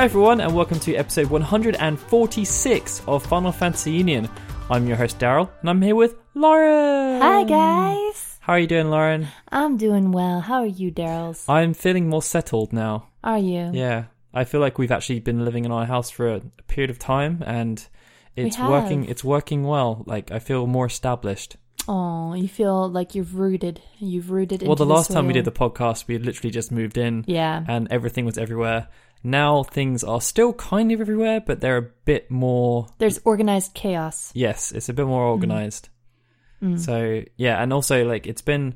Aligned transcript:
Hi 0.00 0.04
everyone, 0.04 0.40
and 0.40 0.56
welcome 0.56 0.80
to 0.80 0.94
episode 0.94 1.26
146 1.26 3.02
of 3.06 3.26
Final 3.26 3.52
Fantasy 3.52 3.92
Union. 3.92 4.30
I'm 4.70 4.86
your 4.86 4.96
host 4.96 5.18
Daryl, 5.18 5.50
and 5.60 5.68
I'm 5.68 5.82
here 5.82 5.94
with 5.94 6.14
Lauren. 6.32 7.20
Hi 7.20 7.44
guys. 7.44 8.38
How 8.40 8.54
are 8.54 8.58
you 8.58 8.66
doing, 8.66 8.88
Lauren? 8.88 9.28
I'm 9.52 9.76
doing 9.76 10.10
well. 10.10 10.40
How 10.40 10.60
are 10.60 10.66
you, 10.66 10.90
Daryls? 10.90 11.44
I'm 11.50 11.74
feeling 11.74 12.08
more 12.08 12.22
settled 12.22 12.72
now. 12.72 13.08
Are 13.22 13.36
you? 13.36 13.72
Yeah, 13.74 14.04
I 14.32 14.44
feel 14.44 14.62
like 14.62 14.78
we've 14.78 14.90
actually 14.90 15.20
been 15.20 15.44
living 15.44 15.66
in 15.66 15.70
our 15.70 15.84
house 15.84 16.08
for 16.08 16.28
a, 16.28 16.36
a 16.36 16.62
period 16.62 16.88
of 16.88 16.98
time, 16.98 17.42
and 17.46 17.86
it's 18.36 18.56
have. 18.56 18.70
working. 18.70 19.04
It's 19.04 19.22
working 19.22 19.64
well. 19.64 20.02
Like 20.06 20.30
I 20.30 20.38
feel 20.38 20.66
more 20.66 20.86
established. 20.86 21.58
Oh, 21.86 22.32
you 22.32 22.48
feel 22.48 22.88
like 22.88 23.14
you've 23.14 23.34
rooted. 23.34 23.82
You've 23.98 24.30
rooted. 24.30 24.62
well, 24.62 24.72
into 24.72 24.84
the 24.84 24.94
last 24.94 25.10
time 25.10 25.26
we 25.26 25.34
did 25.34 25.44
the 25.44 25.52
podcast, 25.52 26.06
we 26.06 26.14
had 26.14 26.24
literally 26.24 26.50
just 26.50 26.72
moved 26.72 26.96
in, 26.96 27.24
Yeah. 27.26 27.64
and 27.68 27.86
everything 27.90 28.24
was 28.24 28.38
everywhere. 28.38 28.88
Now 29.22 29.62
things 29.62 30.02
are 30.02 30.20
still 30.20 30.52
kind 30.54 30.90
of 30.92 31.00
everywhere, 31.00 31.40
but 31.40 31.60
they're 31.60 31.76
a 31.76 31.90
bit 32.04 32.30
more 32.30 32.88
There's 32.98 33.20
organized 33.24 33.74
chaos. 33.74 34.30
Yes, 34.34 34.72
it's 34.72 34.88
a 34.88 34.94
bit 34.94 35.06
more 35.06 35.24
organized. 35.24 35.90
Mm. 36.62 36.78
So 36.78 37.22
yeah, 37.36 37.62
and 37.62 37.72
also 37.72 38.04
like 38.04 38.26
it's 38.26 38.42
been 38.42 38.74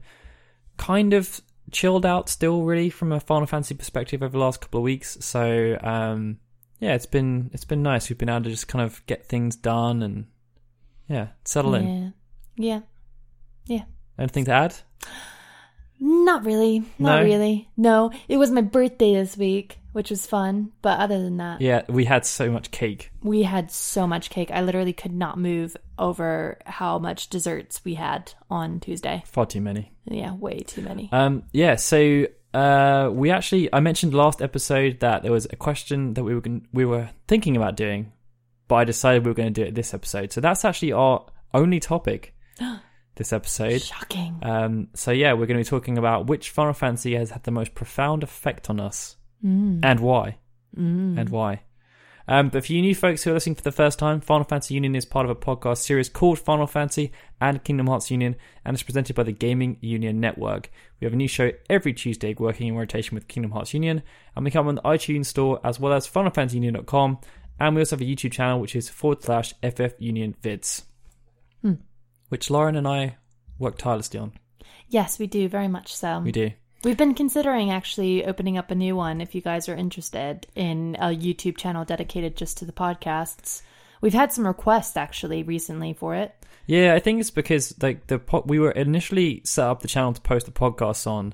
kind 0.76 1.14
of 1.14 1.40
chilled 1.70 2.04
out 2.06 2.28
still, 2.28 2.62
really, 2.62 2.90
from 2.90 3.12
a 3.12 3.20
Final 3.20 3.46
Fantasy 3.46 3.74
perspective 3.74 4.22
over 4.22 4.32
the 4.32 4.38
last 4.38 4.60
couple 4.60 4.78
of 4.80 4.84
weeks. 4.84 5.16
So 5.20 5.78
um, 5.82 6.38
yeah, 6.78 6.94
it's 6.94 7.06
been 7.06 7.50
it's 7.54 7.64
been 7.64 7.82
nice. 7.82 8.08
We've 8.10 8.18
been 8.18 8.28
able 8.28 8.44
to 8.44 8.50
just 8.50 8.68
kind 8.68 8.84
of 8.84 9.04
get 9.06 9.26
things 9.26 9.56
done 9.56 10.02
and 10.02 10.26
yeah, 11.08 11.28
settle 11.44 11.74
in. 11.74 12.12
Yeah. 12.56 12.80
Yeah. 13.66 13.84
Anything 14.18 14.44
to 14.46 14.52
add? 14.52 14.74
Not 16.00 16.44
really. 16.44 16.80
Not 16.98 17.20
No? 17.20 17.24
really. 17.24 17.68
No. 17.76 18.10
It 18.28 18.36
was 18.36 18.50
my 18.50 18.60
birthday 18.60 19.14
this 19.14 19.36
week, 19.36 19.78
which 19.94 20.10
was 20.10 20.26
fun. 20.26 20.72
But 20.82 21.00
other 21.00 21.22
than 21.22 21.38
that, 21.38 21.60
Yeah, 21.62 21.82
we 21.88 22.04
had 22.04 22.26
so 22.26 22.50
much 22.50 22.70
cake. 22.70 23.10
we 23.22 23.44
had 23.44 23.70
so 23.70 24.06
much 24.06 24.28
cake. 24.28 24.50
I 24.50 24.60
literally 24.60 24.92
could 24.92 25.12
not 25.14 25.38
move 25.38 25.76
over 25.98 26.58
how 26.66 26.98
much 26.98 27.28
desserts 27.30 27.82
we 27.84 27.94
had 27.94 28.32
on 28.50 28.80
Tuesday. 28.80 29.22
Far 29.26 29.46
too 29.46 29.60
many. 29.62 29.92
Yeah, 30.06 30.34
way 30.34 30.58
too 30.58 30.82
many. 30.82 31.08
Um, 31.12 31.44
yeah, 31.52 31.76
so 31.76 32.26
uh, 32.52 33.08
we 33.12 33.30
actually 33.30 33.72
I 33.72 33.80
mentioned 33.80 34.12
last 34.14 34.42
episode 34.42 35.00
that 35.00 35.22
there 35.22 35.32
was 35.32 35.46
a 35.50 35.56
question 35.56 36.14
that 36.14 36.24
we 36.24 36.34
were 36.34 36.40
gon- 36.40 36.66
we 36.72 36.84
were 36.84 37.08
thinking 37.28 37.56
about 37.56 37.76
doing, 37.76 38.12
but 38.68 38.74
I 38.76 38.84
decided 38.84 39.24
we 39.24 39.30
were 39.30 39.34
going 39.34 39.52
to 39.54 39.60
do 39.62 39.66
it 39.66 39.74
this 39.74 39.94
episode. 39.94 40.32
So 40.32 40.40
that's 40.40 40.64
actually 40.64 40.92
our 40.92 41.24
only 41.54 41.80
topic 41.80 42.34
this 43.16 43.32
episode. 43.32 43.80
Shocking. 43.80 44.38
Um, 44.42 44.88
so 44.94 45.10
yeah, 45.12 45.32
we're 45.32 45.46
going 45.46 45.62
to 45.62 45.64
be 45.64 45.70
talking 45.70 45.98
about 45.98 46.26
which 46.26 46.50
Final 46.50 46.72
Fantasy 46.72 47.14
has 47.14 47.30
had 47.30 47.44
the 47.44 47.50
most 47.52 47.74
profound 47.74 48.22
effect 48.24 48.68
on 48.70 48.80
us 48.80 49.16
Mm. 49.44 49.80
and 49.82 50.00
why, 50.00 50.38
Mm. 50.76 51.18
and 51.18 51.28
why. 51.28 51.60
Um, 52.26 52.48
but 52.48 52.64
for 52.64 52.72
you 52.72 52.80
new 52.80 52.94
folks 52.94 53.22
who 53.22 53.30
are 53.30 53.34
listening 53.34 53.56
for 53.56 53.62
the 53.62 53.70
first 53.70 53.98
time, 53.98 54.22
Final 54.22 54.44
Fantasy 54.44 54.72
Union 54.72 54.94
is 54.96 55.04
part 55.04 55.26
of 55.26 55.30
a 55.30 55.34
podcast 55.34 55.78
series 55.78 56.08
called 56.08 56.38
Final 56.38 56.66
Fantasy 56.66 57.12
and 57.38 57.62
Kingdom 57.62 57.86
Hearts 57.86 58.10
Union, 58.10 58.36
and 58.64 58.74
it's 58.74 58.82
presented 58.82 59.14
by 59.14 59.24
the 59.24 59.32
Gaming 59.32 59.76
Union 59.82 60.20
Network. 60.20 60.70
We 60.98 61.04
have 61.04 61.12
a 61.12 61.16
new 61.16 61.28
show 61.28 61.50
every 61.68 61.92
Tuesday, 61.92 62.32
working 62.38 62.66
in 62.68 62.76
rotation 62.76 63.14
with 63.14 63.28
Kingdom 63.28 63.50
Hearts 63.52 63.74
Union, 63.74 64.02
and 64.34 64.42
we 64.42 64.50
come 64.50 64.66
on 64.68 64.76
the 64.76 64.80
iTunes 64.82 65.26
Store 65.26 65.60
as 65.62 65.78
well 65.78 65.92
as 65.92 66.08
FinalFantasyUnion.com, 66.08 67.18
and 67.60 67.74
we 67.76 67.82
also 67.82 67.96
have 67.96 68.00
a 68.00 68.04
YouTube 68.10 68.32
channel 68.32 68.58
which 68.58 68.74
is 68.74 68.88
forward 68.88 69.22
slash 69.22 69.52
FF 69.62 69.92
Union 69.98 70.34
Vids, 70.42 70.84
Hmm. 71.60 71.74
which 72.30 72.48
Lauren 72.50 72.74
and 72.76 72.88
I 72.88 73.16
work 73.58 73.76
tirelessly 73.76 74.18
on. 74.18 74.32
Yes, 74.88 75.18
we 75.18 75.26
do 75.26 75.46
very 75.48 75.68
much 75.68 75.94
so. 75.94 76.20
We 76.20 76.32
do. 76.32 76.52
We've 76.84 76.98
been 76.98 77.14
considering 77.14 77.70
actually 77.70 78.26
opening 78.26 78.58
up 78.58 78.70
a 78.70 78.74
new 78.74 78.94
one 78.94 79.22
if 79.22 79.34
you 79.34 79.40
guys 79.40 79.70
are 79.70 79.74
interested 79.74 80.46
in 80.54 80.96
a 81.00 81.06
YouTube 81.06 81.56
channel 81.56 81.86
dedicated 81.86 82.36
just 82.36 82.58
to 82.58 82.66
the 82.66 82.72
podcasts. 82.72 83.62
We've 84.02 84.12
had 84.12 84.34
some 84.34 84.46
requests 84.46 84.94
actually 84.94 85.42
recently 85.42 85.94
for 85.94 86.14
it. 86.14 86.34
Yeah, 86.66 86.94
I 86.94 86.98
think 86.98 87.20
it's 87.20 87.30
because 87.30 87.74
like 87.82 88.06
the 88.08 88.18
po- 88.18 88.44
we 88.44 88.58
were 88.58 88.70
initially 88.70 89.40
set 89.44 89.66
up 89.66 89.80
the 89.80 89.88
channel 89.88 90.12
to 90.12 90.20
post 90.20 90.44
the 90.44 90.52
podcasts 90.52 91.06
on, 91.06 91.32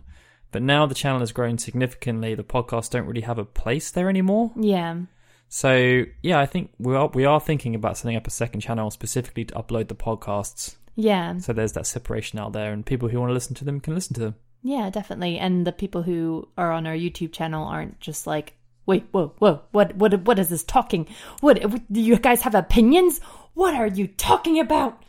but 0.53 0.63
now 0.63 0.87
the 0.87 0.95
channel 0.95 1.19
has 1.19 1.33
grown 1.33 1.59
significantly. 1.59 2.37
The 2.37 2.45
podcasts 2.45 2.91
don't 2.91 3.07
really 3.07 3.23
have 3.23 3.39
a 3.39 3.45
place 3.45 3.91
there 3.91 4.09
anymore. 4.09 4.53
Yeah. 4.55 5.01
So 5.49 6.05
yeah, 6.23 6.39
I 6.39 6.47
think 6.47 6.71
we 6.79 6.95
are 6.95 7.09
we 7.09 7.25
are 7.25 7.41
thinking 7.41 7.75
about 7.75 7.99
setting 7.99 8.17
up 8.17 8.29
a 8.29 8.31
second 8.31 8.61
channel 8.61 8.89
specifically 8.93 9.47
to 9.47 9.55
upload 9.55 9.89
the 9.89 9.97
podcasts. 9.97 10.77
Yeah. 10.95 11.39
So 11.39 11.53
there's 11.53 11.73
that 11.73 11.89
separation 11.89 12.39
out 12.39 12.53
there, 12.53 12.73
and 12.73 12.87
people 12.87 13.09
who 13.09 13.19
want 13.19 13.31
to 13.31 13.35
listen 13.35 13.57
to 13.57 13.65
them 13.65 13.81
can 13.81 13.97
listen 13.97 14.15
to 14.15 14.21
them. 14.21 14.35
Yeah, 14.63 14.91
definitely. 14.91 15.39
And 15.39 15.67
the 15.67 15.73
people 15.73 16.03
who 16.03 16.49
are 16.57 16.71
on 16.73 16.87
our 16.87 16.95
YouTube 16.95 17.33
channel 17.33 17.67
aren't 17.67 17.99
just 18.01 18.27
like, 18.27 18.55
wait, 18.87 19.05
whoa, 19.11 19.35
whoa, 19.39 19.63
what, 19.71 19.95
what, 19.97 20.23
what 20.23 20.39
is 20.39 20.49
this 20.49 20.65
talking? 20.65 21.09
What, 21.41 21.63
what 21.65 21.93
do 21.93 22.01
you 22.01 22.19
guys 22.19 22.43
have 22.43 22.55
opinions? 22.55 23.21
What 23.55 23.75
are 23.75 23.87
you 23.87 24.07
talking 24.07 24.61
about? 24.61 25.03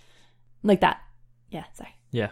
Like 0.63 0.81
that. 0.81 1.01
Yeah, 1.49 1.65
sorry. 1.73 1.95
Yeah. 2.11 2.29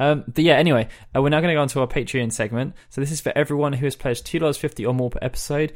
Um, 0.00 0.24
but 0.26 0.44
yeah, 0.44 0.54
anyway, 0.54 0.88
uh, 1.14 1.20
we're 1.20 1.28
now 1.28 1.40
going 1.40 1.50
to 1.50 1.54
go 1.54 1.62
on 1.62 1.68
to 1.68 1.80
our 1.80 1.86
Patreon 1.86 2.32
segment. 2.32 2.74
So 2.88 3.00
this 3.00 3.12
is 3.12 3.20
for 3.20 3.32
everyone 3.36 3.72
who 3.72 3.86
has 3.86 3.96
pledged 3.96 4.26
two 4.26 4.38
dollars 4.38 4.56
fifty 4.56 4.86
or 4.86 4.94
more 4.94 5.10
per 5.10 5.18
episode, 5.22 5.72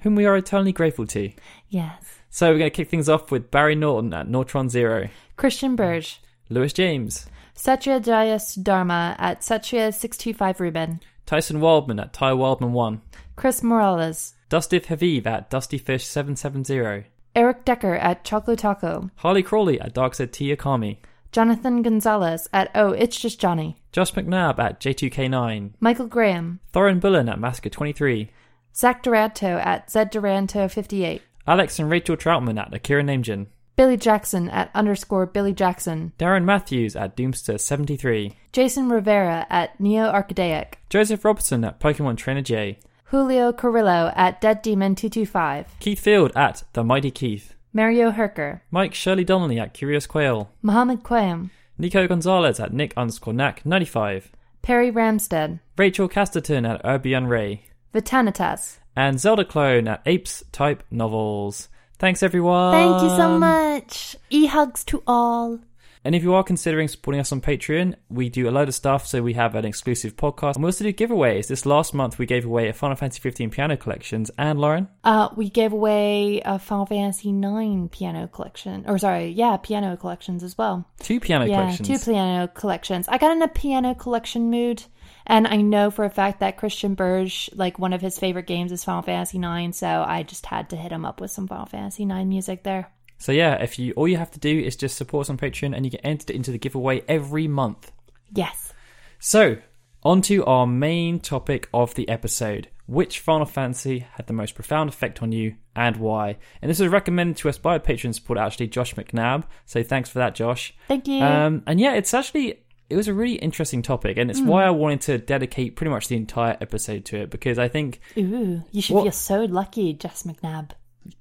whom 0.00 0.14
we 0.14 0.26
are 0.26 0.36
eternally 0.36 0.72
grateful 0.72 1.06
to. 1.08 1.32
Yes. 1.68 2.04
So 2.28 2.50
we're 2.50 2.58
going 2.58 2.70
to 2.70 2.76
kick 2.76 2.90
things 2.90 3.08
off 3.08 3.30
with 3.30 3.50
Barry 3.50 3.74
Norton 3.74 4.12
at 4.12 4.28
Nortron 4.28 4.68
Zero, 4.68 5.08
Christian 5.36 5.74
Burge. 5.74 6.20
Lewis 6.50 6.74
James, 6.74 7.26
Satya 7.62 8.00
Jayas 8.00 8.60
Dharma 8.60 9.14
at 9.20 9.42
Satya625 9.42 10.58
Ruben. 10.58 10.98
Tyson 11.26 11.60
Waldman 11.60 12.00
at 12.00 12.12
Ty 12.12 12.32
Waldman1. 12.32 12.98
Chris 13.36 13.62
Morales. 13.62 14.34
Dusty 14.48 14.80
Haviv 14.80 15.26
at 15.26 15.48
Dustyfish 15.48 16.00
Seven 16.00 16.34
Seven 16.34 16.64
Zero, 16.64 17.04
Eric 17.36 17.64
Decker 17.64 17.94
at 17.94 18.24
Choco 18.24 18.56
Taco. 18.56 19.10
Harley 19.14 19.44
Crawley 19.44 19.80
at 19.80 19.94
Darkseid 19.94 20.32
T 20.32 20.52
Akami, 20.52 20.96
Jonathan 21.30 21.82
Gonzalez 21.82 22.48
at 22.52 22.68
Oh, 22.74 22.90
It's 22.90 23.20
Just 23.20 23.38
Johnny. 23.40 23.76
Josh 23.92 24.12
McNabb 24.14 24.58
at 24.58 24.80
J2K9, 24.80 25.74
Michael 25.78 26.08
Graham. 26.08 26.58
Thorin 26.74 26.98
Bullen 27.00 27.28
at 27.28 27.38
Masker 27.38 27.70
23, 27.70 28.28
Zach 28.74 29.04
Duranto 29.04 29.64
at 29.64 29.88
Zed 29.88 30.10
Duranto 30.12 30.68
58. 30.68 31.22
Alex 31.46 31.78
and 31.78 31.88
Rachel 31.88 32.16
Troutman 32.16 32.58
at 32.60 32.74
Akira 32.74 33.04
Namejin, 33.04 33.46
Billy 33.74 33.96
Jackson 33.96 34.48
at 34.50 34.70
underscore 34.74 35.26
Billy 35.26 35.52
Jackson. 35.54 36.12
Darren 36.18 36.44
Matthews 36.44 36.94
at 36.94 37.16
Doomster 37.16 37.58
73, 37.58 38.36
Jason 38.52 38.88
Rivera 38.88 39.46
at 39.48 39.78
Neo 39.80 40.12
Archidaic. 40.12 40.74
Joseph 40.90 41.24
Robertson 41.24 41.64
at 41.64 41.80
Pokemon 41.80 42.16
Trainer 42.18 42.42
J, 42.42 42.78
Julio 43.06 43.52
Carrillo 43.52 44.12
at 44.14 44.40
Dead 44.40 44.60
Demon 44.62 44.94
225. 44.94 45.66
Keith 45.80 45.98
Field 46.00 46.32
at 46.36 46.64
The 46.74 46.84
Mighty 46.84 47.10
Keith, 47.10 47.54
Mario 47.72 48.10
Herker. 48.10 48.60
Mike 48.70 48.94
Shirley 48.94 49.24
Donnelly 49.24 49.58
at 49.58 49.72
Curious 49.74 50.06
Quail, 50.06 50.50
Mohammed 50.60 51.02
Quam. 51.02 51.50
Nico 51.78 52.06
Gonzalez 52.06 52.60
at 52.60 52.72
Nick 52.74 52.92
underscore 52.96 53.32
Knack 53.32 53.64
95, 53.64 54.30
Perry 54.60 54.92
Ramstead. 54.92 55.60
Rachel 55.78 56.08
Casterton 56.08 56.68
at 56.70 56.84
Urbian 56.84 57.26
Ray, 57.28 57.64
Vitanitas. 57.94 58.78
and 58.94 59.18
Zelda 59.18 59.44
Clone 59.46 59.88
at 59.88 60.02
Apes 60.04 60.44
Type 60.52 60.84
Novels. 60.90 61.68
Thanks 62.02 62.20
everyone. 62.24 62.72
Thank 62.72 63.00
you 63.04 63.08
so 63.10 63.38
much. 63.38 64.16
E 64.28 64.46
hugs 64.46 64.82
to 64.86 65.04
all. 65.06 65.60
And 66.04 66.16
if 66.16 66.24
you 66.24 66.34
are 66.34 66.42
considering 66.42 66.88
supporting 66.88 67.20
us 67.20 67.30
on 67.30 67.40
Patreon, 67.40 67.94
we 68.10 68.28
do 68.28 68.48
a 68.48 68.50
load 68.50 68.66
of 68.66 68.74
stuff. 68.74 69.06
So 69.06 69.22
we 69.22 69.34
have 69.34 69.54
an 69.54 69.64
exclusive 69.64 70.16
podcast, 70.16 70.56
and 70.56 70.64
we 70.64 70.66
also 70.68 70.82
do 70.82 70.92
giveaways. 70.92 71.46
This 71.46 71.64
last 71.64 71.94
month, 71.94 72.18
we 72.18 72.26
gave 72.26 72.44
away 72.44 72.68
a 72.68 72.72
Final 72.72 72.96
Fantasy 72.96 73.20
15 73.20 73.50
piano 73.50 73.76
collections. 73.76 74.32
And 74.36 74.58
Lauren, 74.58 74.88
Uh, 75.04 75.28
we 75.36 75.48
gave 75.48 75.72
away 75.72 76.40
a 76.44 76.58
Final 76.58 76.86
Fantasy 76.86 77.30
9 77.30 77.88
piano 77.90 78.26
collection, 78.26 78.82
or 78.88 78.98
sorry, 78.98 79.28
yeah, 79.28 79.56
piano 79.58 79.96
collections 79.96 80.42
as 80.42 80.58
well. 80.58 80.84
two 80.98 81.20
piano 81.20 81.44
yeah, 81.44 81.54
collections. 81.66 81.88
two 82.04 82.12
piano 82.12 82.48
collections. 82.48 83.06
I 83.06 83.18
got 83.18 83.30
in 83.30 83.40
a 83.40 83.46
piano 83.46 83.94
collection 83.94 84.50
mood, 84.50 84.82
and 85.26 85.46
I 85.46 85.56
know 85.56 85.90
for 85.90 86.04
a 86.04 86.10
fact 86.10 86.40
that 86.40 86.56
Christian 86.56 86.94
Burge, 86.94 87.50
like 87.54 87.78
one 87.78 87.92
of 87.92 88.00
his 88.00 88.18
favorite 88.18 88.46
games, 88.46 88.72
is 88.72 88.84
Final 88.84 89.02
Fantasy 89.02 89.38
IX. 89.38 89.76
So 89.76 90.04
I 90.06 90.22
just 90.22 90.46
had 90.46 90.70
to 90.70 90.76
hit 90.76 90.92
him 90.92 91.04
up 91.04 91.20
with 91.20 91.30
some 91.30 91.46
Final 91.46 91.66
Fantasy 91.66 92.04
IX 92.04 92.26
music 92.26 92.62
there. 92.62 92.90
so 93.18 93.32
yeah, 93.32 93.54
if 93.62 93.78
you 93.78 93.92
all 93.92 94.08
you 94.08 94.16
have 94.16 94.30
to 94.32 94.40
do 94.40 94.58
is 94.58 94.76
just 94.76 94.96
support 94.96 95.26
us 95.26 95.30
on 95.30 95.38
Patreon, 95.38 95.74
and 95.76 95.84
you 95.84 95.90
get 95.90 96.02
entered 96.04 96.30
into 96.30 96.50
the 96.50 96.58
giveaway 96.58 97.02
every 97.08 97.48
month. 97.48 97.92
Yes. 98.34 98.72
So, 99.18 99.58
on 100.02 100.22
to 100.22 100.44
our 100.46 100.66
main 100.66 101.20
topic 101.20 101.68
of 101.72 101.94
the 101.94 102.08
episode. 102.08 102.68
Which 102.86 103.20
Final 103.20 103.46
Fantasy 103.46 104.00
had 104.00 104.26
the 104.26 104.32
most 104.32 104.54
profound 104.54 104.90
effect 104.90 105.22
on 105.22 105.30
you 105.30 105.54
and 105.74 105.96
why? 105.96 106.36
And 106.60 106.70
this 106.70 106.80
was 106.80 106.88
recommended 106.88 107.36
to 107.38 107.48
us 107.48 107.56
by 107.56 107.76
a 107.76 107.80
Patreon 107.80 108.12
supporter, 108.14 108.42
actually, 108.42 108.66
Josh 108.66 108.94
McNabb. 108.96 109.44
So 109.64 109.82
thanks 109.82 110.10
for 110.10 110.18
that, 110.18 110.34
Josh. 110.34 110.74
Thank 110.88 111.06
you. 111.06 111.22
Um, 111.22 111.62
and 111.66 111.78
yeah, 111.78 111.94
it's 111.94 112.12
actually 112.12 112.61
it 112.92 112.96
was 112.96 113.08
a 113.08 113.14
really 113.14 113.34
interesting 113.36 113.82
topic, 113.82 114.16
and 114.18 114.30
it's 114.30 114.40
why 114.40 114.64
I 114.64 114.70
wanted 114.70 115.00
to 115.02 115.18
dedicate 115.18 115.76
pretty 115.76 115.90
much 115.90 116.08
the 116.08 116.16
entire 116.16 116.56
episode 116.60 117.04
to 117.06 117.16
it 117.22 117.30
because 117.30 117.58
I 117.58 117.68
think 117.68 118.00
Ooh, 118.16 118.62
you 118.70 118.82
should 118.82 118.94
what- 118.94 119.02
feel 119.04 119.12
so 119.12 119.44
lucky, 119.44 119.92
Jess 119.94 120.22
McNabb. 120.24 120.70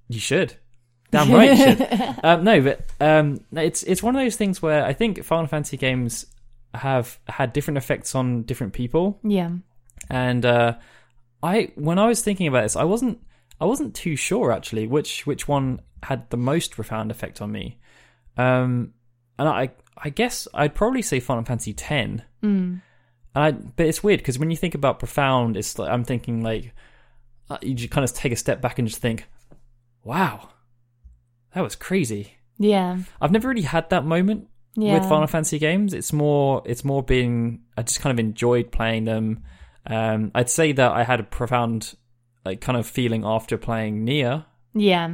you 0.08 0.20
should. 0.20 0.56
Damn 1.12 1.32
right, 1.32 1.50
you 1.50 1.58
should. 1.58 1.82
um, 2.24 2.44
no, 2.44 2.62
but 2.62 2.86
um, 3.02 3.42
it's 3.54 3.84
it's 3.84 4.02
one 4.02 4.16
of 4.16 4.22
those 4.22 4.36
things 4.38 4.62
where 4.62 4.86
I 4.86 4.94
think 4.94 5.24
Final 5.24 5.48
Fantasy 5.48 5.76
games 5.78 6.26
have 6.74 7.20
had 7.28 7.52
different 7.52 7.78
effects 7.78 8.16
on 8.16 8.44
different 8.44 8.74
people. 8.74 9.20
Yeah. 9.24 9.50
And 10.10 10.46
uh, 10.46 10.76
I, 11.44 11.72
when 11.76 12.00
I 12.00 12.08
was 12.08 12.22
thinking 12.22 12.48
about 12.48 12.64
this, 12.64 12.76
I 12.78 12.86
wasn't, 12.86 13.20
I 13.60 13.66
wasn't 13.66 13.94
too 13.94 14.16
sure 14.16 14.52
actually 14.52 14.88
which 14.88 15.26
which 15.28 15.48
one 15.48 15.82
had 16.02 16.30
the 16.30 16.38
most 16.38 16.72
profound 16.72 17.12
effect 17.12 17.42
on 17.42 17.52
me. 17.52 17.78
Um, 18.38 18.94
and 19.38 19.50
I 19.50 19.72
I 20.04 20.10
guess 20.10 20.48
I'd 20.54 20.74
probably 20.76 21.02
say 21.02 21.20
Final 21.20 21.44
Fantasy 21.44 21.72
X. 21.78 22.22
Mm. 22.44 22.82
I, 23.36 23.52
but 23.52 23.86
it's 23.86 24.04
weird 24.04 24.20
because 24.20 24.38
when 24.40 24.52
you 24.52 24.58
think 24.58 24.76
about 24.76 25.00
profound, 25.00 25.56
it's 25.56 25.78
like 25.80 25.90
I'm 25.90 26.04
thinking 26.04 26.44
like 26.44 26.74
uh, 27.50 27.58
you 27.62 27.74
just 27.76 27.92
kind 27.92 28.04
of 28.04 28.14
take 28.14 28.32
a 28.32 28.36
step 28.36 28.62
back 28.62 28.80
and 28.80 28.88
just 28.88 29.02
think, 29.02 29.26
wow, 30.04 30.50
that 31.54 31.62
was 31.62 31.76
crazy. 31.76 32.34
Yeah. 32.58 33.00
I've 33.22 33.32
never 33.32 33.48
really 33.48 33.62
had 33.62 33.90
that 33.90 34.06
moment 34.06 34.48
Yeah. 34.76 34.94
with 35.00 35.08
Final 35.08 35.28
Fantasy 35.28 35.60
games. 35.60 35.94
It's 35.94 36.12
more 36.14 36.62
it's 36.66 36.84
more 36.84 37.04
been 37.04 37.62
I 37.78 37.84
just 37.84 38.02
kind 38.02 38.12
of 38.12 38.20
enjoyed 38.20 38.72
playing 38.72 39.06
them. 39.06 39.44
Um, 39.86 40.32
I'd 40.36 40.50
say 40.50 40.72
that 40.74 40.92
I 40.92 41.04
had 41.04 41.20
a 41.20 41.24
profound 41.24 41.96
like 42.46 42.60
kind 42.62 42.78
of 42.78 42.86
feeling 42.88 43.24
after 43.26 43.58
playing 43.58 44.04
Nier. 44.04 44.46
Yeah. 44.74 45.10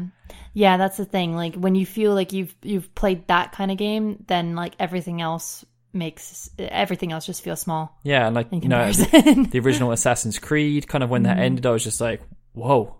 Yeah, 0.53 0.77
that's 0.77 0.97
the 0.97 1.05
thing. 1.05 1.35
Like 1.35 1.55
when 1.55 1.75
you 1.75 1.85
feel 1.85 2.13
like 2.13 2.33
you've 2.33 2.55
you've 2.63 2.93
played 2.95 3.27
that 3.27 3.51
kind 3.51 3.71
of 3.71 3.77
game, 3.77 4.23
then 4.27 4.55
like 4.55 4.73
everything 4.79 5.21
else 5.21 5.65
makes 5.93 6.49
everything 6.59 7.11
else 7.11 7.25
just 7.25 7.41
feel 7.41 7.55
small 7.55 7.97
Yeah, 8.03 8.27
and 8.27 8.35
like 8.35 8.47
you 8.51 8.67
know 8.67 8.91
the, 8.91 9.61
original 9.63 9.91
Assassin's 9.97 10.37
Creed, 10.37 10.87
kind 10.87 11.03
of 11.03 11.09
when 11.09 11.23
that 11.23 11.37
Mhm. 11.37 11.41
ended, 11.41 11.65
I 11.65 11.71
was 11.71 11.83
just 11.83 12.01
like, 12.01 12.21
whoa. 12.53 12.95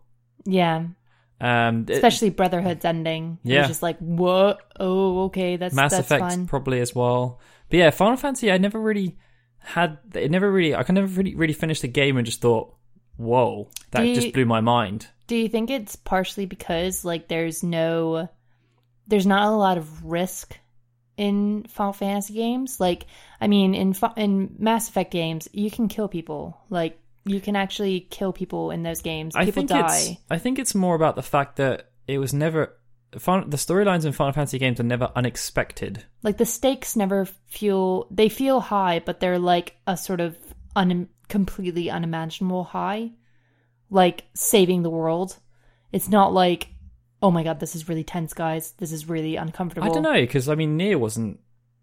yeah. 0.46 0.86
Um, 1.40 1.86
it- 1.88 1.92
Especially 1.96 2.32
Brotherhood's 2.32 2.86
ending. 2.86 3.38
It 3.44 3.52
Yeah. 3.52 3.60
was 3.60 3.68
just 3.68 3.84
like, 3.84 4.00
what? 4.00 4.60
Oh, 4.80 5.26
okay, 5.26 5.58
that's 5.58 5.76
Mass 5.76 5.92
that's 5.92 6.08
Effect 6.08 6.22
fine. 6.22 6.48
probably 6.48 6.80
as 6.80 6.96
well. 6.96 7.40
But 7.70 7.78
yeah, 7.80 7.90
Final 7.92 8.18
Fantasy, 8.18 8.52
I 8.52 8.58
never 8.58 8.80
really 8.80 9.18
had. 9.60 10.00
It 10.16 10.32
never 10.32 10.52
really. 10.52 10.74
I 10.74 10.82
can 10.84 10.96
never 10.96 11.08
really 11.08 11.36
really 11.36 11.54
finish 11.54 11.82
the 11.82 11.88
game 11.90 12.18
and 12.18 12.26
just 12.26 12.42
thought, 12.42 12.74
whoa, 13.18 13.68
that 13.92 14.06
you- 14.08 14.16
just 14.16 14.34
blew 14.34 14.46
my 14.46 14.62
mind. 14.62 15.08
Do 15.28 15.36
you 15.36 15.50
think 15.50 15.70
it's 15.70 15.96
partially 15.98 16.46
because 16.46 17.04
like 17.04 17.28
there's 17.28 17.62
no 17.64 18.30
there's 19.08 19.26
not 19.28 19.44
a 19.48 19.56
lot 19.56 19.78
of 19.78 20.06
risk 20.06 20.58
in 21.18 21.66
Final 21.68 21.94
Fantasy 21.94 22.34
games? 22.34 22.80
Like 22.80 23.06
I 23.42 23.48
mean 23.48 23.76
in 23.76 23.94
in 24.16 24.56
Mass 24.58 24.88
Effect 24.90 25.12
games, 25.12 25.50
you 25.52 25.70
can 25.70 25.88
kill 25.90 26.08
people. 26.08 26.58
Like 26.70 26.98
you 27.26 27.42
can 27.42 27.58
actually 27.58 28.00
kill 28.10 28.32
people 28.32 28.72
in 28.72 28.84
those 28.84 29.02
games. 29.02 29.36
I 29.36 29.44
People 29.44 29.62
think 29.68 29.70
die. 29.72 29.98
it's. 29.98 30.22
I 30.30 30.38
think 30.38 30.60
it's 30.60 30.74
more 30.74 30.96
about 30.96 31.16
the 31.18 31.24
fact 31.24 31.58
that 31.58 31.90
it 32.08 32.20
was 32.20 32.34
never. 32.34 32.74
The 33.12 33.20
storylines 33.58 34.06
in 34.06 34.12
Final 34.14 34.34
Fantasy 34.34 34.60
games 34.60 34.80
are 34.80 34.84
never 34.84 35.12
unexpected. 35.16 36.04
Like 36.24 36.38
the 36.38 36.46
stakes 36.46 36.96
never 36.96 37.26
feel 37.48 38.08
they 38.12 38.30
feel 38.30 38.60
high, 38.62 39.00
but 39.00 39.20
they're 39.20 39.40
like 39.40 39.76
a 39.88 39.98
sort 39.98 40.20
of 40.22 40.38
un- 40.76 41.10
completely 41.30 41.90
unimaginable 41.90 42.64
high. 42.66 43.12
Like 43.90 44.26
saving 44.34 44.84
the 44.84 44.90
world. 44.90 45.38
It's 45.94 46.10
not 46.10 46.34
like, 46.34 46.68
oh 47.22 47.32
my 47.32 47.44
god, 47.44 47.60
this 47.62 47.76
is 47.76 47.88
really 47.88 48.04
tense, 48.04 48.34
guys. 48.34 48.74
This 48.74 48.92
is 48.92 49.08
really 49.08 49.38
uncomfortable. 49.38 49.90
I 49.90 49.94
don't 49.94 50.04
know 50.04 50.14
because 50.22 50.50
I 50.50 50.56
mean, 50.56 50.76
Nier 50.78 50.98
wasn't 50.98 51.40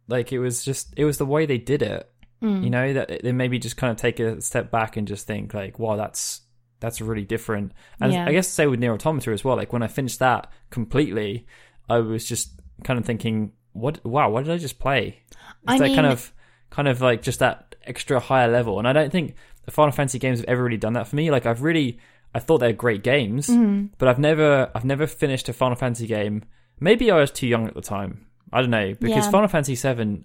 like 0.07 0.31
it 0.33 0.39
was 0.39 0.65
just. 0.65 0.93
It 0.99 1.05
was 1.07 1.17
the 1.19 1.27
way 1.27 1.47
they 1.47 1.59
did 1.59 1.83
it. 1.83 2.11
Mm. 2.43 2.63
you 2.65 2.69
know 2.69 2.93
that 2.93 3.23
they 3.23 3.33
maybe 3.33 3.59
just 3.59 3.79
kind 3.79 3.91
of 3.91 3.97
take 3.97 4.21
a 4.21 4.39
step 4.43 4.71
back 4.71 4.99
and 4.99 5.09
just 5.09 5.27
think 5.27 5.55
like 5.55 5.79
wow 5.79 5.97
that's 5.97 6.43
that's 6.79 7.01
really 7.01 7.25
different 7.25 7.73
and 8.01 8.13
Yeah. 8.13 8.27
i 8.27 8.33
guess 8.33 8.49
say 8.49 8.67
with 8.67 8.81
Nier 8.81 8.93
Automata 8.93 9.31
as 9.31 9.43
well 9.45 9.57
like 9.57 9.73
when 9.73 9.83
i 9.85 9.87
finished 9.87 10.19
that 10.19 10.51
completely 10.69 11.47
i 11.89 11.99
was 11.99 12.25
just 12.27 12.51
kind 12.83 12.99
of 12.99 13.07
thinking 13.07 13.53
what 13.73 14.05
wow 14.05 14.29
what 14.29 14.45
did 14.45 14.53
i 14.53 14.59
just 14.59 14.79
play 14.79 15.23
it's 15.31 15.39
I 15.69 15.79
that 15.79 15.87
kind 15.95 16.03
mean- 16.03 16.13
of 16.13 16.33
kind 16.71 16.89
of 16.89 17.01
like 17.01 17.23
just 17.23 17.39
that 17.39 17.74
extra 17.87 18.19
higher 18.21 18.49
level 18.51 18.79
and 18.79 18.87
i 18.89 18.93
don't 18.93 19.11
think 19.11 19.35
the 19.65 19.71
final 19.71 19.93
fantasy 19.93 20.19
games 20.19 20.39
have 20.41 20.49
ever 20.49 20.63
really 20.63 20.77
done 20.77 20.93
that 20.95 21.07
for 21.09 21.17
me 21.17 21.31
like 21.31 21.47
i've 21.47 21.63
really 21.63 21.99
i 22.35 22.39
thought 22.39 22.59
they're 22.59 22.73
great 22.73 23.03
games 23.03 23.49
Mm-hmm. 23.49 23.87
but 23.99 24.09
i've 24.09 24.19
never 24.19 24.71
i've 24.75 24.85
never 24.85 25.07
finished 25.07 25.49
a 25.49 25.53
final 25.53 25.77
fantasy 25.77 26.07
game 26.07 26.45
maybe 26.81 27.11
i 27.11 27.17
was 27.19 27.31
too 27.31 27.47
young 27.47 27.67
at 27.67 27.75
the 27.75 27.81
time 27.81 28.27
i 28.53 28.61
don't 28.61 28.71
know 28.71 28.95
because 29.01 29.25
Yeah. 29.27 29.31
final 29.31 29.49
fantasy 29.49 29.75
7 29.75 30.25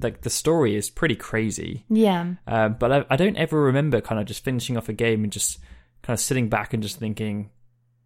like 0.00 0.22
the 0.22 0.30
story 0.30 0.74
is 0.76 0.90
pretty 0.90 1.16
crazy 1.16 1.84
Yeah. 1.88 2.34
um, 2.46 2.76
but 2.78 2.92
I, 2.92 3.04
I 3.10 3.16
don't 3.16 3.36
ever 3.36 3.60
remember 3.62 4.00
kind 4.00 4.20
of 4.20 4.26
just 4.26 4.44
finishing 4.44 4.76
off 4.76 4.88
a 4.88 4.92
game 4.92 5.24
and 5.24 5.32
just 5.32 5.58
kind 6.02 6.14
of 6.14 6.20
sitting 6.20 6.48
back 6.48 6.72
and 6.72 6.82
just 6.82 6.98
thinking, 7.00 7.50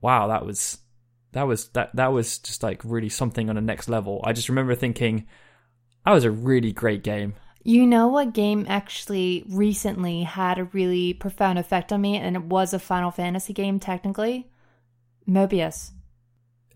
"Wow, 0.00 0.28
that 0.28 0.46
was 0.46 0.78
that 1.32 1.42
was 1.46 1.68
that 1.74 1.94
that 1.96 2.12
was 2.12 2.38
just 2.38 2.62
like 2.62 2.80
really 2.82 3.10
something 3.10 3.50
on 3.50 3.58
a 3.58 3.60
next 3.60 3.88
level." 3.90 4.22
I 4.24 4.32
just 4.32 4.48
remember 4.48 4.74
thinking, 4.74 5.26
"That 6.06 6.12
was 6.12 6.24
a 6.24 6.30
really 6.30 6.72
great 6.72 7.02
game." 7.04 7.34
You 7.62 7.86
know 7.86 8.08
what 8.08 8.32
game 8.32 8.64
actually 8.68 9.44
recently 9.48 10.22
had 10.22 10.58
a 10.58 10.64
really 10.64 11.12
profound 11.12 11.58
effect 11.58 11.92
on 11.92 12.00
me, 12.00 12.16
and 12.16 12.36
it 12.36 12.42
was 12.42 12.72
a 12.72 12.78
Final 12.78 13.10
Fantasy 13.10 13.52
game 13.52 13.78
technically? 13.78 14.48
Mobius. 15.28 15.90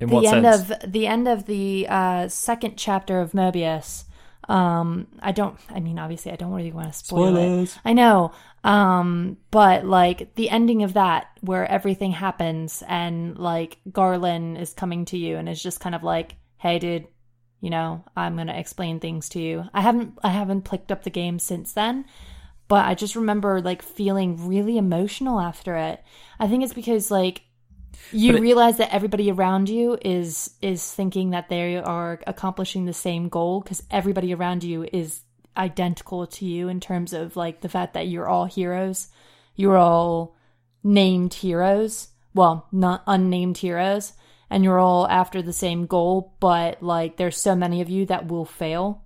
In 0.01 0.11
the 0.11 0.27
end 0.27 0.45
sense? 0.45 0.71
of 0.71 0.93
the 0.93 1.07
end 1.07 1.29
of 1.29 1.47
the 1.47 1.87
uh, 1.89 2.29
second 2.29 2.77
chapter 2.77 3.21
of 3.21 3.33
Mobius. 3.33 4.05
Um, 4.49 5.07
I 5.21 5.33
don't. 5.33 5.59
I 5.71 5.81
mean, 5.81 5.99
obviously, 5.99 6.33
I 6.33 6.37
don't 6.37 6.53
really 6.53 6.73
want 6.73 6.93
to 6.93 6.99
spoil 6.99 7.37
it. 7.37 7.79
I 7.85 7.95
know. 7.95 8.33
Um, 8.63 9.39
but 9.51 9.87
like 9.87 10.35
the 10.35 10.51
ending 10.51 10.83
of 10.83 10.95
that, 10.95 11.29
where 11.41 11.67
everything 11.71 12.13
happens, 12.13 12.83
and 12.87 13.39
like 13.39 13.79
Garland 13.91 14.59
is 14.59 14.75
coming 14.75 15.07
to 15.07 15.17
you, 15.17 15.37
and 15.37 15.49
is 15.49 15.63
just 15.63 15.81
kind 15.81 15.95
of 15.95 16.03
like, 16.03 16.37
"Hey, 16.59 16.79
dude, 16.79 17.07
you 17.65 17.71
know, 17.71 18.05
I'm 18.17 18.37
gonna 18.37 18.55
explain 18.63 19.01
things 19.01 19.29
to 19.31 19.41
you." 19.41 19.65
I 19.73 19.81
haven't. 19.81 20.19
I 20.23 20.31
haven't 20.41 20.69
picked 20.71 20.93
up 20.93 21.03
the 21.03 21.11
game 21.23 21.39
since 21.39 21.73
then. 21.73 22.05
But 22.67 22.87
I 22.87 22.95
just 22.95 23.17
remember 23.17 23.61
like 23.61 23.83
feeling 23.83 24.49
really 24.49 24.79
emotional 24.79 25.39
after 25.41 25.77
it. 25.77 26.03
I 26.41 26.49
think 26.49 26.65
it's 26.65 26.73
because 26.81 27.11
like 27.11 27.43
you 28.13 28.37
it- 28.37 28.41
realize 28.41 28.77
that 28.79 28.93
everybody 28.95 29.31
around 29.31 29.69
you 29.69 29.99
is 30.03 30.51
is 30.63 30.81
thinking 30.99 31.31
that 31.31 31.49
they 31.49 31.77
are 31.77 32.21
accomplishing 32.27 32.85
the 32.85 32.93
same 32.95 33.29
goal 33.29 33.61
because 33.61 33.83
everybody 33.91 34.35
around 34.35 34.65
you 34.65 34.87
is 34.93 35.21
identical 35.57 36.27
to 36.27 36.45
you 36.45 36.69
in 36.69 36.81
terms 36.81 37.13
of 37.13 37.37
like 37.37 37.61
the 37.61 37.69
fact 37.69 37.95
that 37.95 38.09
you're 38.09 38.29
all 38.29 38.47
heroes 38.47 39.09
you're 39.55 39.77
all 39.77 40.35
named 40.83 41.33
heroes 41.33 42.09
well 42.35 42.67
not 42.73 43.05
unnamed 43.07 43.59
heroes 43.59 44.15
and 44.55 44.63
you're 44.65 44.79
all 44.79 45.07
after 45.09 45.43
the 45.43 45.53
same 45.53 45.85
goal 45.87 46.33
but 46.39 46.81
like 46.83 47.17
there's 47.17 47.37
so 47.37 47.55
many 47.55 47.81
of 47.83 47.91
you 47.91 48.07
that 48.07 48.29
will 48.29 48.45
fail 48.45 49.03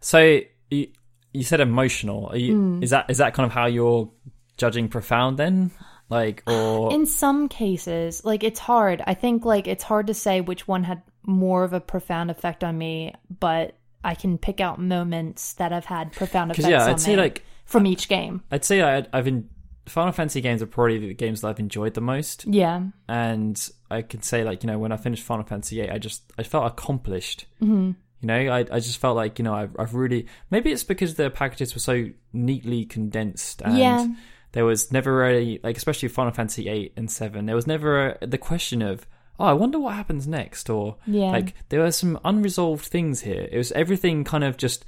So 0.00 0.40
you, 0.70 0.88
you 1.32 1.42
said 1.44 1.60
emotional. 1.60 2.26
Are 2.28 2.36
you, 2.36 2.56
Hmm. 2.56 2.82
Is 2.82 2.90
that 2.90 3.10
is 3.10 3.18
that 3.18 3.34
kind 3.34 3.46
of 3.46 3.52
how 3.52 3.66
you're 3.66 4.10
judging 4.56 4.88
profound 4.88 5.38
then? 5.38 5.70
Like 6.08 6.42
or 6.46 6.92
in 6.92 7.06
some 7.06 7.48
cases 7.48 8.24
like 8.24 8.42
it's 8.42 8.58
hard 8.58 9.00
i 9.06 9.14
think 9.14 9.44
like 9.44 9.68
it's 9.68 9.84
hard 9.84 10.08
to 10.08 10.14
say 10.14 10.40
which 10.40 10.66
one 10.66 10.82
had 10.82 11.02
more 11.22 11.62
of 11.62 11.72
a 11.72 11.78
profound 11.80 12.32
effect 12.32 12.64
on 12.64 12.76
me 12.76 13.14
but 13.38 13.76
i 14.02 14.16
can 14.16 14.36
pick 14.36 14.60
out 14.60 14.80
moments 14.80 15.52
that 15.54 15.70
have 15.70 15.84
had 15.84 16.10
profound 16.10 16.50
effects 16.50 16.68
yeah, 16.68 16.84
I'd 16.86 16.98
say 16.98 17.14
me 17.14 17.22
like 17.22 17.44
from 17.64 17.86
each 17.86 18.08
game 18.08 18.42
I'd 18.50 18.64
say 18.64 18.82
I, 18.82 19.06
I've 19.12 19.24
been 19.24 19.48
Final 19.90 20.12
Fantasy 20.12 20.40
games 20.40 20.62
are 20.62 20.66
probably 20.66 20.98
the 20.98 21.14
games 21.14 21.40
that 21.40 21.48
I've 21.48 21.60
enjoyed 21.60 21.94
the 21.94 22.00
most. 22.00 22.46
yeah 22.46 22.82
and 23.08 23.70
I 23.90 24.02
can 24.02 24.22
say 24.22 24.44
like 24.44 24.62
you 24.62 24.66
know 24.68 24.78
when 24.78 24.92
I 24.92 24.96
finished 24.96 25.24
Final 25.24 25.44
Fantasy 25.44 25.76
VIII, 25.80 25.90
I 25.90 25.98
just 25.98 26.22
I 26.38 26.42
felt 26.42 26.66
accomplished. 26.66 27.46
hmm 27.58 27.92
You 28.22 28.26
know, 28.26 28.34
I 28.52 28.58
I 28.70 28.80
just 28.80 28.98
felt 28.98 29.16
like 29.16 29.38
you 29.38 29.44
know 29.44 29.54
I've, 29.54 29.74
I've 29.78 29.94
really 29.94 30.26
maybe 30.50 30.70
it's 30.72 30.84
because 30.84 31.14
the 31.14 31.30
packages 31.30 31.74
were 31.74 31.80
so 31.80 32.06
neatly 32.32 32.84
condensed 32.84 33.62
and 33.62 33.76
Yeah. 33.78 34.06
there 34.52 34.64
was 34.64 34.92
never 34.92 35.14
really 35.16 35.58
like 35.62 35.76
especially 35.76 36.08
Final 36.08 36.32
Fantasy 36.32 36.64
VIII 36.64 36.92
and 36.96 37.10
seven. 37.10 37.46
There 37.46 37.56
was 37.56 37.66
never 37.66 38.10
a, 38.20 38.26
the 38.26 38.38
question 38.38 38.82
of 38.82 39.06
oh 39.38 39.46
I 39.46 39.54
wonder 39.54 39.78
what 39.78 39.94
happens 39.94 40.26
next 40.28 40.68
or 40.70 40.96
Yeah. 41.06 41.30
like 41.32 41.54
there 41.70 41.80
were 41.80 41.92
some 41.92 42.18
unresolved 42.24 42.84
things 42.84 43.22
here. 43.22 43.48
It 43.50 43.56
was 43.56 43.72
everything 43.72 44.24
kind 44.24 44.44
of 44.44 44.56
just 44.58 44.84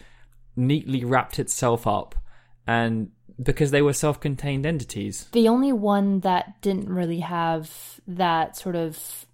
neatly 0.57 1.03
wrapped 1.05 1.39
itself 1.39 1.87
up 1.87 2.15
and 2.67 3.11
because 3.41 3.71
they 3.71 3.83
were 3.83 3.93
self-contained 3.93 4.67
entities. 4.67 5.29
the 5.33 5.49
only 5.49 5.73
one 5.73 6.21
that 6.21 6.61
didn't 6.63 6.89
really 6.89 7.21
have 7.21 8.01
that 8.07 8.57
sort 8.57 8.77
of 8.77 9.27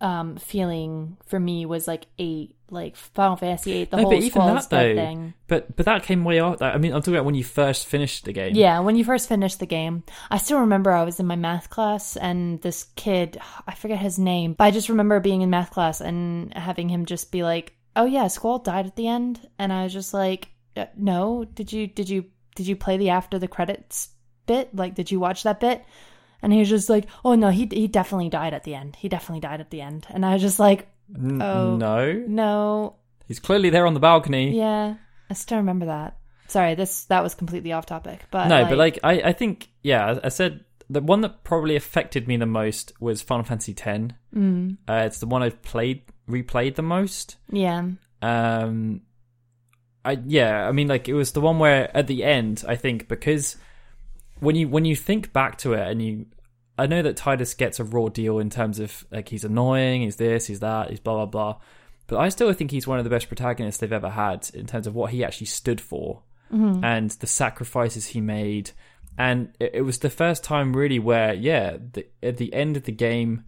um 0.00 0.36
feeling 0.36 1.16
for 1.26 1.38
me 1.38 1.64
was 1.64 1.86
like 1.86 2.06
eight 2.18 2.56
like 2.70 2.96
final 2.96 3.36
fantasy 3.36 3.72
eight 3.72 3.90
the 3.90 3.96
No, 3.98 4.02
whole 4.04 4.12
but 4.12 4.22
even 4.22 4.46
that, 4.46 4.70
though, 4.70 4.94
thing 4.94 5.34
But 5.46 5.76
but 5.76 5.84
that 5.86 6.02
came 6.02 6.24
way 6.24 6.40
after. 6.40 6.64
I 6.64 6.78
mean, 6.78 6.92
I'm 6.92 7.00
talking 7.02 7.14
about 7.14 7.26
when 7.26 7.34
you 7.34 7.44
first 7.44 7.86
finished 7.86 8.24
the 8.24 8.32
game. 8.32 8.54
Yeah, 8.56 8.80
when 8.80 8.96
you 8.96 9.04
first 9.04 9.28
finished 9.28 9.60
the 9.60 9.66
game, 9.66 10.02
I 10.30 10.38
still 10.38 10.60
remember 10.60 10.90
I 10.90 11.04
was 11.04 11.20
in 11.20 11.26
my 11.26 11.36
math 11.36 11.68
class 11.68 12.16
and 12.16 12.60
this 12.62 12.86
kid, 12.96 13.38
I 13.66 13.74
forget 13.74 13.98
his 13.98 14.18
name, 14.18 14.54
but 14.54 14.64
I 14.64 14.70
just 14.70 14.88
remember 14.88 15.20
being 15.20 15.42
in 15.42 15.50
math 15.50 15.70
class 15.70 16.00
and 16.00 16.52
having 16.54 16.88
him 16.88 17.04
just 17.04 17.30
be 17.30 17.42
like, 17.42 17.74
"Oh 17.94 18.06
yeah, 18.06 18.26
Squall 18.28 18.58
died 18.60 18.86
at 18.86 18.96
the 18.96 19.06
end," 19.06 19.46
and 19.58 19.70
I 19.70 19.84
was 19.84 19.92
just 19.92 20.14
like, 20.14 20.48
"Uh, 20.74 20.86
"No, 20.96 21.44
did 21.44 21.72
you 21.74 21.86
did 21.86 22.08
you 22.08 22.24
did 22.54 22.66
you 22.66 22.76
play 22.76 22.96
the 22.96 23.10
after 23.10 23.38
the 23.38 23.48
credits 23.48 24.08
bit? 24.46 24.74
Like, 24.74 24.94
did 24.94 25.10
you 25.10 25.20
watch 25.20 25.42
that 25.44 25.60
bit?" 25.60 25.84
And 26.42 26.52
he 26.52 26.58
was 26.58 26.68
just 26.68 26.88
like, 26.90 27.06
"Oh 27.24 27.34
no, 27.34 27.50
he 27.50 27.66
he 27.70 27.86
definitely 27.88 28.28
died 28.28 28.54
at 28.54 28.64
the 28.64 28.74
end. 28.74 28.96
He 28.96 29.08
definitely 29.08 29.40
died 29.40 29.60
at 29.60 29.70
the 29.70 29.80
end." 29.80 30.06
And 30.10 30.24
I 30.26 30.32
was 30.34 30.42
just 30.42 30.58
like, 30.58 30.88
Oh. 31.14 31.76
No, 31.76 32.12
"No, 32.26 32.96
he's 33.26 33.38
clearly 33.40 33.70
there 33.70 33.86
on 33.86 33.94
the 33.94 34.00
balcony. 34.00 34.56
yeah, 34.56 34.94
I 35.30 35.34
still 35.34 35.58
remember 35.58 35.86
that." 35.86 36.16
Sorry, 36.48 36.74
this 36.74 37.04
that 37.06 37.22
was 37.22 37.34
completely 37.34 37.72
off 37.72 37.86
topic, 37.86 38.24
but 38.30 38.48
no, 38.48 38.64
but 38.66 38.76
like 38.76 38.98
I, 39.02 39.20
I 39.22 39.32
think 39.32 39.70
yeah, 39.82 40.04
I, 40.22 40.26
I 40.26 40.28
said 40.28 40.64
the 40.90 41.00
one 41.00 41.22
that 41.22 41.44
probably 41.44 41.76
affected 41.76 42.28
me 42.28 42.36
the 42.36 42.44
most 42.46 42.92
was 43.00 43.22
Final 43.22 43.44
Fantasy 43.44 43.72
X. 43.72 44.12
Mm. 44.34 44.76
Uh, 44.86 45.02
it's 45.06 45.20
the 45.20 45.26
one 45.26 45.42
I've 45.42 45.62
played 45.62 46.02
replayed 46.28 46.74
the 46.74 46.82
most. 46.82 47.36
Yeah. 47.50 47.84
Um, 48.20 49.00
I 50.04 50.18
yeah, 50.26 50.66
I 50.66 50.72
mean, 50.72 50.88
like 50.88 51.08
it 51.08 51.14
was 51.14 51.32
the 51.32 51.40
one 51.40 51.58
where 51.58 51.94
at 51.96 52.06
the 52.06 52.24
end, 52.24 52.64
I 52.66 52.76
think 52.76 53.08
because 53.08 53.56
when 54.40 54.56
you 54.56 54.68
when 54.68 54.84
you 54.84 54.96
think 54.96 55.32
back 55.32 55.58
to 55.58 55.74
it 55.74 55.88
and 55.88 56.02
you, 56.02 56.26
I 56.76 56.86
know 56.86 57.02
that 57.02 57.16
Titus 57.16 57.54
gets 57.54 57.78
a 57.78 57.84
raw 57.84 58.08
deal 58.08 58.38
in 58.38 58.50
terms 58.50 58.78
of 58.80 59.04
like 59.10 59.28
he's 59.28 59.44
annoying, 59.44 60.02
he's 60.02 60.16
this, 60.16 60.46
he's 60.46 60.60
that, 60.60 60.90
he's 60.90 61.00
blah 61.00 61.14
blah 61.14 61.26
blah, 61.26 61.56
but 62.06 62.18
I 62.18 62.28
still 62.28 62.52
think 62.52 62.70
he's 62.70 62.86
one 62.86 62.98
of 62.98 63.04
the 63.04 63.10
best 63.10 63.28
protagonists 63.28 63.80
they've 63.80 63.92
ever 63.92 64.10
had 64.10 64.50
in 64.54 64.66
terms 64.66 64.86
of 64.86 64.94
what 64.94 65.12
he 65.12 65.24
actually 65.24 65.46
stood 65.46 65.80
for 65.80 66.22
and 66.84 67.10
the 67.10 67.26
sacrifices 67.26 68.06
he 68.06 68.20
made. 68.20 68.72
And 69.16 69.54
it, 69.60 69.70
it 69.74 69.82
was 69.82 69.98
the 69.98 70.10
first 70.10 70.44
time 70.44 70.76
really 70.76 70.98
where, 70.98 71.32
yeah, 71.34 71.76
the, 71.92 72.06
at 72.22 72.36
the 72.36 72.52
end 72.52 72.76
of 72.76 72.84
the 72.84 72.92
game, 72.92 73.44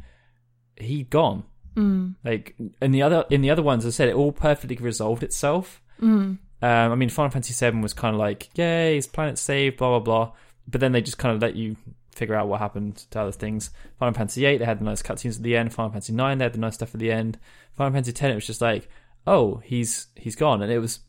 he'd 0.76 1.10
gone. 1.10 1.44
Mm. 1.76 2.14
Like 2.24 2.54
in 2.80 2.92
the 2.92 3.02
other 3.02 3.24
in 3.30 3.40
the 3.40 3.50
other 3.50 3.62
ones, 3.62 3.84
I 3.84 3.90
said, 3.90 4.08
it 4.08 4.14
all 4.14 4.32
perfectly 4.32 4.76
resolved 4.76 5.22
itself. 5.22 5.82
Mm. 6.00 6.38
Um, 6.62 6.92
I 6.92 6.94
mean, 6.94 7.08
Final 7.10 7.30
Fantasy 7.30 7.70
VII 7.70 7.78
was 7.80 7.92
kind 7.92 8.14
of 8.14 8.18
like, 8.20 8.48
yay, 8.56 8.94
his 8.96 9.06
planet 9.06 9.38
saved, 9.38 9.76
blah 9.76 9.90
blah 9.90 10.00
blah. 10.00 10.32
But 10.66 10.80
then 10.80 10.92
they 10.92 11.02
just 11.02 11.18
kind 11.18 11.34
of 11.34 11.42
let 11.42 11.56
you 11.56 11.76
figure 12.12 12.34
out 12.34 12.48
what 12.48 12.60
happened 12.60 12.96
to 13.10 13.20
other 13.20 13.32
things. 13.32 13.70
Final 13.98 14.14
Fantasy 14.14 14.40
VIII, 14.42 14.58
they 14.58 14.64
had 14.64 14.78
the 14.80 14.84
nice 14.84 15.02
cutscenes 15.02 15.36
at 15.36 15.42
the 15.42 15.56
end. 15.56 15.74
Final 15.74 15.90
Fantasy 15.90 16.12
IX, 16.14 16.38
they 16.38 16.44
had 16.44 16.54
the 16.54 16.58
nice 16.58 16.74
stuff 16.74 16.94
at 16.94 17.00
the 17.00 17.10
end. 17.12 17.38
Final 17.76 17.92
Fantasy 17.92 18.12
X, 18.12 18.22
it 18.22 18.34
was 18.34 18.46
just 18.46 18.60
like, 18.60 18.88
oh, 19.26 19.56
he's 19.64 20.06
he's 20.16 20.36
gone, 20.36 20.62
and 20.62 20.70
it 20.72 20.78
was 20.78 21.00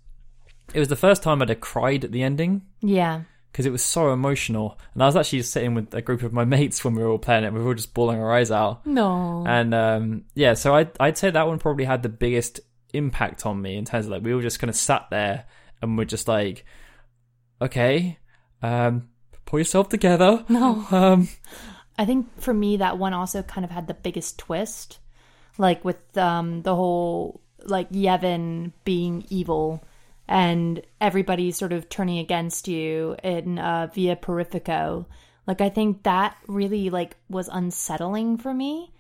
it 0.73 0.79
was 0.79 0.87
the 0.89 0.95
first 0.95 1.21
time 1.23 1.41
I'd 1.41 1.49
have 1.49 1.61
cried 1.61 2.03
at 2.03 2.11
the 2.11 2.23
ending 2.23 2.63
Yeah. 2.81 3.21
because 3.51 3.65
it 3.67 3.71
was 3.71 3.83
so 3.83 4.11
emotional. 4.11 4.79
And 4.95 5.03
I 5.03 5.05
was 5.05 5.15
actually 5.15 5.43
sitting 5.43 5.75
with 5.75 5.93
a 5.93 6.01
group 6.01 6.23
of 6.23 6.33
my 6.33 6.43
mates 6.55 6.83
when 6.83 6.95
we 6.95 7.03
were 7.03 7.09
all 7.09 7.19
playing 7.19 7.43
it. 7.43 7.53
We 7.53 7.59
were 7.61 7.67
all 7.67 7.73
just 7.75 7.93
bawling 7.93 8.19
our 8.19 8.33
eyes 8.33 8.49
out. 8.51 8.83
No. 8.85 9.43
And 9.47 9.73
um, 9.75 10.23
yeah, 10.33 10.55
so 10.55 10.73
I'd, 10.75 10.89
I'd 10.99 11.17
say 11.19 11.29
that 11.29 11.47
one 11.47 11.59
probably 11.59 11.85
had 11.85 12.01
the 12.03 12.09
biggest 12.09 12.61
impact 12.95 13.45
on 13.45 13.61
me 13.61 13.77
in 13.77 13.85
terms 13.85 14.05
of 14.05 14.11
like 14.11 14.23
we 14.23 14.33
all 14.33 14.41
just 14.41 14.59
kind 14.59 14.69
of 14.69 14.75
sat 14.75 15.07
there 15.09 15.45
and 15.81 15.97
we're 15.97 16.05
just 16.05 16.27
like, 16.27 16.65
okay, 17.61 18.17
um, 18.61 19.09
pull 19.45 19.59
yourself 19.59 19.89
together. 19.89 20.43
no. 20.49 20.85
Um, 20.91 21.29
I 21.97 22.05
think 22.05 22.41
for 22.41 22.53
me 22.53 22.77
that 22.77 22.97
one 22.97 23.13
also 23.13 23.41
kind 23.41 23.63
of 23.63 23.71
had 23.71 23.87
the 23.87 23.93
biggest 23.93 24.37
twist, 24.37 24.99
like 25.57 25.85
with 25.85 26.17
um 26.17 26.61
the 26.63 26.75
whole 26.75 27.41
like 27.63 27.89
Yevon 27.91 28.73
being 28.83 29.25
evil 29.29 29.83
and 30.27 30.81
everybody 30.99 31.51
sort 31.51 31.71
of 31.71 31.87
turning 31.89 32.19
against 32.19 32.67
you 32.67 33.15
in 33.23 33.59
uh, 33.59 33.87
Via 33.93 34.15
Purifico. 34.15 35.05
Like 35.47 35.61
I 35.61 35.69
think 35.69 36.03
that 36.03 36.35
really 36.47 36.89
like 36.89 37.15
was 37.29 37.49
unsettling 37.51 38.37
for 38.37 38.53
me. 38.53 38.91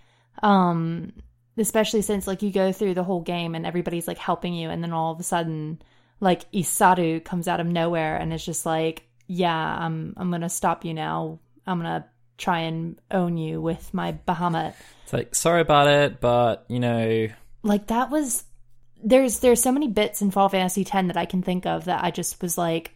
Um 0.43 1.13
especially 1.57 2.01
since 2.01 2.27
like 2.27 2.41
you 2.41 2.51
go 2.51 2.71
through 2.71 2.93
the 2.93 3.03
whole 3.03 3.21
game 3.21 3.55
and 3.55 3.65
everybody's 3.65 4.07
like 4.07 4.17
helping 4.17 4.53
you 4.53 4.69
and 4.69 4.83
then 4.83 4.93
all 4.93 5.11
of 5.11 5.19
a 5.19 5.23
sudden 5.23 5.81
like 6.19 6.49
Isaaru 6.51 7.23
comes 7.23 7.47
out 7.47 7.59
of 7.59 7.67
nowhere 7.67 8.17
and 8.17 8.33
it's 8.33 8.45
just 8.45 8.65
like, 8.65 9.07
yeah, 9.27 9.55
I'm 9.55 10.13
I'm 10.17 10.29
going 10.29 10.41
to 10.41 10.49
stop 10.49 10.85
you 10.85 10.93
now. 10.93 11.39
I'm 11.65 11.81
going 11.81 12.01
to 12.01 12.07
try 12.37 12.59
and 12.61 12.99
own 13.11 13.37
you 13.37 13.61
with 13.61 13.93
my 13.93 14.13
Bahamut. 14.27 14.73
it's 15.03 15.13
like 15.13 15.35
sorry 15.35 15.61
about 15.61 15.87
it, 15.87 16.19
but 16.19 16.65
you 16.67 16.79
know, 16.79 17.27
Like 17.63 17.87
that 17.87 18.09
was 18.09 18.43
there's 19.03 19.39
there's 19.39 19.61
so 19.61 19.71
many 19.71 19.87
bits 19.87 20.21
in 20.21 20.31
Final 20.31 20.49
Fantasy 20.49 20.83
10 20.83 21.07
that 21.07 21.17
I 21.17 21.25
can 21.25 21.41
think 21.41 21.65
of 21.65 21.85
that 21.85 22.03
I 22.03 22.11
just 22.11 22.41
was 22.41 22.57
like, 22.57 22.95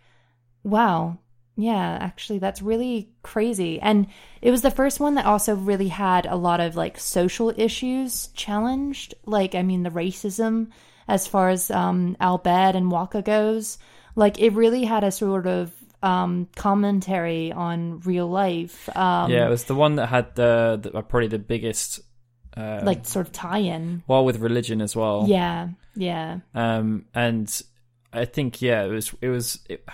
wow, 0.64 1.18
yeah, 1.60 1.98
actually 2.00 2.40
that's 2.40 2.62
really 2.62 3.10
crazy. 3.22 3.80
And 3.82 4.08
it 4.42 4.52
was 4.52 4.62
the 4.62 4.72
first 4.72 5.00
one 5.00 5.16
that 5.16 5.26
also 5.26 5.56
really 5.56 5.90
had 5.90 6.26
a 6.26 6.36
lot 6.36 6.60
of 6.62 6.76
like 6.76 6.98
social 7.00 7.54
issues 7.56 8.28
challenged. 8.28 9.14
Like 9.26 9.56
I 9.56 9.62
mean 9.64 9.84
the 9.84 9.90
racism 9.90 10.70
as 11.08 11.28
far 11.28 11.50
as 11.50 11.70
um 11.70 12.16
Al 12.20 12.40
Bhed 12.40 12.76
and 12.76 12.92
Wakka 12.92 13.24
goes. 13.24 13.78
Like 14.16 14.40
it 14.40 14.54
really 14.54 14.86
had 14.86 15.04
a 15.04 15.12
sort 15.12 15.48
of 15.48 15.74
um 16.02 16.48
commentary 16.56 17.52
on 17.52 18.00
real 18.02 18.30
life. 18.30 18.88
Um 18.96 19.30
yeah, 19.30 19.46
it 19.46 19.50
was 19.50 19.66
the 19.66 19.76
one 19.76 19.96
that 19.96 20.08
had 20.08 20.36
the, 20.36 20.80
the 20.82 21.02
probably 21.02 21.28
the 21.28 21.40
biggest, 21.40 22.00
uh, 22.56 22.80
like 22.84 23.06
sort 23.06 23.28
of 23.28 23.34
tie-in. 23.34 24.04
well, 24.08 24.24
with 24.24 24.38
religion 24.40 24.82
as 24.82 24.96
well. 24.96 25.26
Yeah, 25.28 25.70
yeah. 25.96 26.40
um 26.56 27.06
and 27.14 27.62
i 28.12 28.26
think 28.26 28.60
yeah 28.60 28.84
it 28.84 28.90
was 28.90 29.14
it 29.22 29.30
was 29.30 29.60
it 29.70 29.86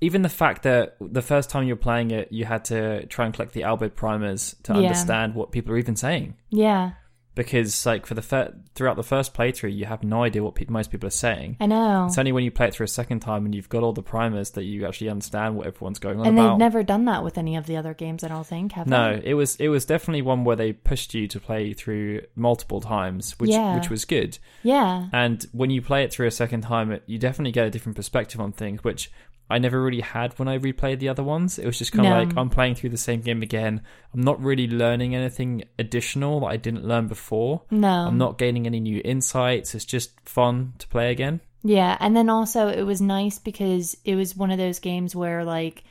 even 0.00 0.22
the 0.22 0.28
fact 0.28 0.62
that 0.64 0.96
the 1.00 1.22
first 1.22 1.50
time 1.50 1.64
you're 1.66 1.76
playing 1.76 2.10
it 2.10 2.30
you 2.32 2.44
had 2.44 2.64
to 2.66 3.06
try 3.06 3.24
and 3.24 3.34
collect 3.34 3.52
the 3.52 3.62
Al 3.64 3.76
Bhed 3.78 3.94
primers 3.94 4.54
to 4.64 4.72
Yeah. 4.72 4.78
understand 4.80 5.34
what 5.34 5.52
people 5.52 5.72
are 5.74 5.78
even 5.78 5.96
saying 5.96 6.34
Yeah, 6.50 6.92
because 7.36 7.86
like 7.86 8.06
for 8.06 8.14
the 8.14 8.22
fir- 8.22 8.52
throughout 8.74 8.96
the 8.96 9.04
first 9.04 9.32
playthrough 9.34 9.74
you 9.74 9.84
have 9.86 10.02
no 10.02 10.24
idea 10.24 10.42
what 10.42 10.56
pe- 10.56 10.66
most 10.68 10.90
people 10.90 11.06
are 11.06 11.10
saying 11.10 11.56
I 11.60 11.66
know. 11.66 12.06
it's 12.06 12.18
only 12.18 12.32
when 12.32 12.42
you 12.44 12.50
play 12.50 12.66
it 12.66 12.74
through 12.74 12.84
a 12.84 12.88
second 12.88 13.20
time 13.20 13.44
and 13.44 13.54
you've 13.54 13.68
got 13.68 13.82
all 13.84 13.92
the 13.92 14.02
primers 14.02 14.50
that 14.50 14.64
you 14.64 14.84
actually 14.86 15.10
understand 15.10 15.56
what 15.56 15.66
everyone's 15.68 16.00
going 16.00 16.18
on 16.20 16.26
and 16.26 16.38
about 16.38 16.50
they've 16.50 16.58
never 16.58 16.82
done 16.82 17.04
that 17.04 17.22
with 17.22 17.38
any 17.38 17.56
of 17.56 17.66
the 17.66 17.76
other 17.76 17.94
games, 17.94 18.24
I 18.24 18.28
don't 18.28 18.46
think, 18.46 18.72
have 18.72 18.86
no, 18.88 19.16
they? 19.16 19.30
it 19.30 19.34
was 19.34 19.56
it 19.56 19.68
was 19.68 19.84
definitely 19.86 20.22
one 20.22 20.44
where 20.44 20.56
they 20.56 20.72
pushed 20.72 21.14
you 21.14 21.28
to 21.28 21.38
play 21.40 21.72
through 21.72 22.22
multiple 22.34 22.80
times, 22.80 23.38
which 23.38 23.50
Yeah. 23.50 23.76
which 23.76 23.88
was 23.90 24.04
good. 24.04 24.38
Yeah. 24.64 25.06
And 25.12 25.46
when 25.52 25.70
you 25.70 25.80
play 25.82 26.02
it 26.04 26.12
through 26.12 26.26
a 26.26 26.30
second 26.32 26.62
time, 26.62 26.90
it, 26.90 27.04
you 27.06 27.18
definitely 27.18 27.52
get 27.52 27.66
a 27.66 27.70
different 27.70 27.96
perspective 27.96 28.40
on 28.40 28.52
things, 28.52 28.82
which 28.82 29.10
I 29.50 29.58
never 29.58 29.82
really 29.82 30.00
had 30.00 30.38
when 30.38 30.48
I 30.48 30.58
replayed 30.58 31.00
the 31.00 31.08
other 31.08 31.22
ones. 31.24 31.58
It 31.58 31.66
was 31.66 31.78
just 31.78 31.92
kind 31.92 32.06
of 32.06 32.12
No. 32.12 32.18
like 32.22 32.36
I'm 32.36 32.50
playing 32.50 32.76
through 32.76 32.90
the 32.90 32.96
same 32.96 33.20
game 33.20 33.42
again. 33.42 33.82
I'm 34.14 34.20
not 34.22 34.40
really 34.42 34.68
learning 34.68 35.14
anything 35.14 35.64
additional 35.78 36.40
that 36.40 36.46
I 36.46 36.56
didn't 36.56 36.84
learn 36.86 37.08
before. 37.08 37.62
No. 37.70 37.88
I'm 37.88 38.16
not 38.18 38.38
gaining 38.38 38.66
any 38.66 38.80
new 38.80 39.02
insights. 39.04 39.74
It's 39.74 39.84
just 39.84 40.12
fun 40.28 40.74
to 40.78 40.86
play 40.88 41.10
again. 41.10 41.40
Yeah, 41.62 41.96
and 42.00 42.16
then 42.16 42.30
also 42.30 42.68
it 42.68 42.84
was 42.84 43.00
nice 43.02 43.38
because 43.38 43.96
it 44.04 44.14
was 44.14 44.34
one 44.36 44.50
of 44.50 44.58
those 44.58 44.78
games 44.78 45.14
where 45.14 45.44
like 45.44 45.84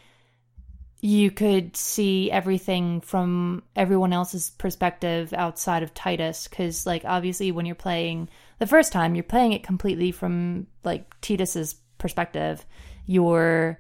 you 1.02 1.32
could 1.32 1.78
see 1.78 2.30
everything 2.30 3.00
from 3.02 3.64
everyone 3.76 4.12
else's 4.12 4.50
perspective 4.58 5.34
outside 5.34 5.82
of 5.84 5.94
Titus 5.94 6.48
cuz 6.48 6.86
like 6.86 7.04
obviously 7.06 7.52
when 7.52 7.66
you're 7.66 7.76
playing 7.76 8.28
the 8.58 8.68
first 8.68 8.92
time 8.92 9.16
you're 9.16 9.24
playing 9.24 9.54
it 9.54 9.64
completely 9.64 10.12
from 10.12 10.68
like 10.84 11.14
Titus's 11.22 11.76
perspective. 12.00 12.66
You're 13.10 13.80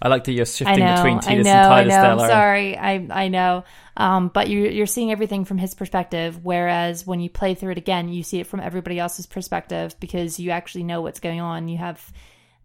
I 0.00 0.08
like 0.08 0.24
that 0.24 0.32
you're 0.32 0.46
shifting 0.46 0.78
know, 0.78 0.94
between 0.96 1.20
Titus 1.20 1.44
know, 1.44 1.50
and 1.50 1.68
Titus 1.68 1.92
I 1.92 1.96
know. 1.96 2.02
there, 2.02 2.12
I'm 2.12 2.30
sorry, 2.30 2.78
I 2.78 3.06
I 3.10 3.28
know. 3.28 3.64
Um, 3.96 4.28
but 4.28 4.48
you're 4.48 4.70
you're 4.70 4.86
seeing 4.86 5.12
everything 5.12 5.44
from 5.44 5.58
his 5.58 5.74
perspective, 5.74 6.44
whereas 6.44 7.06
when 7.06 7.20
you 7.20 7.28
play 7.28 7.54
through 7.54 7.72
it 7.72 7.78
again, 7.78 8.08
you 8.08 8.22
see 8.22 8.40
it 8.40 8.46
from 8.46 8.60
everybody 8.60 8.98
else's 8.98 9.26
perspective 9.26 9.94
because 10.00 10.38
you 10.38 10.50
actually 10.50 10.84
know 10.84 11.02
what's 11.02 11.20
going 11.20 11.40
on. 11.40 11.68
You 11.68 11.78
have 11.78 12.12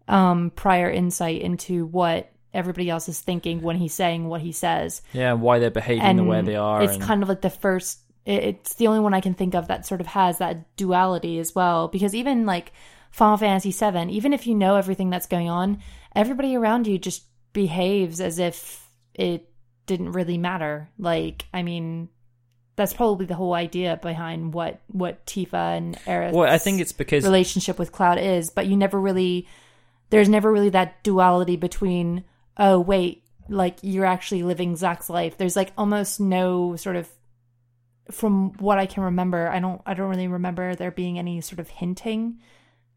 um, 0.08 0.50
prior 0.54 0.88
insight 0.90 1.42
into 1.42 1.84
what 1.86 2.32
everybody 2.54 2.88
else 2.88 3.08
is 3.08 3.20
thinking 3.20 3.60
when 3.60 3.76
he's 3.76 3.92
saying 3.92 4.26
what 4.26 4.40
he 4.40 4.52
says, 4.52 5.02
Yeah, 5.12 5.32
and 5.32 5.42
why 5.42 5.58
they're 5.58 5.70
behaving 5.70 6.02
and 6.02 6.18
the 6.18 6.24
way 6.24 6.40
they 6.40 6.56
are. 6.56 6.82
It's 6.82 6.94
and- 6.94 7.02
kind 7.02 7.22
of 7.22 7.28
like 7.28 7.42
the 7.42 7.50
first. 7.50 8.00
It's 8.24 8.74
the 8.74 8.88
only 8.88 8.98
one 8.98 9.14
I 9.14 9.20
can 9.20 9.34
think 9.34 9.54
of 9.54 9.68
that 9.68 9.86
sort 9.86 10.00
of 10.00 10.08
has 10.08 10.38
that 10.38 10.74
duality 10.76 11.38
as 11.38 11.54
well. 11.54 11.86
Because 11.86 12.12
even 12.12 12.44
like 12.44 12.72
Final 13.16 13.38
Fantasy 13.38 13.72
VII, 13.72 14.12
even 14.12 14.34
if 14.34 14.46
you 14.46 14.54
know 14.54 14.76
everything 14.76 15.08
that's 15.08 15.26
going 15.26 15.48
on, 15.48 15.78
everybody 16.14 16.54
around 16.54 16.86
you 16.86 16.98
just 16.98 17.24
behaves 17.54 18.20
as 18.20 18.38
if 18.38 18.90
it 19.14 19.48
didn't 19.86 20.12
really 20.12 20.36
matter. 20.36 20.90
Like, 20.98 21.46
I 21.54 21.62
mean, 21.62 22.10
that's 22.76 22.92
probably 22.92 23.24
the 23.24 23.34
whole 23.34 23.54
idea 23.54 23.98
behind 24.02 24.52
what 24.52 24.82
what 24.88 25.24
Tifa 25.24 25.78
and 25.78 25.96
Aerith's 26.04 26.36
well, 26.36 26.52
I 26.52 26.58
think 26.58 26.82
it's 26.82 26.92
because 26.92 27.24
relationship 27.24 27.78
with 27.78 27.90
Cloud 27.90 28.18
is, 28.18 28.50
but 28.50 28.66
you 28.66 28.76
never 28.76 29.00
really 29.00 29.48
there's 30.10 30.28
never 30.28 30.52
really 30.52 30.68
that 30.68 31.02
duality 31.02 31.56
between 31.56 32.22
oh 32.58 32.78
wait, 32.78 33.24
like 33.48 33.78
you're 33.80 34.04
actually 34.04 34.42
living 34.42 34.76
Zack's 34.76 35.08
life. 35.08 35.38
There's 35.38 35.56
like 35.56 35.72
almost 35.78 36.20
no 36.20 36.76
sort 36.76 36.96
of 36.96 37.08
from 38.10 38.52
what 38.58 38.76
I 38.76 38.84
can 38.84 39.04
remember, 39.04 39.48
I 39.48 39.58
don't 39.58 39.80
I 39.86 39.94
don't 39.94 40.10
really 40.10 40.28
remember 40.28 40.74
there 40.74 40.90
being 40.90 41.18
any 41.18 41.40
sort 41.40 41.60
of 41.60 41.70
hinting 41.70 42.40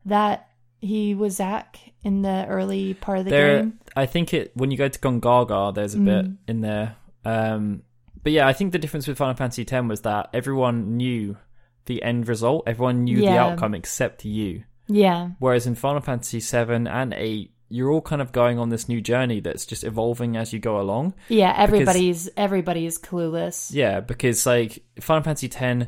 that 0.05 0.49
he 0.81 1.13
was 1.13 1.35
Zack 1.35 1.79
in 2.03 2.21
the 2.21 2.45
early 2.47 2.93
part 2.93 3.19
of 3.19 3.25
the 3.25 3.31
there 3.31 3.59
game. 3.59 3.79
I 3.95 4.05
think 4.05 4.33
it 4.33 4.51
when 4.55 4.71
you 4.71 4.77
go 4.77 4.87
to 4.87 4.99
Gongaga, 4.99 5.73
there's 5.73 5.93
a 5.93 5.99
bit 5.99 6.25
in 6.47 6.61
there. 6.61 6.95
Um, 7.25 7.83
but 8.23 8.31
yeah, 8.31 8.47
I 8.47 8.53
think 8.53 8.71
the 8.71 8.79
difference 8.79 9.07
with 9.07 9.17
Final 9.17 9.35
Fantasy 9.35 9.67
X 9.69 9.87
was 9.87 10.01
that 10.01 10.29
everyone 10.33 10.97
knew 10.97 11.37
the 11.85 12.01
end 12.03 12.27
result. 12.27 12.63
Everyone 12.67 13.03
knew 13.03 13.17
the 13.17 13.37
outcome 13.37 13.73
except 13.75 14.25
you. 14.25 14.63
Yeah. 14.87 15.31
Whereas 15.39 15.67
in 15.67 15.75
Final 15.75 16.01
Fantasy 16.01 16.39
VII 16.39 16.87
and 16.87 17.13
eight, 17.13 17.53
you're 17.69 17.91
all 17.91 18.01
kind 18.01 18.21
of 18.21 18.31
going 18.31 18.57
on 18.57 18.69
this 18.69 18.89
new 18.89 18.99
journey 18.99 19.39
that's 19.39 19.65
just 19.65 19.83
evolving 19.83 20.35
as 20.35 20.51
you 20.51 20.59
go 20.59 20.79
along. 20.79 21.13
Yeah, 21.27 21.53
everybody's 21.55 22.29
everybody's 22.35 22.97
clueless. 22.97 23.71
Yeah, 23.71 23.99
because 23.99 24.45
like 24.45 24.83
Final 24.99 25.23
Fantasy 25.23 25.51
X, 25.53 25.87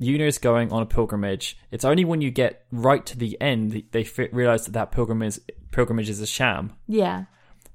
Yuna 0.00 0.26
is 0.26 0.38
going 0.38 0.72
on 0.72 0.82
a 0.82 0.86
pilgrimage. 0.86 1.58
It's 1.70 1.84
only 1.84 2.04
when 2.04 2.20
you 2.20 2.30
get 2.30 2.64
right 2.72 3.04
to 3.06 3.18
the 3.18 3.40
end 3.40 3.72
that 3.72 3.92
they 3.92 4.04
fi- 4.04 4.30
realize 4.32 4.64
that 4.64 4.72
that 4.72 4.92
pilgrimage 4.92 5.38
pilgrimage 5.72 6.08
is 6.08 6.20
a 6.20 6.26
sham. 6.26 6.72
Yeah. 6.86 7.24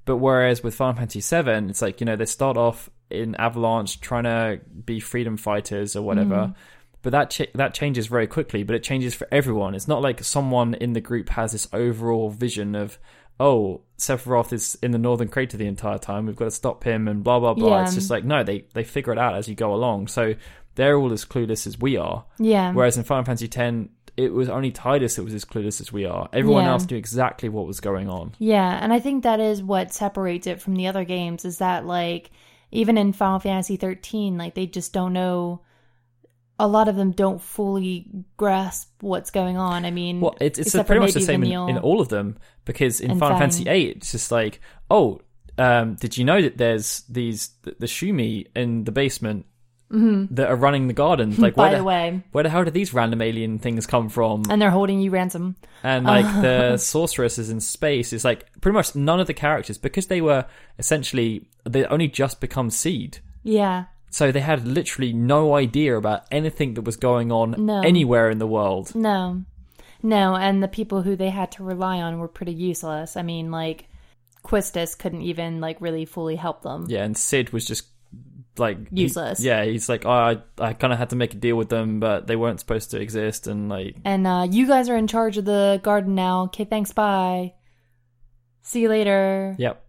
But 0.04 0.16
whereas 0.16 0.62
with 0.62 0.74
Final 0.74 0.94
Fantasy 0.94 1.20
VII, 1.20 1.68
it's 1.70 1.82
like 1.82 2.00
you 2.00 2.04
know 2.04 2.16
they 2.16 2.26
start 2.26 2.56
off 2.56 2.90
in 3.10 3.34
Avalanche 3.36 4.00
trying 4.00 4.24
to 4.24 4.60
be 4.84 4.98
freedom 4.98 5.36
fighters 5.36 5.94
or 5.94 6.02
whatever. 6.02 6.34
Mm-hmm. 6.34 6.52
But 7.02 7.10
that 7.10 7.30
ch- 7.30 7.52
that 7.54 7.74
changes 7.74 8.08
very 8.08 8.26
quickly. 8.26 8.64
But 8.64 8.74
it 8.74 8.82
changes 8.82 9.14
for 9.14 9.28
everyone. 9.30 9.74
It's 9.76 9.88
not 9.88 10.02
like 10.02 10.24
someone 10.24 10.74
in 10.74 10.94
the 10.94 11.00
group 11.00 11.28
has 11.30 11.52
this 11.52 11.68
overall 11.72 12.30
vision 12.30 12.74
of, 12.74 12.98
oh, 13.38 13.82
Sephiroth 13.98 14.52
is 14.52 14.76
in 14.82 14.90
the 14.90 14.98
Northern 14.98 15.28
Crater 15.28 15.56
the 15.56 15.66
entire 15.66 15.98
time. 15.98 16.26
We've 16.26 16.34
got 16.34 16.46
to 16.46 16.50
stop 16.50 16.82
him 16.82 17.06
and 17.06 17.22
blah 17.22 17.38
blah 17.38 17.54
blah. 17.54 17.76
Yeah. 17.76 17.84
It's 17.84 17.94
just 17.94 18.10
like 18.10 18.24
no, 18.24 18.42
they 18.42 18.64
they 18.74 18.82
figure 18.82 19.12
it 19.12 19.18
out 19.18 19.36
as 19.36 19.48
you 19.48 19.54
go 19.54 19.72
along. 19.72 20.08
So 20.08 20.34
they're 20.76 20.96
all 20.96 21.12
as 21.12 21.24
clueless 21.24 21.66
as 21.66 21.78
we 21.78 21.96
are. 21.96 22.24
Yeah. 22.38 22.72
Whereas 22.72 22.96
in 22.96 23.04
Final 23.04 23.24
Fantasy 23.24 23.50
X, 23.54 23.88
it 24.16 24.32
was 24.32 24.48
only 24.48 24.70
Titus 24.70 25.16
that 25.16 25.24
was 25.24 25.34
as 25.34 25.44
clueless 25.44 25.80
as 25.80 25.92
we 25.92 26.06
are. 26.06 26.28
Everyone 26.32 26.64
Yeah. 26.64 26.70
else 26.70 26.88
knew 26.88 26.96
exactly 26.96 27.48
what 27.48 27.66
was 27.66 27.80
going 27.80 28.08
on. 28.08 28.32
Yeah, 28.38 28.78
and 28.80 28.92
I 28.92 28.98
think 29.00 29.24
that 29.24 29.40
is 29.40 29.62
what 29.62 29.92
separates 29.92 30.46
it 30.46 30.62
from 30.62 30.74
the 30.76 30.86
other 30.86 31.04
games 31.04 31.44
is 31.44 31.58
that 31.58 31.84
like 31.86 32.30
even 32.72 32.96
in 32.96 33.12
Final 33.12 33.38
Fantasy 33.40 33.76
13 33.76 34.38
like 34.38 34.54
they 34.54 34.66
just 34.66 34.92
don't 34.92 35.12
know 35.12 35.60
a 36.58 36.66
lot 36.66 36.88
of 36.88 36.96
them 36.96 37.10
don't 37.12 37.40
fully 37.40 38.06
grasp 38.38 38.90
what's 39.02 39.30
going 39.30 39.58
on. 39.58 39.84
I 39.84 39.90
mean, 39.90 40.20
Well, 40.20 40.34
it's, 40.40 40.58
it's 40.58 40.72
pretty 40.72 41.00
much 41.00 41.12
the 41.12 41.20
same 41.20 41.44
in, 41.44 41.52
in 41.68 41.78
all 41.78 42.00
of 42.00 42.08
them 42.08 42.38
because 42.64 43.00
in 43.00 43.10
Final 43.18 43.36
Fang. 43.36 43.50
Fantasy 43.50 43.64
VIII, 43.64 43.88
it's 43.90 44.12
just 44.12 44.32
like, 44.32 44.60
oh, 44.90 45.20
um, 45.58 45.96
did 45.96 46.16
you 46.16 46.24
know 46.24 46.40
that 46.40 46.56
there's 46.56 47.02
these 47.10 47.50
the, 47.62 47.76
the 47.78 47.86
Shumi 47.86 48.46
in 48.56 48.84
the 48.84 48.92
basement 48.92 49.44
that 49.90 50.48
are 50.48 50.56
running 50.56 50.88
the 50.88 50.92
garden? 50.94 51.30
Like, 51.38 51.54
Mm-hmm. 51.54 51.60
by 51.60 51.62
where 51.64 51.70
the 51.72 51.76
the, 51.78 51.84
way, 51.84 52.22
where 52.32 52.44
the 52.44 52.50
hell 52.50 52.64
did 52.64 52.74
these 52.74 52.92
random 52.92 53.22
alien 53.22 53.58
things 53.58 53.86
come 53.86 54.08
from? 54.08 54.42
and 54.50 54.60
they're 54.60 54.70
holding 54.70 55.00
you 55.00 55.10
ransom. 55.10 55.56
and 55.82 56.04
like 56.04 56.26
the 56.42 56.76
sorceress 56.92 57.38
is 57.38 57.50
in 57.50 57.60
space 57.60 58.12
It's 58.12 58.24
like 58.24 58.46
pretty 58.60 58.74
much 58.74 58.94
none 58.96 59.20
of 59.20 59.26
the 59.26 59.34
characters 59.34 59.78
because 59.78 60.06
they 60.08 60.20
were 60.20 60.46
essentially 60.78 61.48
they 61.64 61.84
only 61.86 62.08
just 62.08 62.40
become 62.40 62.70
seed 62.70 63.18
Yeah. 63.44 63.84
so 64.10 64.32
they 64.32 64.40
had 64.40 64.66
literally 64.66 65.12
no 65.12 65.54
idea 65.54 65.96
about 65.96 66.24
anything 66.30 66.74
that 66.74 66.82
was 66.82 66.96
going 66.96 67.30
on 67.32 67.54
No. 67.58 67.80
anywhere 67.82 68.30
in 68.30 68.38
the 68.38 68.46
world 68.46 68.94
No. 68.94 69.42
No, 70.02 70.36
and 70.36 70.62
the 70.62 70.68
people 70.68 71.02
who 71.02 71.16
they 71.16 71.30
had 71.30 71.50
to 71.52 71.64
rely 71.64 72.00
on 72.02 72.18
were 72.20 72.28
pretty 72.28 72.52
useless. 72.52 73.16
I 73.16 73.22
mean, 73.22 73.50
like 73.50 73.86
Quistis 74.44 74.96
couldn't 74.96 75.22
even 75.22 75.60
like 75.60 75.80
really 75.80 76.04
fully 76.04 76.36
help 76.36 76.62
them. 76.62 76.86
yeah 76.88 77.02
and 77.04 77.16
Cid 77.16 77.52
was 77.52 77.64
just 77.66 77.86
like 78.58 78.78
he- 78.90 79.02
Useless. 79.02 79.40
yeah 79.40 79.64
he's 79.64 79.88
like 79.88 80.04
oh, 80.06 80.10
i 80.10 80.38
i 80.58 80.72
kind 80.72 80.92
of 80.92 80.98
had 80.98 81.10
to 81.10 81.16
make 81.16 81.34
a 81.34 81.36
deal 81.36 81.56
with 81.56 81.68
them 81.68 82.00
but 82.00 82.26
they 82.26 82.36
weren't 82.36 82.60
supposed 82.60 82.90
to 82.92 83.00
exist 83.00 83.46
and 83.46 83.68
like 83.68 83.96
And 84.04 84.26
uh, 84.26 84.46
you 84.50 84.66
guys 84.66 84.88
are 84.88 84.96
in 84.96 85.06
charge 85.06 85.36
of 85.38 85.44
the 85.44 85.80
garden 85.82 86.14
now. 86.14 86.44
Okay, 86.44 86.64
thanks. 86.64 86.92
Bye. 86.92 87.54
See 88.62 88.80
you 88.82 88.88
later. 88.88 89.54
yep 89.58 89.84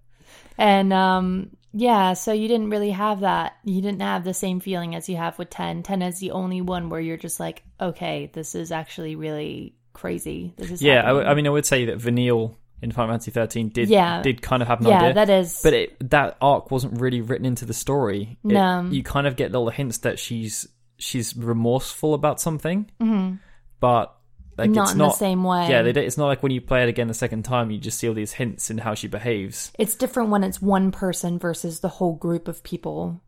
And 0.57 0.93
um, 0.93 1.51
yeah, 1.73 2.13
so 2.13 2.31
you 2.31 2.47
didn't 2.47 2.69
really 2.69 2.91
have 2.91 3.19
that. 3.21 3.53
You 3.63 3.81
didn't 3.81 4.01
have 4.01 4.23
the 4.23 4.33
same 4.33 4.59
feeling 4.59 4.95
as 4.95 5.07
you 5.09 5.17
have 5.17 5.37
with 5.37 5.49
10. 5.49 5.83
10 5.83 6.01
is 6.01 6.19
the 6.19 6.31
only 6.31 6.61
one 6.61 6.89
where 6.89 6.99
you're 7.01 7.17
just 7.17 7.39
like, 7.39 7.63
okay, 7.79 8.31
this 8.33 8.55
is 8.55 8.71
actually 8.71 9.15
really 9.15 9.75
crazy. 9.93 10.53
This 10.57 10.71
is 10.71 10.81
yeah 10.81 11.01
I, 11.03 11.07
w- 11.07 11.25
I 11.27 11.33
mean 11.33 11.47
i 11.47 11.49
would 11.49 11.65
say 11.65 11.85
that 11.85 11.97
vanille 11.97 12.55
in 12.81 12.91
final 12.91 13.11
fantasy 13.13 13.31
13 13.31 13.69
did 13.69 13.89
Yeah. 13.89 14.21
did 14.21 14.41
kind 14.41 14.61
of 14.61 14.67
have 14.67 14.81
an 14.81 14.87
yeah, 14.87 14.99
idea 15.01 15.13
that 15.15 15.29
is. 15.29 15.59
but 15.63 15.73
it, 15.73 16.09
that 16.11 16.37
arc 16.41 16.69
wasn't 16.71 16.99
really 17.01 17.21
written 17.21 17.45
into 17.45 17.65
the 17.65 17.73
story. 17.73 18.37
It- 18.43 18.47
No. 18.47 18.87
you 18.91 19.03
kind 19.03 19.25
of 19.27 19.35
get 19.35 19.51
little 19.51 19.69
hints 19.69 19.99
that 19.99 20.19
she's 20.19 20.67
she's 20.97 21.35
remorseful 21.37 22.13
about 22.13 22.39
something, 22.41 22.89
Hmm. 22.99 23.33
but 23.79 24.13
like 24.57 24.69
Mm-hmm. 24.69 24.73
not 24.75 24.83
it's 24.85 24.91
in 24.93 24.97
not 24.97 25.11
the 25.11 25.17
same 25.17 25.43
way. 25.43 25.69
Yeah, 25.69 25.83
they, 25.83 25.91
it's 26.05 26.17
not 26.17 26.25
like 26.27 26.41
when 26.41 26.51
you 26.51 26.61
play 26.61 26.81
it 26.83 26.89
again 26.89 27.07
the 27.07 27.13
second 27.13 27.43
time, 27.45 27.69
you 27.69 27.77
just 27.77 27.99
see 27.99 28.07
all 28.07 28.15
these 28.15 28.33
hints 28.33 28.69
in 28.71 28.79
how 28.79 28.95
she 28.95 29.07
behaves. 29.07 29.71
It's 29.77 29.93
different 29.95 30.29
when 30.29 30.43
it's 30.43 30.59
one 30.61 30.91
person 30.91 31.37
versus 31.37 31.79
the 31.79 31.89
whole 31.89 32.13
group 32.15 32.47
of 32.47 32.63
people. 32.63 33.21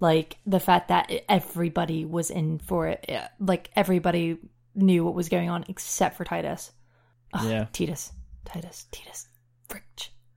Like 0.00 0.38
the 0.46 0.60
fact 0.60 0.88
that 0.88 1.10
everybody 1.28 2.04
was 2.06 2.30
in 2.30 2.58
for 2.58 2.88
it. 2.88 3.10
Like 3.38 3.70
everybody 3.76 4.38
knew 4.74 5.04
what 5.04 5.14
was 5.14 5.28
going 5.28 5.50
on 5.50 5.64
except 5.68 6.16
for 6.16 6.24
Titus. 6.24 6.72
Ugh, 7.34 7.50
Yeah. 7.50 7.66
Titus. 7.72 8.12
Titus. 8.44 8.86
Titus. 8.90 9.28
Frick. 9.68 9.84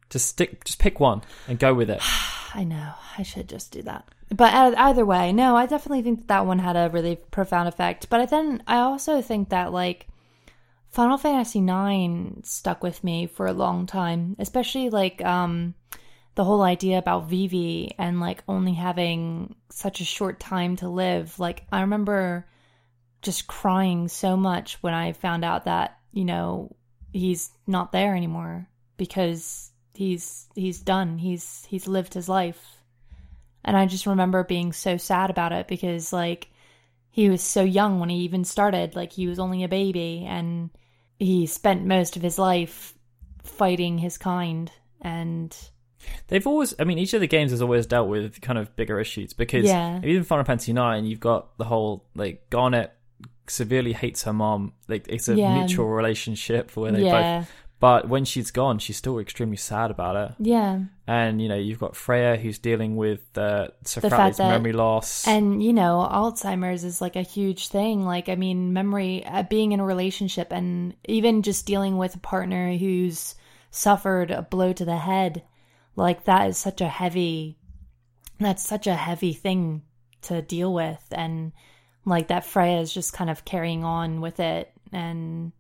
Just 0.10 0.28
stick, 0.28 0.64
just 0.64 0.80
pick 0.80 1.00
one 1.00 1.24
and 1.48 1.58
go 1.58 1.74
with 1.74 1.90
it. 1.90 2.00
I 2.54 2.64
know. 2.64 2.94
I 3.18 3.24
should 3.24 3.50
just 3.50 3.72
do 3.72 3.82
that. 3.84 4.08
But 4.30 4.54
e- 4.54 4.78
either 4.78 5.06
way, 5.06 5.32
no, 5.32 5.56
I 5.56 5.66
definitely 5.66 6.04
think 6.04 6.20
that, 6.20 6.28
that 6.28 6.46
one 6.46 6.60
had 6.60 6.76
a 6.76 6.90
really 6.90 7.16
profound 7.16 7.68
effect. 7.68 8.10
But 8.10 8.30
then 8.30 8.64
I 8.68 8.78
also 8.78 9.22
think 9.22 9.50
that 9.50 9.74
like 9.74 10.08
Final 10.90 11.18
Fantasy 11.18 11.60
IX 11.60 12.48
stuck 12.48 12.84
with 12.84 13.04
me 13.04 13.26
for 13.26 13.48
a 13.48 13.54
long 13.54 13.88
time, 13.88 14.36
especially 14.38 14.90
like 14.90 15.24
um 15.26 15.74
the 16.36 16.44
whole 16.44 16.62
idea 16.62 16.98
about 16.98 17.30
Vivi 17.30 17.94
and 17.98 18.20
like 18.20 18.44
only 18.48 18.74
having 18.74 19.56
such 19.70 20.02
a 20.02 20.06
short 20.06 20.40
time 20.40 20.76
to 20.78 20.90
live. 20.90 21.40
Like 21.40 21.64
I 21.72 21.82
remember 21.82 22.48
just 23.22 23.48
crying 23.48 24.08
so 24.08 24.36
much 24.36 24.82
when 24.82 24.94
I 24.94 25.14
found 25.14 25.46
out 25.46 25.66
that, 25.66 25.98
you 26.12 26.26
know, 26.26 26.76
he's 27.14 27.52
not 27.68 27.92
there 27.92 28.16
anymore 28.16 28.68
because 28.98 29.72
he's 29.94 30.48
he's 30.56 30.80
done. 30.80 31.18
He's 31.20 31.66
he's 31.70 31.88
lived 31.88 32.14
his 32.14 32.28
life. 32.28 32.78
And 33.64 33.78
I 33.78 33.86
just 33.86 34.06
remember 34.06 34.44
being 34.44 34.74
so 34.74 34.98
sad 34.98 35.30
about 35.30 35.54
it 35.54 35.68
because 35.68 36.12
like 36.12 36.50
he 37.12 37.30
was 37.30 37.42
so 37.42 37.64
young 37.64 38.00
when 38.00 38.10
he 38.10 38.18
even 38.18 38.44
started, 38.44 38.96
like 38.96 39.14
he 39.14 39.28
was 39.28 39.40
only 39.40 39.64
a 39.64 39.70
baby 39.70 40.26
and 40.28 40.70
he 41.20 41.46
spent 41.46 41.86
most 41.86 42.18
of 42.18 42.22
his 42.22 42.38
life 42.38 42.94
fighting 43.44 43.98
his 44.00 44.18
kind 44.18 44.72
and 45.02 45.56
They've 46.28 46.46
always, 46.46 46.74
I 46.80 46.84
mean, 46.84 46.98
each 46.98 47.14
of 47.14 47.22
the 47.22 47.28
games 47.28 47.52
has 47.52 47.62
always 47.62 47.86
dealt 47.86 48.10
with 48.10 48.42
kind 48.42 48.60
of 48.60 48.76
bigger 48.76 49.00
issues 49.00 49.32
because 49.34 49.66
Yeah. 49.66 50.02
even 50.04 50.24
Final 50.24 50.44
Fantasy 50.44 50.72
IX, 50.74 51.08
you've 51.08 51.22
got 51.22 51.58
the 51.58 51.64
whole 51.64 52.06
like 52.16 52.50
Garnet 52.50 52.92
severely 53.48 53.94
hates 53.94 54.24
her 54.24 54.34
mom. 54.34 54.74
Like 54.88 55.06
it's 55.08 55.28
a 55.30 55.36
Yeah. 55.36 55.60
mutual 55.60 55.88
relationship 55.88 56.76
where 56.76 56.92
they 56.92 57.06
yeah. 57.06 57.40
both. 57.40 57.52
But 57.80 58.08
when 58.08 58.24
she's 58.24 58.50
gone, 58.50 58.80
she's 58.80 58.96
still 58.96 59.20
extremely 59.20 59.58
sad 59.58 59.92
about 59.92 60.16
it. 60.16 60.36
Yeah. 60.40 60.84
And 61.06 61.42
you 61.42 61.50
know, 61.50 61.58
you've 61.58 61.80
got 61.80 61.98
Freya 61.98 62.38
who's 62.38 62.58
dealing 62.58 62.96
with 62.96 63.38
uh, 63.38 63.68
Sir 63.84 64.00
The 64.00 64.10
fact 64.10 64.38
that- 64.38 64.50
memory 64.50 64.72
loss. 64.72 65.28
And 65.28 65.62
you 65.62 65.74
know, 65.74 66.08
Alzheimer's 66.10 66.86
is 66.86 67.02
like 67.02 67.18
a 67.18 67.22
huge 67.24 67.68
thing. 67.68 68.06
Like, 68.06 68.30
I 68.30 68.36
mean, 68.36 68.72
memory, 68.72 69.26
uh, 69.26 69.44
being 69.44 69.74
in 69.74 69.82
a 69.82 69.86
relationship, 69.86 70.54
and 70.54 70.96
even 71.06 71.42
just 71.42 71.66
dealing 71.66 71.98
with 71.98 72.16
a 72.16 72.20
partner 72.20 72.78
who's 72.78 73.36
suffered 73.70 74.32
a 74.32 74.44
blow 74.44 74.72
to 74.72 74.86
the 74.86 74.98
head, 74.98 75.44
like 75.98 76.24
that 76.24 76.48
is 76.48 76.58
such 76.58 76.80
a 76.80 76.88
heavy. 76.88 77.58
That's 78.40 78.66
such 78.66 78.88
a 78.88 78.96
heavy 78.96 79.34
thing 79.34 79.82
to 80.24 80.42
deal 80.42 80.74
with, 80.74 81.04
and 81.12 81.52
like 82.06 82.28
that 82.28 82.46
Freya 82.46 82.80
is 82.80 82.94
just 82.94 83.14
kind 83.14 83.30
of 83.30 83.46
carrying 83.46 83.84
on 83.84 84.22
with 84.22 84.40
it 84.40 84.72
and 84.92 85.52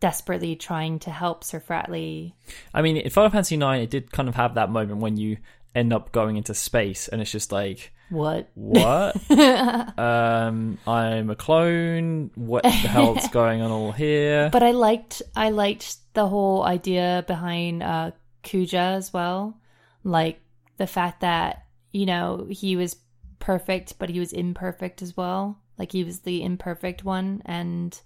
desperately 0.00 0.56
trying 0.56 0.98
to 1.00 1.10
help 1.10 1.44
Sir 1.44 1.60
Fratley. 1.60 2.32
I 2.74 2.82
mean, 2.82 2.96
in 2.96 3.10
Final 3.10 3.30
Fantasy 3.30 3.56
IX, 3.56 3.82
it 3.82 3.90
did 3.90 4.12
kind 4.12 4.28
of 4.28 4.34
have 4.34 4.54
that 4.54 4.70
moment 4.70 5.00
when 5.00 5.16
you 5.16 5.38
end 5.74 5.92
up 5.92 6.10
going 6.12 6.36
into 6.36 6.54
space, 6.54 7.06
and 7.08 7.20
it's 7.20 7.30
just 7.30 7.52
like, 7.52 7.92
What? 8.08 8.48
what? 8.54 9.16
um, 9.98 10.78
I'm 10.86 11.30
a 11.30 11.36
clone. 11.36 12.30
What 12.34 12.62
the 12.62 12.70
hell's 12.70 13.28
going 13.32 13.60
on 13.60 13.70
all 13.70 13.92
here? 13.92 14.48
But 14.50 14.62
I 14.62 14.70
liked 14.70 15.22
I 15.34 15.50
liked 15.50 15.96
the 16.14 16.26
whole 16.26 16.62
idea 16.62 17.24
behind 17.26 17.82
uh 17.82 18.12
Kuja 18.42 18.96
as 18.96 19.12
well. 19.12 19.58
Like 20.02 20.40
the 20.78 20.86
fact 20.86 21.20
that, 21.20 21.66
you 21.92 22.06
know, 22.06 22.46
he 22.48 22.76
was 22.76 22.96
perfect 23.38 23.98
but 23.98 24.08
he 24.08 24.18
was 24.18 24.32
imperfect 24.32 25.02
as 25.02 25.16
well. 25.16 25.58
Like 25.78 25.92
he 25.92 26.04
was 26.04 26.20
the 26.20 26.42
imperfect 26.42 27.04
one 27.04 27.42
and 27.44 27.98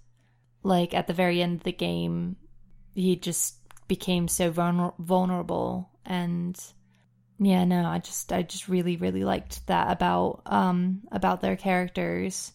like 0.63 0.93
at 0.93 1.07
the 1.07 1.13
very 1.13 1.41
end 1.41 1.57
of 1.57 1.63
the 1.63 1.71
game 1.71 2.35
he 2.93 3.15
just 3.15 3.55
became 3.87 4.27
so 4.27 4.51
vulner- 4.51 4.93
vulnerable 4.99 5.89
and 6.05 6.59
yeah, 7.39 7.63
no, 7.65 7.85
I 7.85 7.99
just 7.99 8.31
I 8.31 8.43
just 8.43 8.67
really 8.67 8.97
really 8.97 9.23
liked 9.23 9.65
that 9.67 9.91
about 9.91 10.41
um 10.45 11.01
about 11.11 11.41
their 11.41 11.55
characters. 11.55 12.51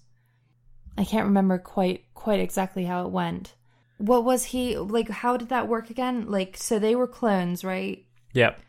I 0.96 1.04
can't 1.04 1.26
remember 1.26 1.58
quite 1.58 2.04
quite 2.14 2.40
exactly 2.40 2.84
how 2.84 3.04
it 3.04 3.10
went. 3.10 3.54
What 3.98 4.24
was 4.24 4.44
he 4.44 4.78
like 4.78 5.08
how 5.08 5.36
did 5.36 5.48
that 5.48 5.68
work 5.68 5.90
again? 5.90 6.30
Like 6.30 6.56
so 6.56 6.78
they 6.78 6.94
were 6.94 7.08
clones, 7.08 7.64
right? 7.64 8.04
Yep. 8.34 8.60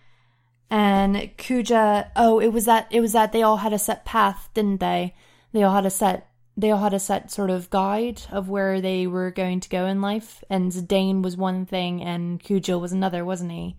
And 0.70 1.16
Kuja, 1.38 2.10
oh, 2.16 2.40
it 2.40 2.50
was 2.50 2.66
that 2.66 2.88
it 2.90 3.00
was 3.00 3.14
that 3.14 3.32
they 3.32 3.44
all 3.44 3.58
had 3.58 3.74
a 3.74 3.80
set 3.80 4.04
path, 4.04 4.50
didn't 4.54 4.80
they? 4.80 5.14
They 5.54 5.64
all 5.64 5.76
had 5.76 5.86
a 5.86 5.92
set 5.92 6.27
they 6.60 6.72
all 6.72 6.80
had 6.80 6.94
a 6.94 7.00
set 7.00 7.30
sort 7.32 7.52
of 7.52 7.70
guide 7.70 8.22
of 8.32 8.50
where 8.50 8.82
they 8.82 9.06
were 9.08 9.30
going 9.32 9.60
to 9.60 9.70
go 9.70 9.86
in 9.86 10.02
life. 10.02 10.44
And 10.50 10.72
Zidane 10.72 11.22
was 11.22 11.38
one 11.38 11.66
thing 11.68 12.02
and 12.04 12.44
Kuja 12.44 12.80
was 12.82 12.92
another, 12.92 13.24
wasn't 13.24 13.52
he? 13.52 13.78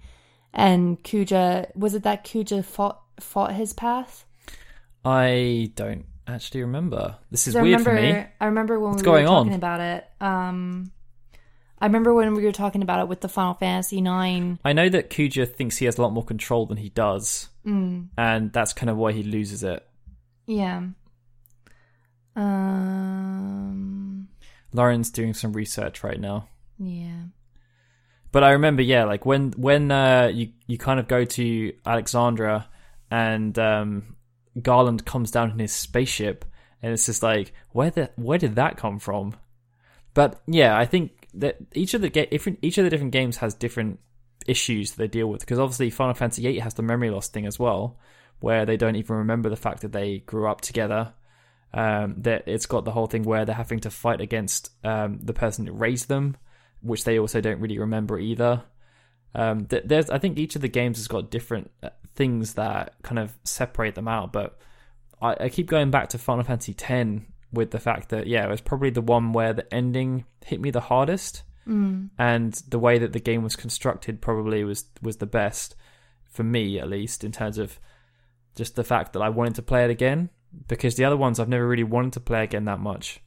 And 0.54 1.02
Kuja 1.02 1.74
was 1.76 1.94
it 1.94 2.04
that 2.04 2.24
Kuja 2.24 2.64
fought 2.64 3.00
fought 3.20 3.52
his 3.52 3.72
path? 3.72 4.24
I 5.04 5.72
don't 5.74 6.04
actually 6.26 6.62
remember. 6.62 7.16
This 7.30 7.48
is 7.48 7.54
weird 7.54 7.64
remember, 7.80 7.90
for 7.96 8.00
me. 8.02 8.26
I 8.40 8.44
remember 8.46 8.78
when 8.78 8.92
What's 8.92 9.02
we 9.02 9.08
were 9.08 9.16
going 9.18 9.26
on? 9.28 9.44
talking 9.46 9.54
about 9.56 9.80
it. 9.80 10.06
Um, 10.20 10.92
I 11.80 11.86
remember 11.86 12.12
when 12.12 12.34
we 12.34 12.44
were 12.44 12.52
talking 12.52 12.82
about 12.82 13.00
it 13.00 13.08
with 13.08 13.20
the 13.20 13.28
Final 13.28 13.54
Fantasy 13.54 14.00
Nine. 14.00 14.58
I 14.64 14.72
know 14.72 14.88
that 14.88 15.10
Kuja 15.10 15.46
thinks 15.52 15.76
he 15.78 15.84
has 15.86 15.96
a 15.98 16.02
lot 16.02 16.12
more 16.12 16.24
control 16.24 16.66
than 16.66 16.76
he 16.76 16.88
does, 16.90 17.48
Mm, 17.66 18.08
and 18.16 18.52
that's 18.52 18.72
kind 18.72 18.88
of 18.90 18.96
why 18.96 19.12
he 19.12 19.22
loses 19.22 19.62
it. 19.62 19.86
yeah. 20.46 20.82
Um. 22.38 24.28
Lauren's 24.72 25.10
doing 25.10 25.34
some 25.34 25.52
research 25.52 26.04
right 26.04 26.20
now. 26.20 26.48
Yeah. 26.78 27.22
But 28.30 28.44
I 28.44 28.50
remember, 28.50 28.82
yeah, 28.82 29.04
like 29.04 29.24
when 29.24 29.52
when 29.52 29.90
uh, 29.90 30.30
you 30.32 30.50
you 30.66 30.76
kind 30.78 31.00
of 31.00 31.08
go 31.08 31.24
to 31.24 31.72
Alexandria 31.86 32.68
and 33.10 33.58
um, 33.58 34.16
Garland 34.60 35.06
comes 35.06 35.30
down 35.30 35.50
in 35.50 35.58
his 35.58 35.72
spaceship, 35.72 36.44
and 36.82 36.92
it's 36.92 37.06
just 37.06 37.22
like, 37.22 37.52
where 37.70 37.90
the 37.90 38.10
where 38.16 38.38
did 38.38 38.56
that 38.56 38.76
come 38.76 38.98
from? 38.98 39.34
But 40.14 40.40
yeah, 40.46 40.76
I 40.76 40.84
think 40.84 41.28
that 41.34 41.56
each 41.74 41.94
of 41.94 42.02
the 42.02 42.10
ga- 42.10 42.26
different 42.26 42.58
each 42.60 42.76
of 42.78 42.84
the 42.84 42.90
different 42.90 43.12
games 43.12 43.38
has 43.38 43.54
different 43.54 43.98
issues 44.46 44.92
that 44.92 44.98
they 44.98 45.08
deal 45.08 45.28
with 45.28 45.40
because 45.40 45.58
obviously 45.58 45.90
Final 45.90 46.14
Fantasy 46.14 46.42
VIII 46.42 46.58
has 46.60 46.74
the 46.74 46.82
memory 46.82 47.10
loss 47.10 47.28
thing 47.28 47.46
as 47.46 47.58
well, 47.58 47.98
where 48.40 48.66
they 48.66 48.76
don't 48.76 48.96
even 48.96 49.16
remember 49.16 49.48
the 49.48 49.56
fact 49.56 49.80
that 49.82 49.92
they 49.92 50.18
grew 50.18 50.46
up 50.46 50.60
together. 50.60 51.14
Um, 51.74 52.14
that 52.22 52.44
it's 52.46 52.64
got 52.64 52.84
the 52.86 52.92
whole 52.92 53.06
thing 53.08 53.24
where 53.24 53.44
they're 53.44 53.54
having 53.54 53.80
to 53.80 53.90
fight 53.90 54.22
against 54.22 54.70
um, 54.84 55.18
the 55.22 55.34
person 55.34 55.66
that 55.66 55.72
raised 55.72 56.08
them, 56.08 56.36
which 56.80 57.04
they 57.04 57.18
also 57.18 57.40
don't 57.42 57.60
really 57.60 57.78
remember 57.78 58.18
either. 58.18 58.62
Um, 59.34 59.66
th- 59.66 59.82
there's, 59.84 60.08
I 60.08 60.18
think 60.18 60.38
each 60.38 60.56
of 60.56 60.62
the 60.62 60.68
games 60.68 60.96
has 60.96 61.08
got 61.08 61.30
different 61.30 61.70
uh, 61.82 61.90
things 62.14 62.54
that 62.54 62.94
kind 63.02 63.18
of 63.18 63.34
separate 63.44 63.94
them 63.96 64.08
out, 64.08 64.32
but 64.32 64.58
I, 65.20 65.36
I 65.40 65.48
keep 65.50 65.66
going 65.66 65.90
back 65.90 66.08
to 66.10 66.18
Final 66.18 66.42
Fantasy 66.44 66.74
X 66.78 67.20
with 67.52 67.70
the 67.70 67.78
fact 67.78 68.08
that 68.08 68.26
yeah, 68.26 68.46
it 68.46 68.50
was 68.50 68.62
probably 68.62 68.90
the 68.90 69.02
one 69.02 69.34
where 69.34 69.52
the 69.52 69.72
ending 69.72 70.24
hit 70.44 70.60
me 70.60 70.70
the 70.70 70.80
hardest, 70.80 71.42
Mm. 71.66 72.08
and 72.18 72.54
the 72.70 72.78
way 72.78 72.96
that 72.98 73.12
the 73.12 73.20
game 73.20 73.42
was 73.42 73.54
constructed 73.54 74.22
probably 74.22 74.64
was 74.64 74.86
was 75.02 75.18
the 75.18 75.26
best 75.26 75.76
for 76.24 76.42
me 76.42 76.78
at 76.78 76.88
least 76.88 77.24
in 77.24 77.30
terms 77.30 77.58
of 77.58 77.78
just 78.56 78.74
the 78.74 78.84
fact 78.84 79.12
that 79.12 79.20
I 79.20 79.28
wanted 79.28 79.56
to 79.56 79.62
play 79.62 79.84
it 79.84 79.90
again 79.90 80.30
because 80.66 80.96
the 80.96 81.04
other 81.04 81.16
ones 81.16 81.38
I've 81.38 81.48
never 81.48 81.66
really 81.66 81.84
wanted 81.84 82.14
to 82.14 82.20
play 82.20 82.44
again 82.44 82.64
that 82.66 82.80
much. 82.80 83.20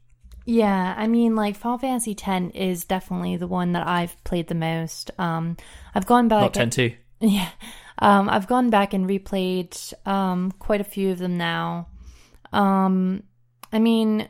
Yeah, 0.46 0.96
I 0.98 1.08
mean, 1.08 1.36
like 1.36 1.56
Final 1.56 1.78
Fantasy 1.78 2.18
X 2.20 2.52
is 2.56 2.86
definitely 2.86 3.38
the 3.38 3.48
one 3.48 3.74
that 3.74 3.88
I've 3.88 4.22
played 4.24 4.48
the 4.48 4.56
most. 4.56 5.12
Um, 5.20 5.58
I've 5.94 6.06
gone 6.06 6.28
back. 6.28 6.42
Not 6.42 6.54
ten 6.54 6.70
two. 6.70 6.94
Yeah. 7.24 7.50
Um, 8.00 8.30
I've 8.30 8.48
gone 8.48 8.72
back 8.72 8.96
and 8.96 9.08
replayed 9.08 9.94
um, 10.08 10.52
quite 10.54 10.82
a 10.82 10.84
few 10.84 11.12
of 11.12 11.20
them 11.20 11.38
now. 11.38 11.88
Um, 12.52 13.22
I 13.72 13.78
mean, 13.78 14.28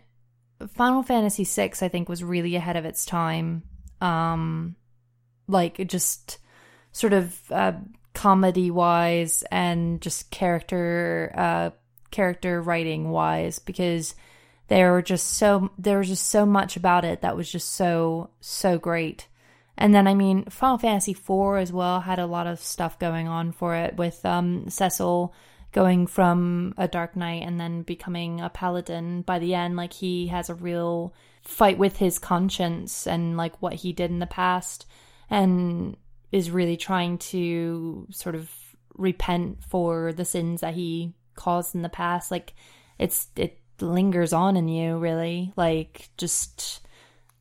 Final 0.75 1.03
Fantasy 1.03 1.45
VI, 1.45 1.71
I 1.81 1.87
think, 1.87 2.09
was 2.09 2.21
really 2.21 2.57
ahead 2.57 2.75
of 2.75 2.83
its 2.83 3.05
time. 3.05 3.63
Um, 4.01 4.75
like, 5.47 5.87
just 5.87 6.39
sort 6.91 7.13
of 7.13 7.39
uh, 7.49 7.71
comedy 8.13 8.69
wise 8.71 9.43
and 9.51 10.01
just 10.01 10.31
character 10.31 11.31
uh, 11.33 11.69
character 12.11 12.61
writing 12.61 13.09
wise 13.09 13.59
because 13.59 14.15
there 14.67 14.91
were 14.91 15.01
just 15.01 15.27
so 15.27 15.71
there 15.77 15.97
was 15.97 16.07
just 16.07 16.29
so 16.29 16.45
much 16.45 16.77
about 16.77 17.03
it 17.03 17.21
that 17.21 17.35
was 17.35 17.51
just 17.51 17.71
so 17.71 18.29
so 18.39 18.77
great. 18.77 19.27
And 19.77 19.93
then 19.93 20.07
I 20.07 20.13
mean 20.13 20.45
Final 20.45 20.77
Fantasy 20.77 21.11
IV 21.11 21.57
as 21.57 21.73
well 21.73 22.01
had 22.01 22.19
a 22.19 22.25
lot 22.25 22.47
of 22.47 22.59
stuff 22.59 22.99
going 22.99 23.27
on 23.27 23.51
for 23.51 23.75
it 23.75 23.97
with 23.97 24.25
um 24.25 24.69
Cecil 24.69 25.33
going 25.71 26.05
from 26.07 26.73
a 26.77 26.87
dark 26.87 27.15
knight 27.15 27.43
and 27.43 27.59
then 27.59 27.81
becoming 27.81 28.41
a 28.41 28.49
paladin 28.49 29.21
by 29.21 29.39
the 29.39 29.55
end 29.55 29.75
like 29.75 29.93
he 29.93 30.27
has 30.27 30.49
a 30.49 30.55
real 30.55 31.13
fight 31.43 31.77
with 31.77 31.97
his 31.97 32.19
conscience 32.19 33.07
and 33.07 33.37
like 33.37 33.61
what 33.61 33.73
he 33.73 33.93
did 33.93 34.11
in 34.11 34.19
the 34.19 34.27
past 34.27 34.85
and 35.29 35.95
is 36.31 36.51
really 36.51 36.77
trying 36.77 37.17
to 37.17 38.07
sort 38.11 38.35
of 38.35 38.49
repent 38.95 39.63
for 39.63 40.13
the 40.13 40.25
sins 40.25 40.61
that 40.61 40.73
he 40.73 41.13
caused 41.41 41.73
in 41.73 41.81
the 41.81 41.89
past 41.89 42.29
like 42.29 42.53
it's 42.99 43.27
it 43.35 43.57
lingers 43.81 44.31
on 44.33 44.55
in 44.55 44.67
you 44.67 44.97
really. 44.97 45.53
Like 45.55 46.09
just 46.17 46.85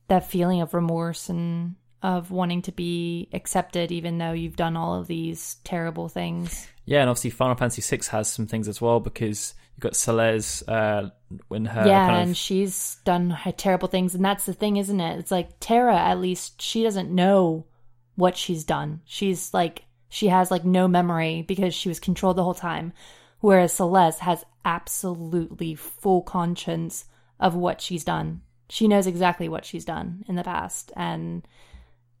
that 0.07 0.29
feeling 0.29 0.61
of 0.61 0.73
remorse 0.73 1.29
and 1.29 1.75
of 2.03 2.31
wanting 2.31 2.63
to 2.63 2.71
be 2.71 3.29
accepted 3.31 3.91
even 3.91 4.17
though 4.17 4.31
you've 4.31 4.55
done 4.55 4.75
all 4.75 4.95
of 4.95 5.07
these 5.07 5.57
terrible 5.63 6.09
things. 6.09 6.67
Yeah, 6.85 7.01
and 7.01 7.09
obviously 7.09 7.29
Final 7.29 7.55
Fantasy 7.55 7.81
VI 7.81 8.03
has 8.11 8.31
some 8.31 8.47
things 8.47 8.67
as 8.67 8.81
well 8.81 8.99
because 8.99 9.53
you've 9.75 9.83
got 9.83 9.95
Celeste 9.95 10.67
uh, 10.67 11.11
when 11.47 11.65
her 11.65 11.87
yeah 11.87 12.07
kind 12.07 12.29
and 12.29 12.37
she's 12.37 12.97
done 13.05 13.29
her 13.29 13.51
terrible 13.51 13.87
things 13.87 14.15
and 14.15 14.25
that's 14.25 14.45
the 14.45 14.53
thing 14.53 14.77
isn't 14.77 14.99
it? 14.99 15.19
It's 15.19 15.31
like 15.31 15.51
Terra 15.59 15.95
at 15.95 16.19
least 16.19 16.61
she 16.61 16.83
doesn't 16.83 17.11
know 17.11 17.67
what 18.15 18.35
she's 18.35 18.63
done. 18.63 19.01
She's 19.05 19.53
like 19.53 19.83
she 20.09 20.27
has 20.27 20.49
like 20.49 20.65
no 20.65 20.87
memory 20.87 21.43
because 21.43 21.73
she 21.73 21.87
was 21.87 21.99
controlled 21.99 22.35
the 22.35 22.43
whole 22.43 22.55
time 22.55 22.93
whereas 23.41 23.73
celeste 23.73 24.21
has 24.21 24.45
absolutely 24.63 25.75
full 25.75 26.21
conscience 26.21 27.05
of 27.39 27.55
what 27.55 27.81
she's 27.81 28.03
done 28.03 28.41
she 28.69 28.87
knows 28.87 29.05
exactly 29.05 29.49
what 29.49 29.65
she's 29.65 29.85
done 29.85 30.23
in 30.27 30.35
the 30.35 30.43
past 30.43 30.91
and 30.95 31.45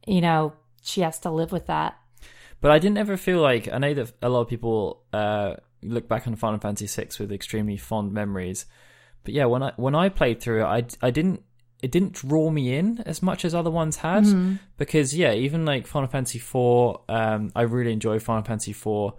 you 0.05 0.19
know 0.19 0.53
she 0.81 1.01
has 1.01 1.19
to 1.19 1.29
live 1.31 1.51
with 1.51 1.67
that 1.67 1.95
But 2.61 2.71
I 2.71 2.79
didn't 2.79 2.99
ever 2.99 3.17
feel 3.17 3.41
like 3.41 3.67
I 3.71 3.79
know 3.79 3.93
that 3.95 4.13
a 4.21 4.29
lot 4.29 4.41
of 4.41 4.47
people 4.47 5.03
uh, 5.11 5.55
look 5.81 6.07
back 6.07 6.27
on 6.27 6.35
Final 6.35 6.59
Fantasy 6.59 6.85
VI 6.85 7.09
with 7.19 7.31
extremely 7.31 7.75
fond 7.75 8.13
memories. 8.13 8.67
But 9.23 9.33
yeah, 9.33 9.45
when 9.45 9.63
I 9.63 9.73
when 9.77 9.95
I 9.95 10.09
played 10.09 10.39
through 10.39 10.61
it, 10.61 10.65
I 10.65 10.85
I 11.01 11.09
didn't 11.09 11.41
it 11.81 11.91
didn't 11.91 12.13
draw 12.13 12.51
me 12.51 12.75
in 12.75 12.99
as 13.07 13.23
much 13.23 13.43
as 13.45 13.55
other 13.55 13.71
ones 13.71 13.97
had 13.97 14.25
because 14.77 15.15
yeah, 15.17 15.33
even 15.33 15.65
like 15.65 15.87
Final 15.87 16.07
Fantasy 16.07 16.37
IV, 16.37 17.01
um, 17.09 17.51
I 17.55 17.63
really 17.63 17.93
enjoyed 17.93 18.21
Final 18.21 18.43
Fantasy 18.43 18.71
IV. 18.71 19.13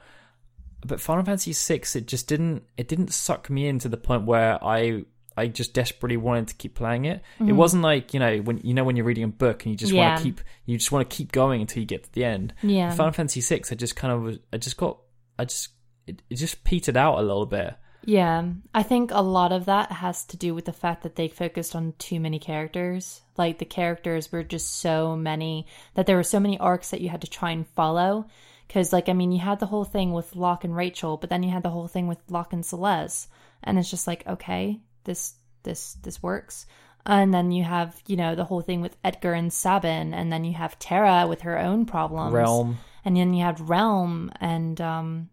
But 0.84 1.00
Final 1.00 1.24
Fantasy 1.24 1.52
VI, 1.52 1.82
it 1.94 2.06
just 2.06 2.28
didn't 2.28 2.64
it 2.76 2.88
didn't 2.88 3.12
suck 3.12 3.48
me 3.50 3.68
in 3.68 3.78
to 3.80 3.88
the 3.88 3.96
point 3.96 4.24
where 4.24 4.62
I 4.62 5.04
I 5.36 5.46
just 5.46 5.74
desperately 5.74 6.16
wanted 6.16 6.48
to 6.48 6.54
keep 6.54 6.74
playing 6.74 7.04
it. 7.04 7.22
It 7.40 7.44
mm. 7.44 7.54
wasn't 7.54 7.82
like 7.82 8.12
you 8.14 8.20
know 8.20 8.38
when 8.38 8.58
you 8.58 8.74
know 8.74 8.84
when 8.84 8.96
you're 8.96 9.06
reading 9.06 9.24
a 9.24 9.28
book 9.28 9.64
and 9.64 9.72
you 9.72 9.76
just 9.76 9.92
Yeah. 9.92 10.08
want 10.08 10.18
to 10.18 10.24
keep 10.24 10.40
you 10.66 10.76
just 10.76 10.92
want 10.92 11.08
to 11.08 11.16
keep 11.16 11.32
going 11.32 11.60
until 11.60 11.80
you 11.80 11.86
get 11.86 12.04
to 12.04 12.12
the 12.12 12.24
end. 12.24 12.54
Yeah. 12.62 12.94
Final 12.94 13.12
Fantasy 13.12 13.40
VI, 13.40 13.62
I 13.70 13.74
just 13.74 13.96
kind 13.96 14.12
of 14.12 14.38
I 14.52 14.58
just 14.58 14.76
got 14.76 14.98
I 15.38 15.44
just 15.44 15.70
it, 16.06 16.22
it 16.28 16.36
just 16.36 16.64
petered 16.64 16.96
out 16.96 17.18
a 17.18 17.22
little 17.22 17.46
bit. 17.46 17.74
Yeah, 18.04 18.44
I 18.74 18.82
think 18.82 19.12
a 19.12 19.22
lot 19.22 19.52
of 19.52 19.66
that 19.66 19.92
has 19.92 20.24
to 20.26 20.36
do 20.36 20.54
with 20.54 20.64
the 20.64 20.72
fact 20.72 21.04
that 21.04 21.14
they 21.14 21.28
focused 21.28 21.76
on 21.76 21.94
too 21.98 22.18
many 22.18 22.40
characters. 22.40 23.22
Like 23.36 23.58
the 23.58 23.64
characters 23.64 24.32
were 24.32 24.42
just 24.42 24.78
so 24.78 25.14
many 25.16 25.66
that 25.94 26.06
there 26.06 26.16
were 26.16 26.24
so 26.24 26.40
many 26.40 26.58
arcs 26.58 26.90
that 26.90 27.00
you 27.00 27.08
had 27.08 27.20
to 27.20 27.30
try 27.30 27.52
and 27.52 27.66
follow. 27.66 28.26
Because, 28.72 28.90
like, 28.90 29.10
I 29.10 29.12
mean, 29.12 29.32
you 29.32 29.38
had 29.38 29.60
the 29.60 29.66
whole 29.66 29.84
thing 29.84 30.14
with 30.14 30.34
Locke 30.34 30.64
and 30.64 30.74
Rachel, 30.74 31.18
but 31.18 31.28
then 31.28 31.42
you 31.42 31.50
had 31.50 31.62
the 31.62 31.68
whole 31.68 31.88
thing 31.88 32.06
with 32.06 32.16
Locke 32.30 32.54
and 32.54 32.64
Celeste, 32.64 33.28
and 33.62 33.78
it's 33.78 33.90
just 33.90 34.06
like, 34.06 34.26
okay, 34.26 34.80
this 35.04 35.34
this 35.62 35.92
this 36.02 36.22
works. 36.22 36.64
And 37.04 37.34
then 37.34 37.52
you 37.52 37.64
have, 37.64 38.00
you 38.06 38.16
know, 38.16 38.34
the 38.34 38.44
whole 38.44 38.62
thing 38.62 38.80
with 38.80 38.96
Edgar 39.04 39.34
and 39.34 39.52
Sabin, 39.52 40.14
and 40.14 40.32
then 40.32 40.44
you 40.44 40.54
have 40.54 40.78
Terra 40.78 41.26
with 41.26 41.42
her 41.42 41.58
own 41.58 41.84
problems 41.84 42.32
Relm. 42.32 42.78
and 43.04 43.14
then 43.14 43.34
you 43.34 43.44
had 43.44 43.58
Relm 43.58 44.30
and 44.40 44.80
um 44.80 45.28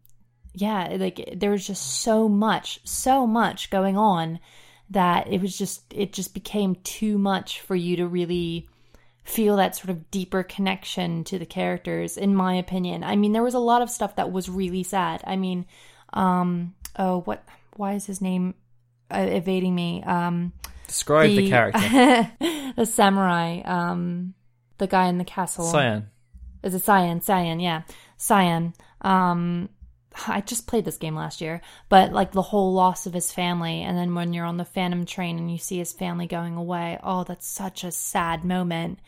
yeah 0.54 0.98
like 1.00 1.36
there 1.38 1.52
was 1.52 1.66
just 1.66 2.02
so 2.02 2.28
much 2.28 2.82
so 2.84 3.26
much 3.26 3.70
going 3.70 3.96
on 3.96 4.40
that 4.90 5.32
it 5.32 5.42
was 5.42 5.58
just 5.58 5.84
it 5.94 6.12
just 6.12 6.34
became 6.34 6.76
too 6.84 7.18
much 7.18 7.62
for 7.62 7.76
you 7.76 7.96
to 7.96 8.08
really 8.08 8.68
feel 9.30 9.58
that 9.58 9.76
sort 9.76 9.90
of 9.90 10.10
deeper 10.10 10.42
connection 10.42 11.24
to 11.24 11.38
the 11.38 11.46
characters 11.46 12.18
in 12.18 12.36
my 12.36 12.56
opinion 12.56 13.04
i 13.04 13.16
mean 13.16 13.32
there 13.32 13.44
was 13.44 13.54
a 13.54 13.60
lot 13.60 13.82
of 13.82 13.90
stuff 13.90 14.16
that 14.16 14.32
was 14.32 14.50
really 14.50 14.82
sad 14.82 15.22
i 15.26 15.36
mean 15.36 15.66
um 16.14 16.74
oh 16.98 17.22
what 17.22 17.44
why 17.76 17.94
is 17.94 18.06
his 18.06 18.22
name 18.22 18.56
uh, 19.12 19.20
evading 19.20 19.74
me 19.76 20.04
um 20.04 20.52
Describe 20.88 21.30
the, 21.30 21.48
character. 21.48 22.32
the 22.76 22.86
samurai 22.86 23.62
um 23.62 24.34
the 24.80 24.88
guy 24.88 25.06
in 25.08 25.20
the 25.20 25.24
castle 25.24 25.66
Cyan. 25.66 26.10
is 26.64 26.74
it 26.74 26.84
Cyan? 26.84 27.22
Cyan, 27.22 27.60
yeah. 27.60 27.84
Cyan. 28.18 28.74
Um 29.02 29.70
I 30.28 30.42
just 30.42 30.68
played 30.68 30.86
this 30.86 30.98
game 30.98 31.16
last 31.16 31.42
year, 31.42 31.62
but 31.90 32.12
like 32.12 32.32
the 32.32 32.42
whole 32.42 32.74
loss 32.74 33.06
of 33.06 33.14
his 33.14 33.32
family 33.32 33.82
and 33.82 33.98
then 33.98 34.16
when 34.16 34.34
you're 34.34 34.46
on 34.46 34.58
the 34.58 34.66
Phantom 34.66 35.06
train 35.06 35.38
and 35.38 35.52
you 35.52 35.58
see 35.58 35.78
his 35.78 35.94
family 35.94 36.28
going 36.28 36.56
away, 36.56 36.98
oh 37.04 37.24
that's 37.24 37.48
such 37.48 37.84
a 37.84 37.92
sad 37.92 38.44
moment. 38.44 39.00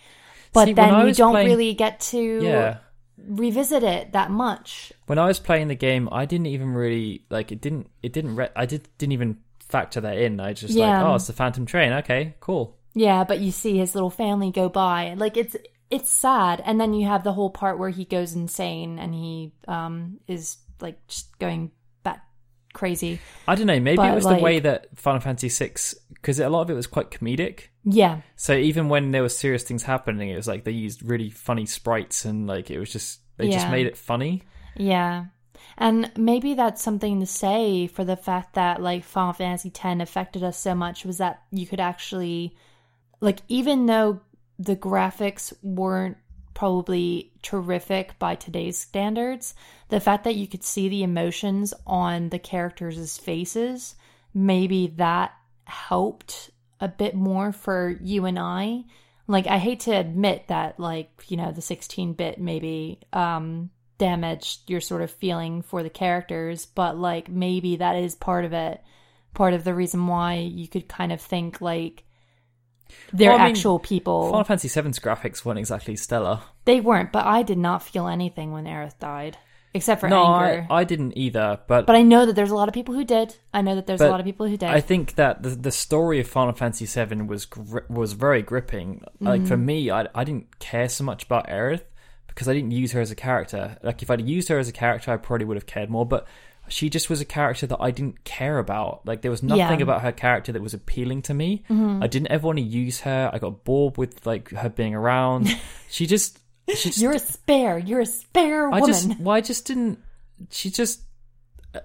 But 0.54 0.66
See, 0.66 0.74
then 0.74 1.08
you 1.08 1.14
don't 1.14 1.32
playing- 1.34 1.48
really 1.48 1.74
get 1.74 2.00
to 2.12 2.44
Yeah. 2.44 2.78
revisit 3.18 3.84
it 3.84 4.14
that 4.14 4.32
much. 4.32 4.92
When 5.08 5.18
I 5.20 5.26
was 5.28 5.40
playing 5.40 5.68
the 5.68 5.76
game, 5.76 6.10
I 6.12 6.26
didn't 6.26 6.48
even 6.48 6.74
really 6.74 7.24
like 7.30 7.52
it. 7.52 7.62
Didn't 7.62 7.90
it? 8.02 8.14
Didn't 8.14 8.36
re- 8.36 8.50
I 8.56 8.66
did 8.66 8.88
didn't 8.98 9.14
even 9.14 9.38
factor 9.60 10.02
that 10.02 10.18
in. 10.18 10.40
I 10.40 10.54
just 10.54 10.74
Yeah. 10.74 10.98
like, 11.02 11.06
oh, 11.12 11.16
it's 11.16 11.28
the 11.28 11.34
Phantom 11.34 11.66
Train. 11.66 11.94
Okay, 11.94 12.36
cool. 12.40 12.76
Yeah, 12.94 13.24
but 13.24 13.40
you 13.40 13.52
see 13.52 13.78
his 13.78 13.96
little 13.96 14.10
family 14.10 14.52
go 14.52 14.68
by. 14.70 15.14
Like 15.16 15.38
it's 15.38 15.56
it's 15.90 16.10
sad. 16.10 16.62
And 16.66 16.80
then 16.82 16.94
you 16.94 17.08
have 17.08 17.24
the 17.24 17.34
whole 17.34 17.50
part 17.50 17.78
where 17.80 17.90
he 17.90 18.06
goes 18.06 18.34
insane 18.34 18.98
and 19.00 19.14
he 19.14 19.54
um 19.68 20.20
is 20.28 20.58
like 20.82 21.06
just 21.08 21.38
going 21.40 21.72
bat 22.04 22.24
crazy. 22.74 23.20
I 23.48 23.56
don't 23.56 23.68
know. 23.68 23.80
Maybe 23.80 23.98
But, 23.98 24.12
it 24.12 24.16
was 24.16 24.26
the 24.26 24.36
way 24.36 24.60
that 24.60 24.88
Final 24.98 25.20
Fantasy 25.22 25.50
VI, 25.50 25.74
because 26.14 26.40
a 26.40 26.50
lot 26.50 26.62
of 26.62 26.70
it 26.70 26.74
was 26.74 26.88
quite 26.88 27.12
comedic. 27.12 27.68
Yeah, 27.84 28.22
So 28.36 28.54
even 28.54 28.90
when 28.90 29.10
there 29.10 29.24
were 29.24 29.30
serious 29.30 29.64
things 29.64 29.84
happening, 29.84 30.30
it 30.30 30.36
was 30.36 30.48
like 30.48 30.64
they 30.66 30.72
used 30.72 31.02
really 31.02 31.32
funny 31.32 31.66
sprites 31.66 32.26
and 32.26 32.46
like 32.46 32.70
it 32.70 32.80
was 32.80 32.92
just 32.92 33.22
they 33.38 33.50
just 33.50 33.70
made 33.70 33.88
it 33.88 33.98
funny. 33.98 34.44
yeah. 34.76 35.26
And 35.78 36.12
maybe 36.18 36.54
that's 36.54 36.82
something 36.82 37.20
to 37.22 37.26
say 37.26 37.88
for 37.88 38.04
the 38.04 38.16
fact 38.18 38.54
that 38.56 38.82
like 38.82 39.04
Final 39.04 39.34
Fantasy 39.34 39.72
X 39.74 40.02
affected 40.02 40.44
us 40.44 40.58
so 40.60 40.76
much 40.76 41.06
was 41.06 41.18
that 41.18 41.42
you 41.52 41.66
could 41.66 41.80
actually 41.80 42.56
like 43.20 43.40
even 43.48 43.86
though 43.86 44.22
the 44.60 44.76
graphics 44.76 45.54
weren't 45.64 46.18
probably 46.54 47.32
terrific 47.42 48.18
by 48.20 48.36
today's 48.36 48.78
standards, 48.78 49.54
the 49.90 50.00
fact 50.00 50.24
that 50.24 50.36
you 50.36 50.48
could 50.48 50.64
see 50.64 50.90
the 50.90 51.04
emotions 51.04 51.74
on 51.86 52.30
the 52.30 52.40
characters' 52.40 53.18
faces, 53.18 53.96
maybe 54.34 54.88
that 54.98 55.34
helped 55.66 56.52
a 56.80 56.88
bit 56.88 57.16
more 57.16 57.52
for 57.52 57.96
you 58.02 58.26
and 58.26 58.40
I. 58.40 58.84
Like 59.28 59.48
I 59.48 59.58
hate 59.58 59.82
to 59.82 59.92
admit 59.92 60.48
that 60.48 60.80
like, 60.80 61.10
you 61.28 61.38
know, 61.38 61.52
the 61.52 61.62
16-bit 61.62 62.40
maybe 62.40 63.00
um 63.14 63.70
damaged 63.98 64.68
your 64.68 64.82
sort 64.82 65.04
of 65.04 65.12
feeling 65.12 65.62
for 65.62 65.84
the 65.84 65.90
characters, 65.90 66.66
but 66.66 66.98
like 66.98 67.30
maybe 67.30 67.76
that 67.76 67.96
is 67.96 68.16
part 68.16 68.46
of 68.46 68.54
it. 68.54 68.82
Part 69.34 69.54
of 69.54 69.64
the 69.64 69.76
reason 69.76 70.08
why 70.08 70.36
you 70.36 70.68
could 70.68 70.88
kind 70.88 71.12
of 71.12 71.22
think 71.22 71.62
like 71.62 72.04
they're 73.14 73.30
Well, 73.32 73.40
I 73.40 73.44
mean, 73.46 73.52
actual 73.56 73.80
people. 73.80 74.30
Final 74.30 74.44
Fantasy 74.44 74.82
VII's 74.82 75.00
graphics 75.00 75.44
weren't 75.46 75.60
exactly 75.60 75.96
stellar. 75.96 76.40
They 76.66 76.80
weren't, 76.80 77.12
but 77.12 77.26
I 77.26 77.44
did 77.44 77.58
not 77.58 77.84
feel 77.84 78.08
anything 78.08 78.52
when 78.52 78.66
Aerith 78.66 79.00
died, 79.00 79.38
except 79.74 80.02
for 80.02 80.10
no, 80.10 80.24
anger. 80.26 80.68
I, 80.70 80.82
I 80.82 80.84
didn't 80.84 81.18
either. 81.18 81.60
But, 81.68 81.86
but 81.88 81.96
I 81.96 82.02
know 82.02 82.26
that 82.26 82.36
there's 82.36 82.52
a 82.52 82.56
lot 82.56 82.68
of 82.68 82.74
people 82.74 82.94
who 82.94 83.04
did. 83.04 83.36
I 83.54 83.62
know 83.62 83.76
that 83.76 83.88
there's 83.88 84.02
a 84.02 84.10
lot 84.10 84.20
of 84.20 84.26
people 84.26 84.48
who 84.48 84.58
did. 84.58 84.70
I 84.70 84.82
think 84.82 85.16
that 85.16 85.44
the 85.44 85.50
the 85.50 85.72
story 85.72 86.20
of 86.20 86.28
Final 86.28 86.54
Fantasy 86.54 86.86
VII 86.86 87.22
was 87.24 87.46
gri- 87.46 87.82
was 87.90 88.14
very 88.14 88.42
gripping. 88.42 89.02
Like 89.20 89.42
Mm. 89.42 89.48
for 89.48 89.58
me, 89.58 89.90
I 89.92 90.08
I 90.14 90.24
didn't 90.24 90.60
care 90.60 90.90
so 90.90 91.04
much 91.04 91.24
about 91.24 91.48
Aerith 91.48 91.84
because 92.28 92.48
I 92.48 92.54
didn't 92.54 92.72
use 92.72 92.92
her 92.94 93.02
as 93.02 93.12
a 93.12 93.16
character. 93.16 93.78
Like 93.84 94.02
if 94.02 94.10
I'd 94.10 94.22
used 94.28 94.48
her 94.50 94.58
as 94.60 94.68
a 94.70 94.72
character, 94.72 95.12
I 95.12 95.18
probably 95.18 95.46
would 95.46 95.58
have 95.58 95.66
cared 95.66 95.90
more. 95.90 96.06
But 96.06 96.26
she 96.68 96.90
just 96.90 97.10
was 97.10 97.20
a 97.22 97.26
character 97.26 97.68
that 97.68 97.78
I 97.82 97.92
didn't 97.92 98.24
care 98.24 98.58
about. 98.58 99.06
Like 99.06 99.22
there 99.22 99.32
was 99.32 99.44
nothing 99.44 99.60
Yeah. 99.60 99.72
Mm-hmm. 99.72 99.82
about 99.84 100.02
her 100.02 100.12
character 100.12 100.52
that 100.54 100.62
was 100.62 100.74
appealing 100.74 101.22
to 101.24 101.34
me. 101.34 101.64
I 101.70 102.08
didn't 102.08 102.28
ever 102.32 102.46
want 102.48 102.60
to 102.60 102.64
use 102.64 103.02
her. 103.02 103.30
I 103.34 103.40
got 103.40 103.64
bored 103.64 103.98
with 103.98 104.26
like 104.26 104.50
her 104.52 104.70
being 104.70 104.96
around. 104.96 105.50
she 105.90 106.06
just 106.06 106.40
she 106.74 106.90
just 106.90 106.98
You're 107.00 107.12
a 107.14 107.20
spare. 107.20 107.78
You're 107.78 108.02
a 108.02 108.06
spare 108.06 108.68
I 108.68 108.80
woman. 108.80 108.88
just, 108.88 109.20
well, 109.20 109.36
I 109.36 109.42
just 109.42 109.66
didn't. 109.66 110.00
She 110.50 110.70
just. 110.70 111.02
uh, 111.76 111.80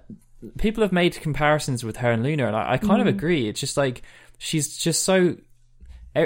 People 0.59 0.83
have 0.83 0.91
made 0.91 1.15
comparisons 1.19 1.83
with 1.83 1.97
her 1.97 2.11
and 2.11 2.21
Luna, 2.21 2.45
and 2.45 2.55
I, 2.55 2.73
I 2.73 2.77
kind 2.77 2.99
Mm. 2.99 3.01
of 3.01 3.07
agree. 3.07 3.49
It's 3.49 3.59
just 3.59 3.75
like 3.75 4.03
she's 4.37 4.77
just 4.77 5.03
so. 5.03 5.35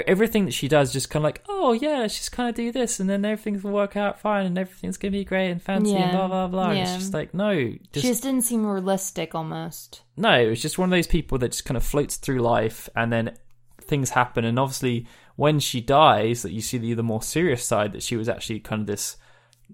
Everything 0.06 0.44
that 0.46 0.52
she 0.54 0.68
does, 0.68 0.92
just 0.92 1.10
kind 1.10 1.22
of 1.22 1.24
like, 1.28 1.42
oh 1.48 1.72
yeah, 1.72 1.98
let's 1.98 2.16
just 2.16 2.32
kind 2.32 2.48
of 2.48 2.54
do 2.54 2.72
this, 2.72 2.98
and 3.00 3.10
then 3.10 3.24
everything 3.24 3.60
will 3.60 3.72
work 3.72 3.96
out 3.96 4.18
fine, 4.20 4.46
and 4.46 4.56
everything's 4.56 4.96
gonna 4.96 5.12
be 5.12 5.24
great 5.24 5.50
and 5.50 5.60
fancy, 5.62 5.92
and 5.94 6.00
Yeah. 6.12 6.16
blah 6.16 6.28
blah 6.28 6.48
blah. 6.48 6.70
And 6.70 6.78
it's 6.78 6.94
just 6.96 7.12
like, 7.14 7.34
no, 7.34 7.54
just 7.92 8.04
she 8.04 8.08
just 8.08 8.22
didn't 8.22 8.42
seem 8.42 8.64
realistic 8.66 9.34
almost. 9.34 10.02
no. 10.16 10.32
it 10.40 10.48
was 10.48 10.62
just 10.62 10.78
one 10.78 10.88
of 10.88 10.96
those 10.96 11.06
people 11.06 11.38
that 11.38 11.50
just 11.52 11.64
kind 11.64 11.76
of 11.76 11.84
floats 11.84 12.16
through 12.16 12.40
life, 12.40 12.88
and 12.96 13.12
then 13.12 13.36
things 13.82 14.10
happen, 14.10 14.44
and 14.44 14.58
obviously 14.58 15.06
when 15.36 15.58
she 15.60 15.80
dies, 15.80 16.42
that 16.42 16.52
you 16.52 16.60
see 16.60 16.78
the 16.78 16.94
the 16.94 17.02
more 17.02 17.22
serious 17.22 17.64
side 17.64 17.92
that 17.92 18.02
she 18.02 18.16
was 18.16 18.28
actually 18.28 18.60
kind 18.60 18.80
of 18.82 18.86
this 18.86 19.16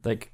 like 0.04 0.32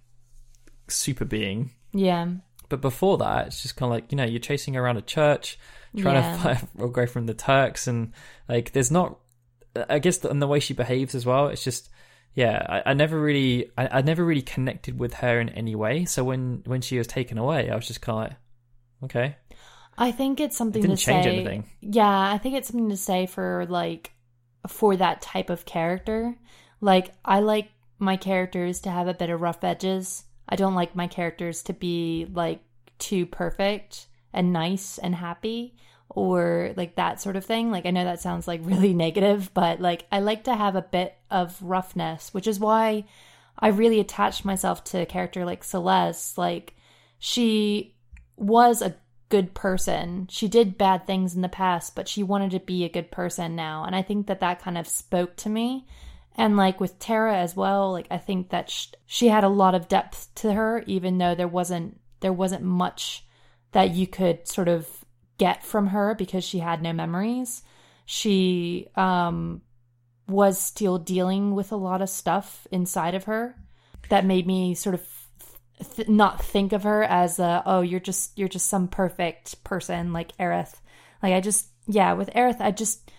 super 0.88 1.24
being 1.24 1.70
Yeah. 1.92 2.28
but 2.68 2.80
before 2.80 3.18
that, 3.18 3.48
it's 3.48 3.62
just 3.62 3.76
kind 3.76 3.90
of 3.90 3.94
like 3.96 4.12
you 4.12 4.16
know 4.16 4.24
you're 4.24 4.38
chasing 4.40 4.76
around 4.76 4.96
a 4.98 5.02
church, 5.02 5.58
trying 5.96 6.14
Yeah. 6.16 6.36
to 6.36 6.42
fight 6.42 6.68
away 6.78 7.06
from 7.06 7.26
the 7.26 7.34
Turks, 7.34 7.86
and 7.86 8.12
like 8.48 8.72
there's 8.72 8.90
not. 8.90 9.18
I 9.88 9.98
guess 9.98 10.18
the, 10.18 10.30
and 10.30 10.40
the 10.40 10.46
way 10.46 10.60
she 10.60 10.74
behaves 10.74 11.14
as 11.14 11.26
well. 11.26 11.48
It's 11.48 11.64
just 11.64 11.90
yeah. 12.34 12.64
I, 12.68 12.90
I 12.90 12.94
never 12.94 13.20
really, 13.20 13.70
I, 13.76 13.98
I 13.98 14.02
never 14.02 14.24
really 14.24 14.42
connected 14.42 14.98
with 14.98 15.14
her 15.14 15.40
in 15.40 15.48
any 15.50 15.74
way. 15.74 16.04
So 16.04 16.24
when 16.24 16.62
when 16.66 16.80
she 16.80 16.98
was 16.98 17.06
taken 17.06 17.38
away, 17.38 17.70
I 17.70 17.74
was 17.74 17.86
just 17.86 18.00
kind 18.00 18.16
of 18.18 18.30
like, 18.30 18.36
okay, 19.04 19.36
I 19.96 20.12
think 20.12 20.40
it's 20.40 20.56
something 20.56 20.82
didn't 20.82 20.98
to 20.98 21.04
change 21.04 21.24
say. 21.24 21.36
anything. 21.36 21.68
Yeah, 21.80 22.32
I 22.32 22.38
think 22.38 22.56
it's 22.56 22.68
something 22.68 22.90
to 22.90 22.96
say 22.96 23.26
for 23.26 23.66
like 23.68 24.12
for 24.68 24.96
that 24.96 25.20
type 25.20 25.50
of 25.50 25.64
character. 25.64 26.36
Like 26.80 27.12
I 27.24 27.40
like 27.40 27.70
my 27.98 28.16
characters 28.16 28.80
to 28.80 28.90
have 28.90 29.08
a 29.08 29.14
bit 29.14 29.30
of 29.30 29.40
rough 29.40 29.62
edges. 29.62 30.24
I 30.48 30.56
don't 30.56 30.74
like 30.74 30.96
my 30.96 31.06
characters 31.06 31.62
to 31.64 31.72
be 31.72 32.26
like 32.32 32.60
too 32.98 33.26
perfect 33.26 34.06
and 34.32 34.52
nice 34.52 34.98
and 34.98 35.14
happy 35.14 35.76
or 36.08 36.72
like 36.76 36.96
that 36.96 37.20
sort 37.20 37.36
of 37.36 37.44
thing. 37.44 37.70
Like 37.70 37.86
I 37.86 37.90
know 37.90 38.04
that 38.04 38.20
sounds 38.20 38.46
like 38.46 38.60
really 38.64 38.94
negative, 39.06 39.50
but 39.54 39.80
like 39.80 40.06
I 40.12 40.20
like 40.20 40.44
to 40.44 40.54
have 40.54 40.76
a 40.76 40.82
bit 40.82 41.16
of 41.30 41.60
roughness, 41.62 42.32
which 42.32 42.46
is 42.46 42.60
why 42.60 43.04
I 43.58 43.68
really 43.68 44.00
attached 44.00 44.44
myself 44.44 44.84
to 44.84 45.00
a 45.00 45.06
character 45.06 45.44
like 45.44 45.64
Celeste. 45.64 46.38
Like 46.38 46.74
she 47.18 47.94
was 48.36 48.82
a 48.82 48.96
good 49.28 49.54
person. 49.54 50.28
She 50.30 50.48
did 50.48 50.78
bad 50.78 51.06
things 51.06 51.34
in 51.34 51.42
the 51.42 51.48
past, 51.48 51.96
but 51.96 52.08
she 52.08 52.22
wanted 52.22 52.52
to 52.52 52.60
be 52.60 52.84
a 52.84 52.88
good 52.88 53.10
person 53.10 53.56
now. 53.56 53.84
And 53.84 53.96
I 53.96 54.02
think 54.02 54.26
that 54.26 54.40
that 54.40 54.60
kind 54.60 54.78
of 54.78 54.86
spoke 54.86 55.36
to 55.38 55.48
me. 55.48 55.86
And 56.36 56.56
like 56.56 56.80
with 56.80 56.98
Terra 56.98 57.36
as 57.36 57.56
well, 57.56 57.92
like 57.92 58.06
I 58.10 58.18
think 58.18 58.50
that 58.50 58.70
sh- 58.70 58.88
she 59.06 59.28
had 59.28 59.44
a 59.44 59.48
lot 59.48 59.74
of 59.74 59.88
depth 59.88 60.34
to 60.36 60.52
her, 60.52 60.82
even 60.86 61.18
though 61.18 61.34
there 61.34 61.48
wasn't 61.48 62.00
there 62.20 62.32
wasn't 62.32 62.62
much 62.62 63.24
that 63.72 63.90
you 63.90 64.06
could 64.06 64.48
sort 64.48 64.68
of 64.68 65.03
get 65.38 65.64
from 65.64 65.88
her 65.88 66.14
because 66.14 66.44
she 66.44 66.58
had 66.58 66.82
no 66.82 66.92
memories. 66.92 67.62
She 68.06 68.88
um 68.96 69.62
was 70.28 70.58
still 70.60 70.98
dealing 70.98 71.54
with 71.54 71.72
a 71.72 71.76
lot 71.76 72.00
of 72.00 72.08
stuff 72.08 72.66
inside 72.70 73.14
of 73.14 73.24
her 73.24 73.56
that 74.08 74.24
made 74.24 74.46
me 74.46 74.74
sort 74.74 74.94
of 74.94 75.06
th- 75.96 76.08
not 76.08 76.42
think 76.42 76.72
of 76.72 76.84
her 76.84 77.02
as 77.02 77.38
a 77.38 77.62
oh 77.66 77.80
you're 77.80 78.00
just 78.00 78.36
you're 78.38 78.48
just 78.48 78.68
some 78.68 78.88
perfect 78.88 79.62
person 79.64 80.12
like 80.12 80.36
Aerith. 80.38 80.74
Like 81.22 81.34
I 81.34 81.40
just 81.40 81.68
yeah 81.86 82.12
with 82.14 82.30
Aerith 82.30 82.60
I 82.60 82.70
just 82.70 83.10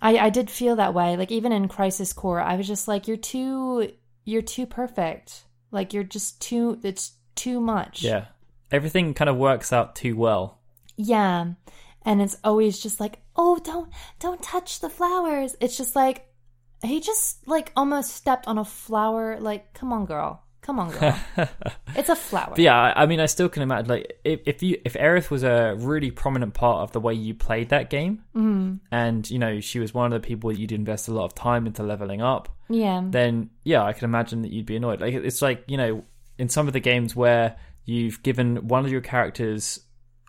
I 0.00 0.18
I 0.18 0.30
did 0.30 0.50
feel 0.50 0.76
that 0.76 0.94
way. 0.94 1.16
Like 1.16 1.30
even 1.30 1.52
in 1.52 1.68
Crisis 1.68 2.12
Core 2.12 2.40
I 2.40 2.56
was 2.56 2.66
just 2.66 2.88
like 2.88 3.08
you're 3.08 3.16
too 3.16 3.92
you're 4.24 4.42
too 4.42 4.66
perfect. 4.66 5.44
Like 5.70 5.92
you're 5.92 6.04
just 6.04 6.40
too 6.42 6.78
it's 6.82 7.12
too 7.34 7.60
much. 7.60 8.02
Yeah, 8.02 8.26
everything 8.70 9.14
kind 9.14 9.28
of 9.28 9.36
works 9.36 9.72
out 9.72 9.94
too 9.94 10.16
well. 10.16 10.57
Yeah. 10.98 11.52
And 12.04 12.20
it's 12.20 12.36
always 12.44 12.78
just 12.78 13.00
like, 13.00 13.18
"Oh, 13.36 13.58
don't 13.58 13.90
don't 14.20 14.42
touch 14.42 14.80
the 14.80 14.90
flowers." 14.90 15.56
It's 15.60 15.76
just 15.78 15.96
like 15.96 16.26
he 16.82 17.00
just 17.00 17.46
like 17.48 17.72
almost 17.76 18.10
stepped 18.14 18.46
on 18.46 18.58
a 18.58 18.64
flower. 18.64 19.38
Like, 19.40 19.72
come 19.74 19.92
on, 19.92 20.04
girl. 20.06 20.42
Come 20.60 20.78
on, 20.80 20.90
girl. 20.90 21.18
it's 21.96 22.08
a 22.08 22.16
flower. 22.16 22.48
But 22.50 22.58
yeah, 22.58 22.92
I 22.94 23.06
mean, 23.06 23.20
I 23.20 23.26
still 23.26 23.48
can 23.48 23.62
imagine 23.62 23.88
like 23.88 24.20
if, 24.24 24.40
if 24.46 24.62
you 24.62 24.80
if 24.84 24.94
Aerith 24.94 25.30
was 25.30 25.42
a 25.42 25.74
really 25.78 26.10
prominent 26.10 26.52
part 26.54 26.82
of 26.82 26.92
the 26.92 27.00
way 27.00 27.14
you 27.14 27.34
played 27.34 27.70
that 27.70 27.90
game, 27.90 28.22
Mm. 28.34 28.80
and 28.92 29.28
you 29.30 29.38
know 29.38 29.60
she 29.60 29.78
was 29.80 29.94
one 29.94 30.12
of 30.12 30.20
the 30.22 30.26
people 30.26 30.50
that 30.50 30.58
you'd 30.58 30.72
invest 30.72 31.08
a 31.08 31.12
lot 31.12 31.24
of 31.24 31.34
time 31.34 31.66
into 31.66 31.82
leveling 31.82 32.20
up, 32.22 32.48
Yeah. 32.68 33.02
then 33.04 33.50
yeah, 33.64 33.82
I 33.84 33.92
can 33.92 34.04
imagine 34.04 34.42
that 34.42 34.52
you'd 34.52 34.66
be 34.66 34.76
annoyed. 34.76 35.00
Like 35.00 35.14
it's 35.14 35.42
like 35.42 35.64
you 35.68 35.76
know 35.76 36.04
in 36.38 36.48
some 36.48 36.66
of 36.66 36.72
the 36.74 36.80
games 36.80 37.16
where 37.16 37.56
you've 37.84 38.22
given 38.22 38.68
one 38.68 38.84
of 38.84 38.90
your 38.92 39.00
characters 39.00 39.80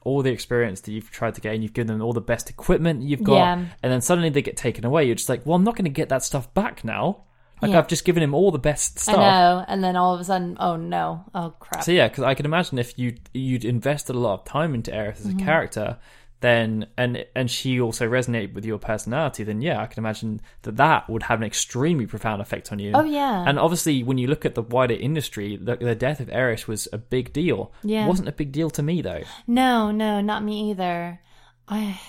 all 0.04 0.22
the 0.22 0.32
experience 0.32 0.82
that 0.82 0.92
you've 0.92 1.12
tried 1.12 1.36
to 1.36 1.42
gain, 1.42 1.62
you've 1.62 1.74
given 1.74 1.88
them 1.88 2.02
all 2.02 2.14
the 2.14 2.22
best 2.22 2.50
equipment 2.50 3.04
you've 3.04 3.24
got, 3.24 3.36
Yeah. 3.36 3.66
and 3.84 3.92
then 3.92 4.02
suddenly 4.02 4.30
they 4.30 4.42
get 4.42 4.56
taken 4.58 4.86
away. 4.86 5.04
You're 5.06 5.16
just 5.16 5.30
like, 5.30 5.46
well, 5.46 5.56
I'm 5.56 5.64
not 5.64 5.76
going 5.76 5.86
to 5.86 5.90
get 5.92 6.10
that 6.10 6.24
stuff 6.24 6.54
back 6.54 6.84
now. 6.84 7.24
Like 7.62 7.72
Yeah. 7.72 7.80
I've 7.80 7.90
just 7.90 8.06
given 8.06 8.24
him 8.24 8.34
all 8.34 8.52
the 8.52 8.58
best 8.60 8.98
I 9.00 9.02
stuff. 9.02 9.18
know. 9.18 9.66
And 9.68 9.84
then 9.84 9.98
all 9.98 10.14
of 10.16 10.22
a 10.22 10.24
sudden, 10.24 10.56
oh 10.62 10.78
no. 10.78 11.26
Oh 11.36 11.54
crap. 11.60 11.84
So 11.84 11.92
yeah, 11.92 12.08
because 12.08 12.24
I 12.24 12.34
can 12.34 12.46
imagine 12.46 12.80
if 12.80 12.98
you 12.98 13.16
you'd 13.34 13.66
invested 13.66 14.16
a 14.16 14.20
lot 14.20 14.36
of 14.40 14.46
time 14.46 14.74
into 14.74 14.92
Aerith 14.92 15.20
as 15.20 15.26
a 15.26 15.30
Mm-hmm. 15.30 15.40
character, 15.46 15.98
then 16.42 16.88
and 16.98 17.26
and 17.36 17.52
she 17.52 17.82
also 17.82 18.08
resonated 18.08 18.54
with 18.54 18.66
your 18.66 18.80
personality, 18.80 19.44
then 19.44 19.62
yeah, 19.62 19.82
I 19.82 19.88
can 19.88 20.02
imagine 20.02 20.42
that 20.62 20.78
that 20.78 21.10
would 21.10 21.24
have 21.24 21.40
an 21.40 21.46
extremely 21.46 22.06
profound 22.06 22.42
effect 22.42 22.72
on 22.72 22.80
you. 22.80 22.92
oh 22.94 23.04
yeah. 23.04 23.44
And 23.46 23.60
obviously, 23.60 24.04
when 24.04 24.18
you 24.18 24.28
look 24.28 24.46
at 24.46 24.56
the 24.56 24.62
wider 24.62 24.94
industry, 24.94 25.58
the, 25.58 25.76
the 25.76 25.96
death 25.96 26.20
of 26.20 26.28
Aerith 26.28 26.68
was 26.68 26.88
a 26.94 26.98
big 26.98 27.34
deal. 27.34 27.74
Yeah. 27.84 28.06
It 28.06 28.08
wasn't 28.08 28.30
a 28.30 28.34
big 28.34 28.52
deal 28.52 28.70
to 28.72 28.84
me 28.84 29.02
though. 29.02 29.24
No, 29.48 29.92
no, 29.92 30.22
not 30.22 30.44
me 30.44 30.72
either. 30.72 31.20
I 31.68 32.00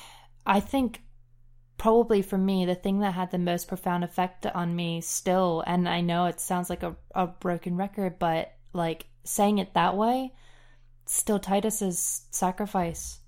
I 0.47 0.61
think 0.61 1.03
probably 1.77 2.23
for 2.23 2.39
me 2.39 2.67
the 2.67 2.75
thing 2.75 3.01
that 3.01 3.15
had 3.15 3.31
the 3.31 3.39
most 3.39 3.67
profound 3.67 4.05
effect 4.05 4.45
on 4.47 4.77
me 4.77 5.01
still 5.01 5.65
and 5.67 5.89
I 5.89 6.03
know 6.03 6.27
it 6.27 6.39
sounds 6.39 6.69
like 6.69 6.83
a, 6.83 6.95
a 7.15 7.27
broken 7.27 7.77
record, 7.77 8.19
but 8.19 8.53
like 8.73 9.07
saying 9.25 9.59
it 9.59 9.75
that 9.75 9.97
way, 9.97 10.35
still 11.07 11.39
Titus's 11.39 12.27
sacrifice. 12.31 13.20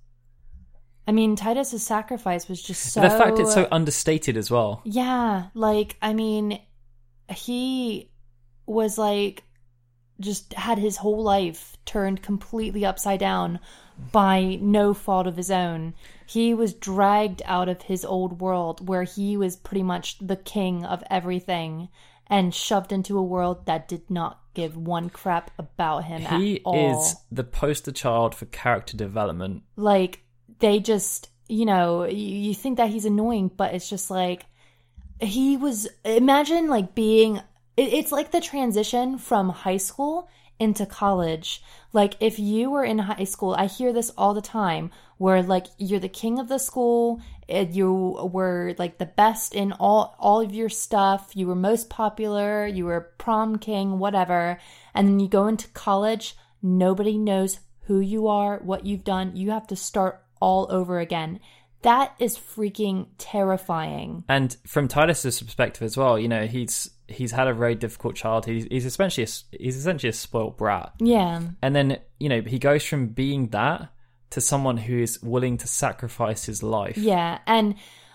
I 1.06 1.12
mean 1.12 1.34
Titus's 1.36 1.84
sacrifice 1.84 2.48
was 2.48 2.62
just 2.62 2.92
so 2.92 3.00
the 3.00 3.10
fact 3.10 3.38
it's 3.38 3.54
so 3.54 3.66
understated 3.72 4.36
as 4.36 4.50
well. 4.50 4.82
Yeah, 4.84 5.46
like 5.54 5.96
I 6.00 6.14
mean, 6.14 6.60
he 7.28 8.10
was 8.66 8.98
like 8.98 9.42
just 10.20 10.52
had 10.54 10.78
his 10.78 10.96
whole 10.98 11.22
life 11.22 11.76
turned 11.84 12.22
completely 12.22 12.84
upside 12.84 13.18
down 13.18 13.58
by 14.12 14.58
no 14.60 14.94
fault 14.94 15.26
of 15.26 15.36
his 15.36 15.50
own. 15.50 15.94
He 16.26 16.54
was 16.54 16.72
dragged 16.74 17.42
out 17.44 17.68
of 17.68 17.82
his 17.82 18.04
old 18.04 18.40
world 18.40 18.86
where 18.88 19.02
he 19.02 19.36
was 19.36 19.56
pretty 19.56 19.82
much 19.82 20.18
the 20.20 20.36
king 20.36 20.84
of 20.84 21.02
everything 21.10 21.88
and 22.28 22.54
shoved 22.54 22.92
into 22.92 23.18
a 23.18 23.22
world 23.22 23.66
that 23.66 23.88
did 23.88 24.08
not 24.08 24.40
give 24.54 24.76
one 24.76 25.10
crap 25.10 25.50
about 25.58 26.04
him 26.04 26.22
He 26.40 26.56
at 26.56 26.62
all. 26.64 27.00
is 27.00 27.16
the 27.30 27.44
poster 27.44 27.90
child 27.92 28.34
for 28.34 28.46
character 28.46 28.96
development. 28.96 29.62
like 29.76 30.21
they 30.62 30.80
just 30.80 31.28
you 31.48 31.66
know 31.66 32.04
you, 32.04 32.38
you 32.48 32.54
think 32.54 32.78
that 32.78 32.88
he's 32.88 33.04
annoying 33.04 33.50
but 33.54 33.74
it's 33.74 33.90
just 33.90 34.10
like 34.10 34.46
he 35.20 35.56
was 35.56 35.88
imagine 36.04 36.68
like 36.68 36.94
being 36.94 37.36
it, 37.76 37.92
it's 37.92 38.12
like 38.12 38.30
the 38.30 38.40
transition 38.40 39.18
from 39.18 39.50
high 39.50 39.76
school 39.76 40.28
into 40.58 40.86
college. 40.86 41.62
Like 41.92 42.14
if 42.20 42.38
you 42.38 42.70
were 42.70 42.84
in 42.84 42.98
high 43.00 43.24
school 43.24 43.54
i 43.58 43.66
hear 43.66 43.92
this 43.92 44.10
all 44.16 44.32
the 44.32 44.40
time 44.40 44.90
where 45.18 45.42
like 45.42 45.66
you're 45.76 46.00
the 46.00 46.08
king 46.08 46.38
of 46.38 46.48
the 46.48 46.58
school 46.58 47.20
you 47.48 48.30
were 48.32 48.74
like 48.78 48.98
the 48.98 49.06
best 49.06 49.54
in 49.54 49.72
all 49.72 50.16
all 50.18 50.40
of 50.40 50.54
your 50.54 50.68
stuff. 50.68 51.32
You 51.34 51.48
were 51.48 51.54
most 51.54 51.90
popular. 51.90 52.66
You 52.66 52.86
were 52.86 53.12
prom 53.18 53.58
king 53.58 53.98
whatever. 53.98 54.58
And 54.94 55.06
then 55.06 55.20
you 55.20 55.28
go 55.28 55.46
into 55.46 55.68
college. 55.68 56.34
Nobody 56.62 57.18
knows 57.18 57.60
who 57.86 58.00
you 58.00 58.28
are 58.28 58.58
what 58.58 58.86
you've 58.86 59.04
done. 59.04 59.36
You 59.36 59.50
have 59.50 59.66
to 59.66 59.76
start 59.76 60.21
all 60.42 60.66
over 60.70 60.98
again 60.98 61.38
that 61.82 62.14
is 62.20 62.36
freaking 62.38 63.06
terrifying 63.18 64.22
And 64.28 64.56
from 64.66 64.86
Tidus's 64.88 65.42
perspective 65.42 65.82
as 65.82 65.96
well, 65.96 66.16
you 66.18 66.28
know, 66.28 66.46
he's 66.46 66.90
he's 67.08 67.32
had 67.32 67.48
a 67.48 67.52
very 67.54 67.74
difficult 67.74 68.14
childhood. 68.14 68.54
He's, 68.54 68.64
he's 68.70 68.86
essentially 68.86 69.26
a, 69.26 69.56
he's 69.62 69.76
essentially 69.76 70.08
a 70.10 70.12
spoiled 70.12 70.56
brat. 70.56 70.92
yeah 71.00 71.40
And 71.60 71.74
then, 71.74 71.98
you 72.20 72.28
know, 72.28 72.40
he 72.40 72.58
goes 72.60 72.84
from 72.84 73.08
being 73.08 73.48
that 73.48 73.88
to 74.30 74.40
someone 74.40 74.76
who 74.76 74.96
is 75.02 75.20
willing 75.22 75.58
to 75.58 75.66
sacrifice 75.66 76.44
his 76.44 76.62
life. 76.62 76.96
yeah 76.96 77.38
and 77.48 77.74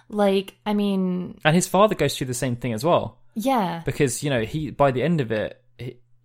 like 0.10 0.56
i 0.66 0.74
mean 0.74 1.38
And 1.44 1.54
his 1.54 1.68
father 1.68 1.94
goes 1.94 2.18
through 2.18 2.28
the 2.28 2.34
same 2.46 2.56
thing 2.56 2.72
as 2.74 2.84
well. 2.86 3.20
yeah 3.36 3.82
Because, 3.86 4.24
you 4.24 4.30
know, 4.30 4.44
he 4.44 4.72
by 4.72 4.92
the 4.92 5.04
end 5.04 5.20
of 5.20 5.30
it, 5.34 5.62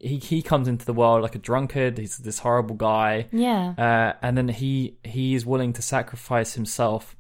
he 0.03 0.19
he, 0.19 0.43
comes 0.43 0.69
into 0.69 0.85
the 0.85 0.93
world 0.93 1.23
like 1.23 1.37
a 1.37 1.38
drunkard. 1.38 1.97
He's 1.97 2.19
this 2.19 2.41
horrible 2.41 2.75
guy. 2.75 3.29
yeah 3.33 3.75
Uh, 3.79 4.19
and 4.21 4.37
then 4.37 4.49
he 4.49 4.99
he 5.05 5.35
is 5.35 5.47
willing 5.47 5.73
to 5.75 5.83
sacrifice 5.83 6.55
himself 6.55 7.17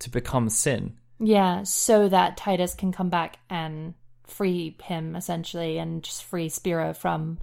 to 0.00 0.10
become 0.10 0.48
sin. 0.50 0.98
Yeah, 1.18 1.64
so 1.64 2.08
that 2.08 2.36
Tidus 2.36 2.76
can 2.76 2.92
come 2.92 3.10
back 3.10 3.38
and 3.50 3.94
free 4.24 4.76
him 4.82 5.16
essentially 5.16 5.78
and 5.78 6.04
just 6.04 6.22
free 6.22 6.48
Spira 6.48 6.94
from 6.94 7.38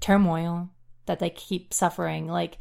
turmoil 0.00 0.70
that 1.04 1.20
they 1.20 1.30
keep 1.30 1.72
suffering. 1.72 2.26
Like 2.26 2.58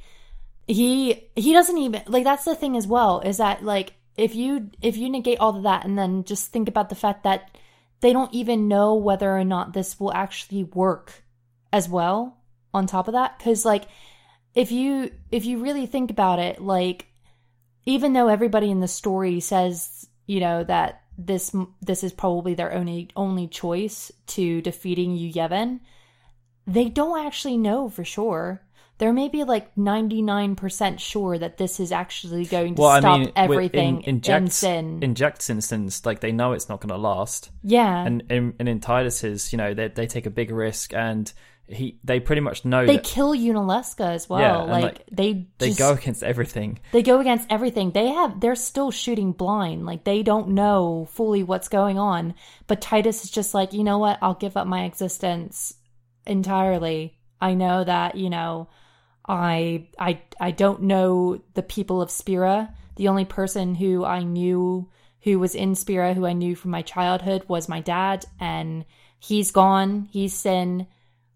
he 0.68 1.30
he 1.36 1.54
doesn't 1.54 1.78
even 1.78 2.02
like 2.08 2.24
that's 2.24 2.46
the 2.46 2.56
thing 2.56 2.76
as 2.76 2.86
well 2.86 3.22
is 3.22 3.38
that 3.38 3.64
like 3.64 3.94
if 4.18 4.36
you 4.36 4.70
if 4.82 4.98
you 4.98 5.10
negate 5.10 5.40
all 5.40 5.56
of 5.56 5.64
that 5.64 5.86
and 5.86 5.98
then 5.98 6.24
just 6.24 6.52
think 6.52 6.68
about 6.68 6.90
the 6.90 6.96
fact 6.96 7.24
that 7.24 7.58
they 8.02 8.14
don't 8.14 8.34
even 8.34 8.68
know 8.68 8.96
whether 8.96 9.36
or 9.36 9.44
not 9.44 9.74
this 9.74 10.00
will 10.00 10.14
actually 10.14 10.64
work 10.64 11.24
as 11.76 11.90
well 11.90 12.38
on 12.74 12.88
top 12.88 13.08
of 13.08 13.14
that 13.14 13.38
cuz 13.40 13.66
like 13.66 13.84
if 14.54 14.72
you 14.72 15.12
if 15.32 15.46
you 15.46 15.58
really 15.60 15.86
think 15.86 16.10
about 16.10 16.40
it 16.40 16.62
like 16.62 17.08
even 17.86 18.14
though 18.14 18.28
everybody 18.28 18.72
in 18.72 18.80
the 18.80 18.88
story 18.88 19.40
says 19.40 20.08
you 20.26 20.40
know 20.40 20.64
that 20.64 21.02
this 21.18 21.56
this 21.82 22.04
is 22.04 22.14
probably 22.14 22.54
their 22.54 22.74
only 22.74 23.10
only 23.16 23.48
choice 23.48 24.12
to 24.28 24.62
defeating 24.62 25.16
Yu 25.16 25.32
Yevon, 25.34 25.80
they 26.68 26.90
don't 26.90 27.26
actually 27.26 27.58
know 27.58 27.90
for 27.90 28.04
sure. 28.04 28.62
There 28.98 29.14
may 29.14 29.28
be 29.28 29.44
like 29.44 29.78
ninety 29.78 30.22
nine 30.22 30.56
percent 30.56 31.00
sure 31.02 31.38
that 31.38 31.58
this 31.58 31.80
is 31.80 31.92
actually 31.92 32.46
going 32.46 32.76
to 32.76 32.82
Well, 32.82 33.00
stop 33.00 33.16
I 33.16 33.20
mean, 33.20 33.32
everything 33.36 34.02
in, 34.04 34.22
in, 34.22 34.34
in, 34.44 34.50
sin. 34.50 35.00
in 35.04 35.16
Jecht's 35.16 35.50
instance, 35.50 36.06
like 36.06 36.22
they 36.22 36.32
know 36.32 36.54
it's 36.54 36.70
not 36.70 36.82
going 36.82 36.90
to 36.90 36.98
last. 36.98 37.50
yeah, 37.64 38.06
and 38.06 38.24
in, 38.30 38.54
and 38.60 38.70
in 38.70 38.80
Tidus's, 38.80 39.52
you 39.52 39.58
know, 39.58 39.74
they 39.74 39.90
they 39.90 40.08
take 40.08 40.26
a 40.26 40.30
big 40.32 40.52
risk, 40.52 40.94
and 40.94 41.32
he 41.68 42.00
they 42.04 42.20
pretty 42.20 42.42
much 42.42 42.64
know 42.64 42.86
they 42.86 42.98
that 42.98 43.04
kill 43.04 43.34
Yunalesca 43.34 44.06
as 44.06 44.30
well. 44.30 44.40
Yeah, 44.40 44.58
like, 44.72 44.84
like, 44.84 45.04
they 45.12 45.48
they 45.58 45.68
just, 45.70 45.80
go 45.80 45.94
against 45.94 46.24
everything. 46.24 46.80
they 46.92 47.02
go 47.02 47.20
against 47.20 47.48
everything. 47.50 47.92
They 47.92 48.08
have 48.08 48.40
they're 48.40 48.56
still 48.56 48.92
shooting 48.92 49.32
blind. 49.32 49.86
Like 49.86 50.04
they 50.04 50.22
don't 50.22 50.50
know 50.50 51.08
fully 51.12 51.42
what's 51.44 51.68
going 51.68 51.98
on. 51.98 52.36
But 52.68 52.82
Tidus 52.82 53.24
is 53.24 53.32
just 53.32 53.54
like, 53.54 53.74
you 53.74 53.84
know 53.84 53.98
what? 53.98 54.20
I'll 54.22 54.36
give 54.36 54.58
up 54.58 54.68
my 54.68 54.86
existence 54.86 55.74
entirely. 56.28 57.18
I 57.42 57.56
know 57.56 57.84
that, 57.84 58.16
you 58.16 58.30
know, 58.30 58.70
I 59.28 59.88
I 59.98 60.22
I 60.40 60.52
don't 60.52 60.84
know 60.84 61.42
the 61.56 61.64
people 61.64 62.02
of 62.02 62.12
Spira. 62.12 62.74
The 62.96 63.08
only 63.08 63.26
person 63.26 63.74
who 63.74 64.06
I 64.06 64.22
knew 64.22 64.90
who 65.22 65.40
was 65.40 65.56
in 65.56 65.74
Spira 65.74 66.14
who 66.14 66.28
I 66.28 66.34
knew 66.34 66.56
from 66.56 66.70
my 66.70 66.84
childhood 66.84 67.44
was 67.48 67.68
my 67.68 67.82
dad 67.82 68.26
and 68.40 68.86
he's 69.18 69.50
gone. 69.50 70.10
He's 70.12 70.36
sin. 70.36 70.86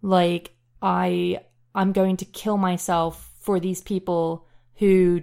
Like 0.02 0.52
I 0.82 1.42
I'm 1.76 1.92
going 1.92 2.18
to 2.18 2.26
kill 2.26 2.58
myself 2.58 3.32
for 3.40 3.60
these 3.60 3.82
people 3.82 4.48
who 4.76 5.22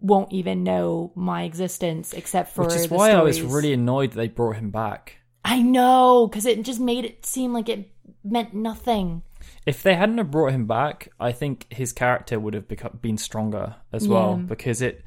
won't 0.00 0.32
even 0.32 0.62
know 0.62 1.12
my 1.14 1.42
existence 1.42 2.12
except 2.12 2.54
for 2.54 2.64
Which 2.64 2.74
is 2.74 2.90
why 2.90 3.10
I 3.10 3.22
was 3.22 3.42
really 3.42 3.72
annoyed 3.72 4.12
that 4.12 4.16
they 4.16 4.28
brought 4.28 4.56
him 4.56 4.70
back. 4.70 5.16
I 5.44 5.62
know 5.62 6.28
because 6.28 6.46
it 6.46 6.62
just 6.62 6.80
made 6.80 7.04
it 7.04 7.24
seem 7.24 7.52
like 7.52 7.68
it 7.68 7.90
meant 8.22 8.54
nothing. 8.54 9.22
If 9.66 9.82
they 9.82 9.94
hadn't 9.94 10.18
have 10.18 10.30
brought 10.30 10.52
him 10.52 10.66
back, 10.66 11.08
I 11.18 11.32
think 11.32 11.66
his 11.70 11.92
character 11.92 12.38
would 12.38 12.54
have 12.54 12.68
become 12.68 12.98
been 13.00 13.18
stronger 13.18 13.76
as 13.92 14.06
well 14.06 14.36
Yeah. 14.38 14.44
because 14.46 14.82
it 14.82 15.02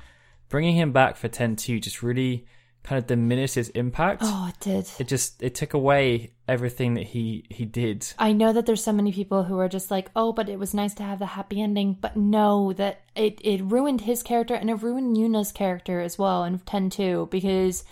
bringing 0.50 0.76
him 0.76 0.92
back 0.92 1.16
for 1.16 1.30
10-2 1.30 1.82
just 1.82 2.04
really 2.04 2.46
kind 2.84 2.98
of 2.98 3.08
diminished 3.08 3.56
his 3.56 3.70
impact. 3.70 4.22
Oh, 4.26 4.50
it 4.50 4.60
did. 4.60 4.90
It 5.00 5.08
just 5.08 5.42
it 5.42 5.56
took 5.56 5.74
away 5.74 6.32
everything 6.48 6.96
that 6.96 7.04
he 7.04 7.46
he 7.50 7.66
did. 7.66 8.08
I 8.18 8.34
know 8.34 8.54
that 8.54 8.66
there's 8.66 8.84
so 8.84 8.92
many 8.92 9.12
people 9.12 9.44
who 9.44 9.60
are 9.60 9.70
just 9.70 9.92
like, 9.92 10.10
oh, 10.16 10.34
but 10.34 10.50
it 10.50 10.60
was 10.60 10.74
nice 10.74 10.94
to 10.96 11.04
have 11.04 11.20
the 11.20 11.28
happy 11.28 11.62
ending. 11.62 11.98
But 12.00 12.18
no, 12.18 12.74
that 12.74 13.02
it, 13.16 13.40
it 13.44 13.62
ruined 13.64 14.02
his 14.02 14.24
character 14.24 14.56
and 14.56 14.70
it 14.70 14.82
ruined 14.82 15.18
Yuna's 15.18 15.52
character 15.52 16.02
as 16.02 16.18
well 16.18 16.44
in 16.44 16.60
10 16.60 16.90
2 16.90 17.28
because 17.32 17.84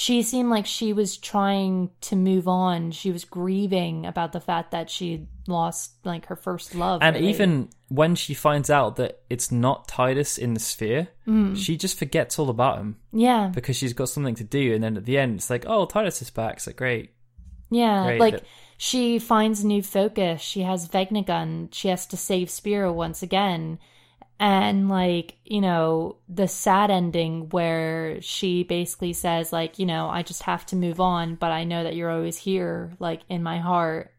she 0.00 0.22
seemed 0.22 0.48
like 0.48 0.64
she 0.64 0.94
was 0.94 1.18
trying 1.18 1.90
to 2.00 2.16
move 2.16 2.48
on. 2.48 2.90
She 2.90 3.10
was 3.12 3.26
grieving 3.26 4.06
about 4.06 4.32
the 4.32 4.40
fact 4.40 4.70
that 4.70 4.88
she 4.88 5.28
lost 5.46 5.92
like 6.04 6.24
her 6.24 6.36
first 6.36 6.74
love. 6.74 7.02
And 7.02 7.16
really. 7.16 7.28
even 7.28 7.68
when 7.88 8.14
she 8.14 8.32
finds 8.32 8.70
out 8.70 8.96
that 8.96 9.20
it's 9.28 9.52
not 9.52 9.88
Tidus 9.88 10.38
in 10.38 10.54
the 10.54 10.60
sphere, 10.60 11.08
Mm. 11.28 11.54
she 11.54 11.76
just 11.76 11.98
forgets 11.98 12.38
all 12.38 12.48
about 12.48 12.78
him 12.78 12.96
yeah, 13.12 13.50
because 13.54 13.76
she's 13.76 13.92
got 13.92 14.08
something 14.08 14.34
to 14.36 14.44
do. 14.44 14.72
And 14.72 14.82
then 14.82 14.96
at 14.96 15.04
the 15.04 15.18
end, 15.18 15.34
it's 15.34 15.50
like, 15.50 15.66
oh, 15.66 15.86
Tidus 15.86 16.22
is 16.22 16.30
back. 16.30 16.54
It's 16.54 16.66
like, 16.66 16.76
great. 16.76 17.10
Yeah, 17.68 18.06
Right, 18.06 18.18
like 18.18 18.42
she 18.78 19.18
finds 19.18 19.62
new 19.62 19.82
focus. 19.82 20.40
She 20.40 20.62
has 20.62 20.88
Vegnagun. 20.88 21.74
She 21.74 21.88
has 21.88 22.06
to 22.06 22.16
save 22.16 22.48
Spira 22.48 22.90
once 22.90 23.22
again. 23.22 23.78
And 24.40 24.88
like, 24.88 25.36
you 25.44 25.60
know, 25.60 26.16
the 26.26 26.48
sad 26.48 26.90
ending 26.90 27.50
where 27.50 28.22
she 28.22 28.62
basically 28.62 29.12
says 29.12 29.52
like, 29.52 29.78
you 29.78 29.84
know, 29.84 30.08
I 30.08 30.22
just 30.22 30.44
have 30.44 30.64
to 30.66 30.76
move 30.76 30.98
on, 30.98 31.34
but 31.34 31.52
I 31.52 31.64
know 31.64 31.84
that 31.84 31.94
you're 31.94 32.10
always 32.10 32.38
here 32.38 32.94
like 32.98 33.20
in 33.28 33.42
my 33.42 33.58
heart. 33.58 34.14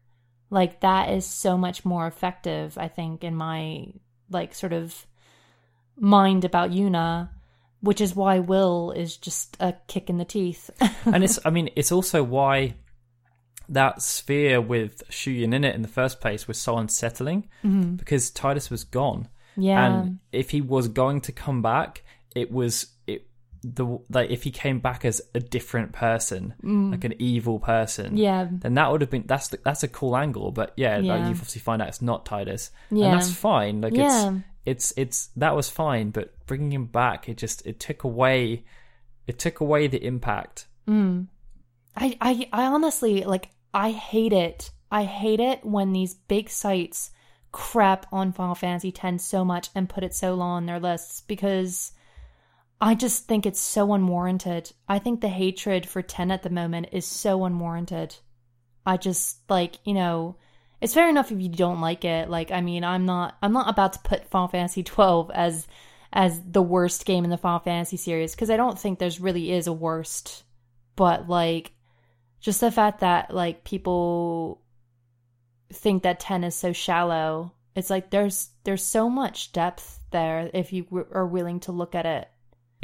Like 0.48 0.80
that 0.82 1.10
is 1.10 1.26
so 1.26 1.58
much 1.58 1.84
more 1.84 2.06
effective, 2.06 2.78
I 2.78 2.86
think, 2.86 3.24
in 3.24 3.34
my 3.34 3.86
like 4.30 4.54
sort 4.54 4.72
of 4.72 5.06
mind 5.98 6.44
about 6.44 6.70
Yuna, 6.70 7.30
which 7.80 8.00
is 8.00 8.14
why 8.14 8.38
Will 8.38 8.92
is 8.92 9.16
just 9.16 9.56
a 9.58 9.74
kick 9.88 10.08
in 10.08 10.18
the 10.18 10.24
teeth. 10.24 10.70
and 11.04 11.24
it's, 11.24 11.40
I 11.44 11.50
mean, 11.50 11.68
it's 11.74 11.90
also 11.90 12.22
why 12.22 12.76
that 13.68 14.00
sphere 14.02 14.60
with 14.60 15.02
Shuyin 15.10 15.52
in 15.52 15.64
it 15.64 15.74
in 15.74 15.82
the 15.82 15.88
first 15.88 16.20
place 16.20 16.46
was 16.46 16.58
so 16.58 16.78
unsettling 16.78 17.48
mm-hmm. 17.64 17.96
because 17.96 18.30
Tidus 18.30 18.70
was 18.70 18.84
gone. 18.84 19.26
Yeah. 19.56 19.84
And 20.02 20.18
if 20.32 20.50
he 20.50 20.60
was 20.60 20.88
going 20.88 21.20
to 21.22 21.32
come 21.32 21.62
back, 21.62 22.02
it 22.34 22.50
was 22.50 22.86
it 23.06 23.26
the 23.62 23.98
like 24.10 24.30
if 24.30 24.42
he 24.42 24.50
came 24.50 24.80
back 24.80 25.04
as 25.04 25.22
a 25.34 25.40
different 25.40 25.92
person, 25.92 26.54
like 26.62 27.04
an 27.04 27.14
evil 27.18 27.58
person. 27.60 28.14
Mm. 28.14 28.18
yeah. 28.18 28.48
Then 28.50 28.74
that 28.74 28.90
would 28.90 29.00
have 29.02 29.10
been 29.10 29.24
that's 29.26 29.48
the, 29.48 29.58
that's 29.64 29.82
a 29.82 29.88
cool 29.88 30.16
angle, 30.16 30.50
but 30.50 30.72
yeah, 30.76 30.96
like 30.96 31.04
Yeah. 31.04 31.16
you 31.24 31.30
obviously 31.30 31.60
find 31.60 31.80
out 31.82 31.88
it's 31.88 32.02
not 32.02 32.24
Tidus, 32.24 32.70
Yeah. 32.90 33.06
and 33.06 33.14
that's 33.14 33.32
fine. 33.32 33.80
Like 33.80 33.94
Yeah. 33.94 34.36
it's 34.36 34.42
it's 34.64 34.92
it's 34.96 35.26
that 35.36 35.54
was 35.54 35.68
fine, 35.68 36.10
but 36.10 36.34
bringing 36.46 36.72
him 36.72 36.86
back, 36.86 37.28
it 37.28 37.36
just 37.36 37.64
it 37.66 37.78
took 37.78 38.04
away 38.04 38.64
it 39.26 39.38
took 39.38 39.60
away 39.60 39.86
the 39.86 40.04
impact. 40.04 40.66
I, 40.88 42.16
I 42.20 42.48
I 42.52 42.66
honestly 42.66 43.24
like 43.24 43.50
I 43.74 43.90
hate 43.90 44.32
it. 44.32 44.70
I 44.90 45.04
hate 45.04 45.40
it 45.40 45.64
when 45.64 45.92
these 45.92 46.14
big 46.14 46.50
sites 46.50 47.10
crap 47.52 48.06
on 48.10 48.32
Final 48.32 48.54
Fantasy 48.54 48.92
X 49.00 49.24
so 49.24 49.44
much 49.44 49.68
and 49.74 49.88
put 49.88 50.02
it 50.02 50.14
so 50.14 50.34
low 50.34 50.46
on 50.46 50.66
their 50.66 50.80
lists 50.80 51.20
because 51.20 51.92
I 52.80 52.94
just 52.96 53.28
think 53.28 53.46
it's 53.46 53.60
so 53.60 53.92
unwarranted. 53.92 54.72
I 54.88 54.98
think 54.98 55.20
the 55.20 55.28
hatred 55.28 55.86
for 55.86 56.02
10 56.02 56.30
at 56.30 56.42
the 56.42 56.50
moment 56.50 56.88
is 56.92 57.06
so 57.06 57.44
unwarranted. 57.44 58.16
I 58.84 58.96
just 58.96 59.38
like, 59.48 59.76
you 59.84 59.94
know, 59.94 60.36
it's 60.80 60.94
fair 60.94 61.08
enough 61.08 61.30
if 61.30 61.40
you 61.40 61.48
don't 61.48 61.80
like 61.80 62.04
it. 62.04 62.28
Like, 62.28 62.50
I 62.50 62.60
mean, 62.60 62.82
I'm 62.82 63.06
not 63.06 63.36
I'm 63.40 63.52
not 63.52 63.68
about 63.70 63.92
to 63.92 64.00
put 64.00 64.28
Final 64.30 64.48
Fantasy 64.48 64.82
12 64.82 65.30
as 65.32 65.68
as 66.12 66.42
the 66.42 66.62
worst 66.62 67.04
game 67.06 67.24
in 67.24 67.30
the 67.30 67.38
Final 67.38 67.60
Fantasy 67.60 67.96
series 67.96 68.34
because 68.34 68.50
I 68.50 68.56
don't 68.56 68.78
think 68.78 68.98
there's 68.98 69.20
really 69.20 69.52
is 69.52 69.66
a 69.66 69.72
worst. 69.72 70.42
But 70.96 71.28
like, 71.28 71.72
just 72.40 72.60
the 72.60 72.72
fact 72.72 73.00
that 73.00 73.32
like 73.32 73.62
people 73.62 74.61
think 75.72 76.02
that 76.04 76.20
10 76.20 76.44
is 76.44 76.54
so 76.54 76.72
shallow, 76.72 77.52
it's 77.74 77.90
like 77.90 78.10
there's 78.10 78.50
there's 78.64 78.84
so 78.84 79.08
much 79.10 79.52
depth 79.52 79.98
there 80.10 80.50
if 80.52 80.72
you 80.72 80.84
w- 80.84 81.06
are 81.12 81.26
willing 81.26 81.60
to 81.60 81.72
look 81.72 81.94
at 81.94 82.06
it. 82.06 82.28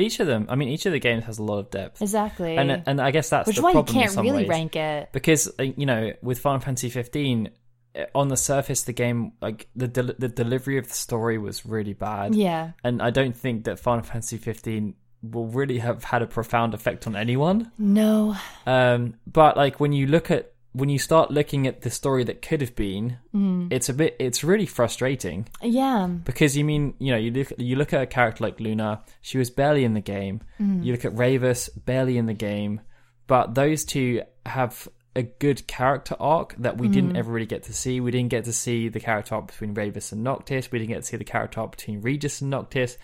Each 0.00 0.20
of 0.20 0.26
them, 0.28 0.46
I 0.48 0.54
mean, 0.54 0.68
each 0.68 0.86
of 0.86 0.92
the 0.92 1.00
games 1.00 1.24
has 1.24 1.38
a 1.38 1.42
lot 1.42 1.58
of 1.58 1.70
depth, 1.70 2.00
Exactly. 2.00 2.56
and 2.56 2.82
and 2.86 3.00
I 3.00 3.10
guess 3.10 3.30
that's 3.30 3.46
Which 3.48 3.56
the 3.56 3.62
why 3.62 3.72
you 3.72 3.82
can't 3.82 4.10
some 4.12 4.24
really 4.24 4.38
ways. 4.44 4.48
rank 4.48 4.76
it. 4.76 5.08
because 5.12 5.48
uh, 5.58 5.62
you 5.64 5.86
know 5.86 6.12
with 6.22 6.38
Final 6.38 6.60
Fantasy 6.60 6.88
15 6.88 7.50
uh, 7.96 8.04
on 8.14 8.28
the 8.28 8.36
surface 8.36 8.82
the 8.82 8.92
game 8.92 9.32
like 9.42 9.66
the 9.74 9.88
del- 9.88 10.14
the 10.18 10.28
delivery 10.28 10.78
of 10.78 10.86
the 10.88 10.94
story 10.94 11.36
was 11.36 11.66
really 11.66 11.94
bad 11.94 12.34
Yeah. 12.34 12.72
and 12.84 13.02
I 13.02 13.10
don't 13.10 13.36
think 13.36 13.64
that 13.64 13.80
Final 13.80 14.04
Fantasy 14.04 14.36
15 14.38 14.94
will 15.22 15.46
really 15.48 15.78
have 15.78 16.04
had 16.04 16.22
a 16.22 16.26
profound 16.28 16.74
effect 16.74 17.06
on 17.08 17.16
anyone 17.16 17.72
No. 17.76 18.36
um 18.66 19.14
but 19.26 19.56
like 19.56 19.80
when 19.80 19.92
you 19.92 20.06
look 20.06 20.30
at 20.30 20.52
when 20.72 20.88
you 20.88 20.98
start 20.98 21.30
looking 21.30 21.66
at 21.66 21.80
the 21.80 21.90
story 21.90 22.22
that 22.24 22.42
could 22.42 22.60
have 22.60 22.76
been 22.76 23.16
Mm. 23.34 23.72
it's 23.72 23.88
a 23.88 23.94
bit 23.94 24.14
it's 24.18 24.44
really 24.44 24.66
frustrating 24.66 25.48
Yeah. 25.62 26.06
because 26.06 26.56
you 26.56 26.64
mean 26.64 26.94
you 26.98 27.10
know 27.12 27.18
you 27.18 27.30
look 27.30 27.52
you 27.58 27.76
look 27.76 27.92
at 27.92 28.02
a 28.02 28.06
character 28.06 28.44
like 28.44 28.60
Luna 28.60 29.02
she 29.20 29.38
was 29.38 29.50
barely 29.50 29.84
in 29.84 29.94
the 29.94 30.00
game 30.00 30.40
Mm. 30.60 30.84
you 30.84 30.92
look 30.92 31.04
at 31.04 31.14
Ravus 31.14 31.68
barely 31.84 32.18
in 32.18 32.26
the 32.26 32.34
game 32.34 32.80
but 33.26 33.54
those 33.54 33.84
two 33.84 34.22
have 34.46 34.88
a 35.16 35.22
good 35.22 35.66
character 35.66 36.14
arc 36.20 36.54
that 36.58 36.78
we 36.78 36.86
didn't 36.86 37.14
Mm. 37.14 37.18
ever 37.18 37.32
really 37.32 37.46
get 37.46 37.62
to 37.64 37.72
see 37.72 37.98
we 38.00 38.10
didn't 38.10 38.30
get 38.30 38.44
to 38.44 38.52
see 38.52 38.88
the 38.88 39.00
character 39.00 39.34
arc 39.34 39.46
between 39.48 39.74
Ravus 39.74 40.12
and 40.12 40.22
Noctis 40.22 40.70
we 40.70 40.78
didn't 40.78 40.90
get 40.90 41.00
to 41.02 41.06
see 41.08 41.16
the 41.16 41.24
character 41.24 41.60
arc 41.60 41.72
between 41.72 42.02
Regis 42.02 42.40
and 42.42 42.50
Noctis 42.50 42.98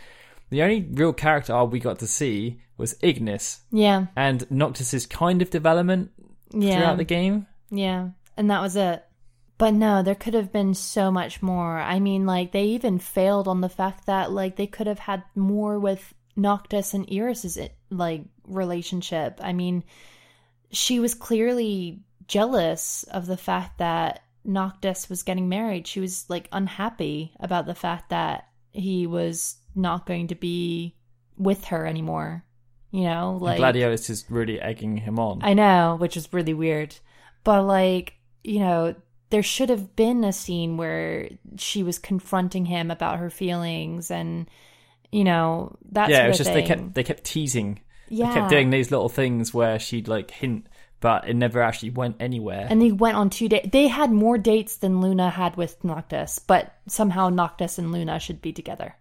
the 0.51 0.63
only 0.63 0.87
real 0.93 1.13
character 1.15 1.55
arc 1.55 1.73
we 1.73 1.81
got 1.81 1.99
to 2.01 2.07
see 2.07 2.61
was 2.77 2.95
Ignis 3.01 3.63
Yeah. 3.73 4.07
and 4.17 4.41
Noctis's 4.51 5.07
kind 5.07 5.41
of 5.43 5.49
development 5.51 6.11
Yeah. 6.53 6.77
throughout 6.77 6.99
the 6.99 7.05
game 7.05 7.47
Yeah, 7.77 8.11
and 8.37 8.51
that 8.51 8.61
was 8.61 8.77
it. 8.77 9.05
But 9.57 9.75
no, 9.75 10.03
there 10.03 10.17
could 10.17 10.35
have 10.35 10.53
been 10.53 10.75
so 10.75 11.11
much 11.11 11.41
more. 11.41 11.79
I 11.79 12.01
mean, 12.01 12.27
like 12.27 12.53
they 12.53 12.65
even 12.65 12.99
failed 12.99 13.47
on 13.47 13.61
the 13.61 13.69
fact 13.69 14.07
that 14.07 14.33
like 14.33 14.57
they 14.57 14.67
could 14.67 14.87
have 14.87 14.99
had 14.99 15.23
more 15.35 15.79
with 15.79 16.13
Noctis 16.37 16.95
and 16.95 17.09
Iris's 17.11 17.57
eh, 17.57 17.69
like 17.91 18.25
relationship. 18.47 19.41
I 19.43 19.53
mean, 19.53 19.85
she 20.71 20.99
was 20.99 21.15
clearly 21.15 22.03
jealous 22.27 23.05
of 23.05 23.27
the 23.27 23.37
fact 23.37 23.79
that 23.79 24.23
Noctis 24.45 25.09
was 25.09 25.23
getting 25.23 25.49
married. 25.49 25.87
She 25.87 26.01
was 26.01 26.29
like 26.29 26.49
unhappy 26.53 27.33
about 27.39 27.67
the 27.67 27.75
fact 27.75 28.11
that 28.11 28.49
he 28.73 29.07
was 29.07 29.57
not 29.75 30.07
going 30.07 30.29
to 30.29 30.35
be 30.35 30.97
with 31.37 31.67
her 31.67 31.87
anymore. 31.87 32.45
You 32.91 33.05
know, 33.05 33.39
like 33.41 33.59
Gladiolus 33.59 34.09
is 34.11 34.25
really 34.29 34.61
egging 34.61 34.97
him 34.99 35.19
on 35.19 35.41
I 35.43 35.55
know, 35.55 35.97
which 35.99 36.17
is 36.17 36.33
really 36.33 36.55
weird. 36.55 36.97
But 37.45 37.65
like, 37.65 38.15
you 38.43 38.61
know, 38.61 38.95
there 39.31 39.43
should 39.43 39.69
have 39.69 39.95
been 39.97 40.25
a 40.25 40.33
scene 40.33 40.77
where 40.77 41.29
she 41.57 41.83
was 41.83 41.99
confronting 41.99 42.65
him 42.65 42.91
about 42.91 43.19
her 43.19 43.31
feelings 43.31 44.11
and 44.11 44.49
you 45.13 45.23
know, 45.23 45.77
that 45.93 46.11
yeah 46.11 46.17
sort 46.17 46.25
it 46.25 46.29
was 46.29 46.39
just 46.39 46.53
they 46.53 46.63
kept 46.63 46.95
they 46.95 47.05
kept 47.05 47.25
teasing 47.25 47.81
yeah. 48.09 48.29
They 48.29 48.35
kept 48.35 48.51
doing 48.51 48.71
these 48.71 48.91
little 48.91 49.09
things 49.09 49.55
where 49.55 49.79
she'd 49.79 50.09
like 50.09 50.31
hint, 50.31 50.67
but 51.01 51.29
it 51.29 51.35
never 51.35 51.63
actually 51.63 51.91
went 51.91 52.17
anywhere. 52.21 52.67
and 52.69 52.81
they 52.81 52.93
went 52.93 53.17
on 53.17 53.31
two 53.31 53.49
dates. 53.49 53.69
They 53.73 53.89
had 53.89 54.11
more 54.11 54.39
dates 54.39 54.77
than 54.77 55.01
Luna 55.01 55.31
had 55.31 55.57
with 55.57 55.83
Noctis, 55.85 56.39
but 56.39 56.75
somehow 56.87 57.29
Noctis 57.29 57.79
and 57.79 57.93
Luna 57.93 58.19
should 58.21 58.41
be 58.43 58.53
together. 58.53 58.95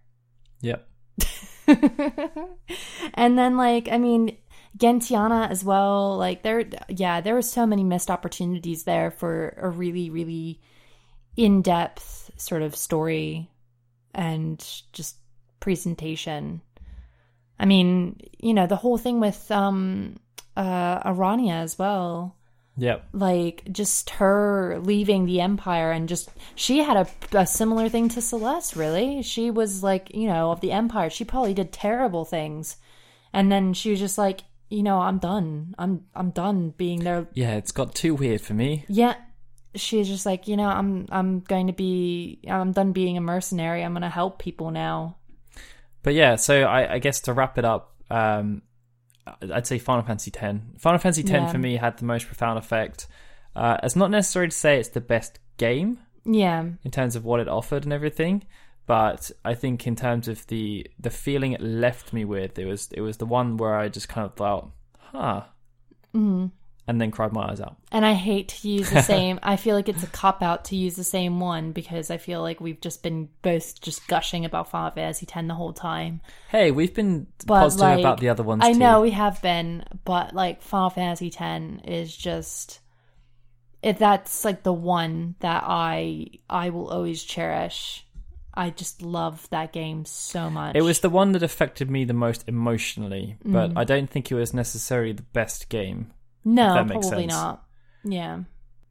yep. 0.61 0.87
and 3.13 3.37
then 3.37 3.55
like 3.55 3.87
I 3.89 3.97
mean 3.97 4.35
Gentiana 4.77 5.49
as 5.49 5.63
well. 5.63 6.17
Like 6.17 6.43
there 6.43 6.65
yeah 6.89 7.21
there 7.21 7.35
were 7.35 7.41
so 7.41 7.65
many 7.65 7.83
missed 7.83 8.09
opportunities 8.09 8.83
there 8.83 9.11
for 9.11 9.55
a 9.57 9.69
really 9.69 10.09
really 10.09 10.59
in-depth 11.37 12.31
sort 12.37 12.61
of 12.61 12.75
story 12.75 13.49
and 14.13 14.59
just 14.91 15.17
presentation. 15.59 16.61
I 17.59 17.65
mean 17.65 18.19
you 18.39 18.53
know 18.53 18.67
the 18.67 18.75
whole 18.75 18.97
thing 18.97 19.19
with 19.19 19.49
um 19.51 20.17
uh 20.57 20.99
Aranea 21.03 21.61
as 21.61 21.77
well. 21.77 22.35
Yep. 22.75 23.07
like 23.13 23.61
just 23.71 24.09
her 24.09 24.79
leaving 24.81 25.27
the 25.27 25.41
empire 25.41 25.91
and 25.91 26.09
just 26.09 26.31
she 26.55 26.79
had 26.79 26.97
a, 26.97 27.37
a 27.37 27.45
similar 27.45 27.87
thing 27.87 28.09
to 28.09 28.21
celeste 28.21 28.75
really. 28.75 29.21
She 29.21 29.51
was 29.51 29.83
like 29.83 30.13
you 30.15 30.25
know 30.25 30.49
of 30.49 30.61
the 30.61 30.71
empire. 30.71 31.11
She 31.11 31.23
probably 31.23 31.53
did 31.53 31.71
terrible 31.71 32.25
things. 32.25 32.77
And 33.31 33.51
then 33.51 33.73
she 33.73 33.91
was 33.91 33.99
just 33.99 34.17
like 34.17 34.41
you 34.69 34.81
know 34.83 34.99
i'm 34.99 35.17
done 35.19 35.73
i'm 35.77 36.03
i'm 36.15 36.29
done 36.31 36.71
being 36.77 36.99
there 37.03 37.27
Yeah, 37.33 37.55
it's 37.55 37.71
got 37.71 37.93
too 37.95 38.15
weird 38.15 38.41
for 38.41 38.53
me. 38.53 38.85
yeah 38.87 39.15
she's 39.75 40.07
just 40.07 40.25
like 40.25 40.47
you 40.47 40.55
know 40.57 40.67
i'm 40.67 41.07
i'm 41.09 41.39
going 41.41 41.67
to 41.67 41.73
be 41.73 42.39
i'm 42.47 42.71
done 42.71 42.91
being 42.91 43.17
a 43.17 43.21
mercenary 43.21 43.83
i'm 43.83 43.93
going 43.93 44.01
to 44.03 44.09
help 44.09 44.39
people 44.39 44.71
now 44.71 45.17
But 46.03 46.13
yeah, 46.15 46.35
so 46.35 46.63
I, 46.63 46.95
I 46.95 46.99
guess 46.99 47.21
to 47.21 47.33
wrap 47.33 47.57
it 47.57 47.63
up, 47.65 47.95
um, 48.11 48.61
I'd 49.25 49.65
say 49.65 49.79
Final 49.79 50.03
Fantasy 50.03 50.31
X. 50.37 50.57
Final 50.79 50.99
Fantasy 50.99 51.21
X 51.21 51.31
Yeah. 51.31 51.47
for 51.51 51.57
me 51.57 51.77
had 51.77 51.97
the 51.97 52.03
most 52.05 52.25
profound 52.27 52.59
effect. 52.59 53.07
Uh, 53.55 53.77
it's 53.83 53.95
not 53.95 54.11
necessary 54.11 54.49
to 54.49 54.55
say 54.55 54.79
it's 54.79 54.89
the 54.89 54.99
best 55.01 55.39
game 55.57 55.99
yeah 56.25 56.63
in 56.83 56.91
terms 56.91 57.15
of 57.15 57.23
what 57.25 57.39
it 57.39 57.47
offered 57.47 57.83
and 57.85 57.93
everything, 57.93 58.43
but 58.85 59.31
I 59.45 59.53
think 59.53 59.87
in 59.87 59.95
terms 59.95 60.27
of 60.27 60.45
the 60.47 60.87
the 60.99 61.09
feeling 61.09 61.53
it 61.53 61.61
left 61.61 62.11
me 62.13 62.25
with, 62.25 62.59
it 62.59 62.65
was 62.65 62.89
it 62.91 63.01
was 63.01 63.17
the 63.17 63.25
one 63.25 63.57
where 63.57 63.75
I 63.75 63.89
just 63.89 64.09
kind 64.09 64.25
of 64.25 64.33
thought, 64.35 64.71
huh, 64.97 65.43
mm. 66.13 66.51
and 66.87 67.01
then 67.01 67.09
cried 67.11 67.31
my 67.31 67.49
eyes 67.49 67.61
out. 67.61 67.77
And 67.91 68.05
I 68.05 68.13
hate 68.13 68.49
to 68.49 68.67
use 68.67 68.89
the 68.89 69.01
same. 69.13 69.39
I 69.41 69.55
feel 69.55 69.75
like 69.75 69.87
it's 69.87 70.03
a 70.03 70.07
cop 70.07 70.41
out 70.41 70.65
to 70.65 70.75
use 70.75 70.95
the 70.95 71.03
same 71.05 71.39
one 71.39 71.71
because 71.71 72.11
I 72.11 72.17
feel 72.17 72.41
like 72.41 72.59
we've 72.59 72.81
just 72.81 73.03
been 73.03 73.29
both 73.41 73.79
just 73.79 74.05
gushing 74.07 74.43
about 74.43 74.69
Final 74.69 74.91
Fantasy 74.91 75.27
X 75.33 75.47
the 75.47 75.53
whole 75.53 75.73
time. 75.73 76.19
Hey, 76.49 76.71
we've 76.71 76.93
been 76.93 77.27
But 77.45 77.61
positive 77.61 77.81
like, 77.87 77.99
about 77.99 78.19
the 78.19 78.29
other 78.29 78.43
ones 78.43 78.63
I 78.65 78.73
too. 78.73 78.79
know 78.79 79.01
we 79.01 79.11
have 79.11 79.41
been, 79.41 79.85
but 80.03 80.33
like 80.35 80.61
Final 80.61 80.89
Fantasy 80.89 81.33
X 81.33 81.63
is 81.85 82.15
just 82.15 82.81
if 83.81 83.99
that's 83.99 84.43
like 84.45 84.63
the 84.63 84.73
one 84.73 85.35
that 85.39 85.63
I 85.65 86.27
I 86.49 86.69
will 86.69 86.89
always 86.89 87.23
cherish. 87.23 88.02
I 88.53 88.69
just 88.69 89.01
love 89.01 89.49
that 89.49 89.73
game 89.73 90.05
so 90.05 90.49
much. 90.49 90.75
It 90.75 90.81
was 90.81 90.99
the 90.99 91.09
one 91.09 91.31
that 91.31 91.41
affected 91.43 91.89
me 91.89 92.05
the 92.05 92.13
most 92.13 92.43
emotionally, 92.47 93.37
but 93.43 93.71
Mm. 93.71 93.77
I 93.77 93.83
don't 93.83 94.09
think 94.09 94.31
it 94.31 94.35
was 94.35 94.53
necessarily 94.53 95.11
the 95.11 95.23
best 95.23 95.69
game. 95.69 96.11
No, 96.45 96.73
probably 96.85 97.01
sense. 97.01 97.31
not. 97.31 97.65
Yeah. 98.03 98.43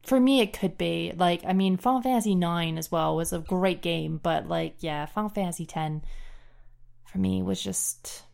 For 0.03 0.19
me, 0.19 0.41
it 0.41 0.53
could 0.59 0.77
be. 0.77 1.13
Like, 1.15 1.45
I 1.47 1.53
mean, 1.53 1.77
Final 1.77 2.03
Fantasy 2.03 2.33
IX 2.33 2.77
as 2.77 2.91
well 2.91 3.15
was 3.15 3.33
a 3.33 3.39
great 3.39 3.83
game, 3.83 4.19
but, 4.21 4.49
like, 4.49 4.77
yeah, 4.81 5.07
Final 5.07 5.31
Fantasy 5.31 5.69
X 5.73 6.05
for 7.05 7.19
me 7.19 7.43
was 7.43 7.63
just 7.63 8.25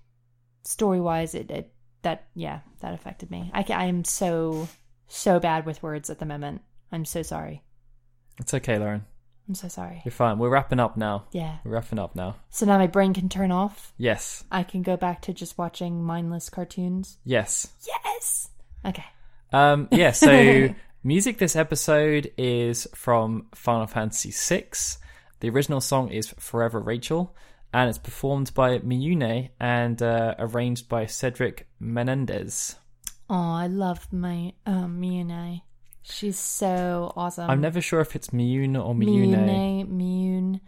story 0.65 1.01
wise, 1.01 1.35
it, 1.35 1.51
it, 1.51 1.73
that, 2.03 2.29
yeah, 2.35 2.61
that 2.81 2.95
affected 2.95 3.31
me. 3.31 3.51
I, 3.53 3.67
I'm 3.71 4.05
so, 4.05 4.69
so 5.09 5.41
bad 5.41 5.67
with 5.67 5.83
words 5.83 6.09
at 6.09 6.21
the 6.21 6.27
moment. 6.27 6.63
I'm 6.91 7.05
so 7.05 7.23
sorry. 7.23 7.63
It's 8.39 8.55
okay, 8.55 8.79
Lauren. 8.79 9.05
I'm 9.49 9.55
so 9.55 9.69
sorry. 9.69 10.03
You're 10.05 10.13
fine. 10.13 10.39
We're 10.39 10.51
wrapping 10.51 10.79
up 10.79 10.99
now. 10.99 11.25
Yeah. 11.33 11.57
We're 11.65 11.73
wrapping 11.73 11.99
up 11.99 12.15
now. 12.15 12.37
So 12.51 12.67
now 12.67 12.77
my 12.77 12.87
brain 12.87 13.15
can 13.15 13.31
turn 13.31 13.51
off. 13.51 13.95
Yes. 13.97 14.45
I 14.53 14.63
can 14.63 14.83
go 14.83 14.97
back 14.97 15.23
to 15.23 15.33
just 15.33 15.57
watching 15.57 16.05
mindless 16.05 16.51
cartoons. 16.51 17.17
Yes. 17.25 17.69
Yes! 17.87 18.51
Okay. 18.85 19.05
Um, 19.53 19.89
yeah, 19.91 20.11
so 20.13 20.75
music 21.03 21.39
this 21.39 21.57
episode 21.57 22.31
is 22.37 22.87
from 22.95 23.47
Final 23.55 23.87
Fantasy 23.87 24.33
VI. 24.33 24.69
The 25.41 25.49
original 25.49 25.81
song 25.81 26.11
is 26.11 26.35
Forever 26.39 26.81
Rachel, 26.81 27.35
and 27.73 27.89
it's 27.89 27.99
performed 27.99 28.53
by 28.53 28.79
Miyune 28.81 29.49
and 29.59 30.03
uh, 30.03 30.35
arranged 30.39 30.91
by 30.91 31.07
Cedric 31.07 31.69
Menendez. 31.81 32.77
Oh, 33.31 33.53
I 33.53 33.67
love 33.67 34.13
my 34.13 34.53
um 34.67 35.01
Miyune. 35.01 35.63
She's 36.11 36.39
so 36.39 37.13
awesome. 37.17 37.49
I'm 37.51 37.61
never 37.61 37.81
sure 37.81 38.01
if 38.01 38.17
it's 38.17 38.29
Miyune 38.29 38.77
or 38.77 38.95
Miyune. 38.95 39.35
Miyune, 39.35 39.89
Miyune. 39.89 40.61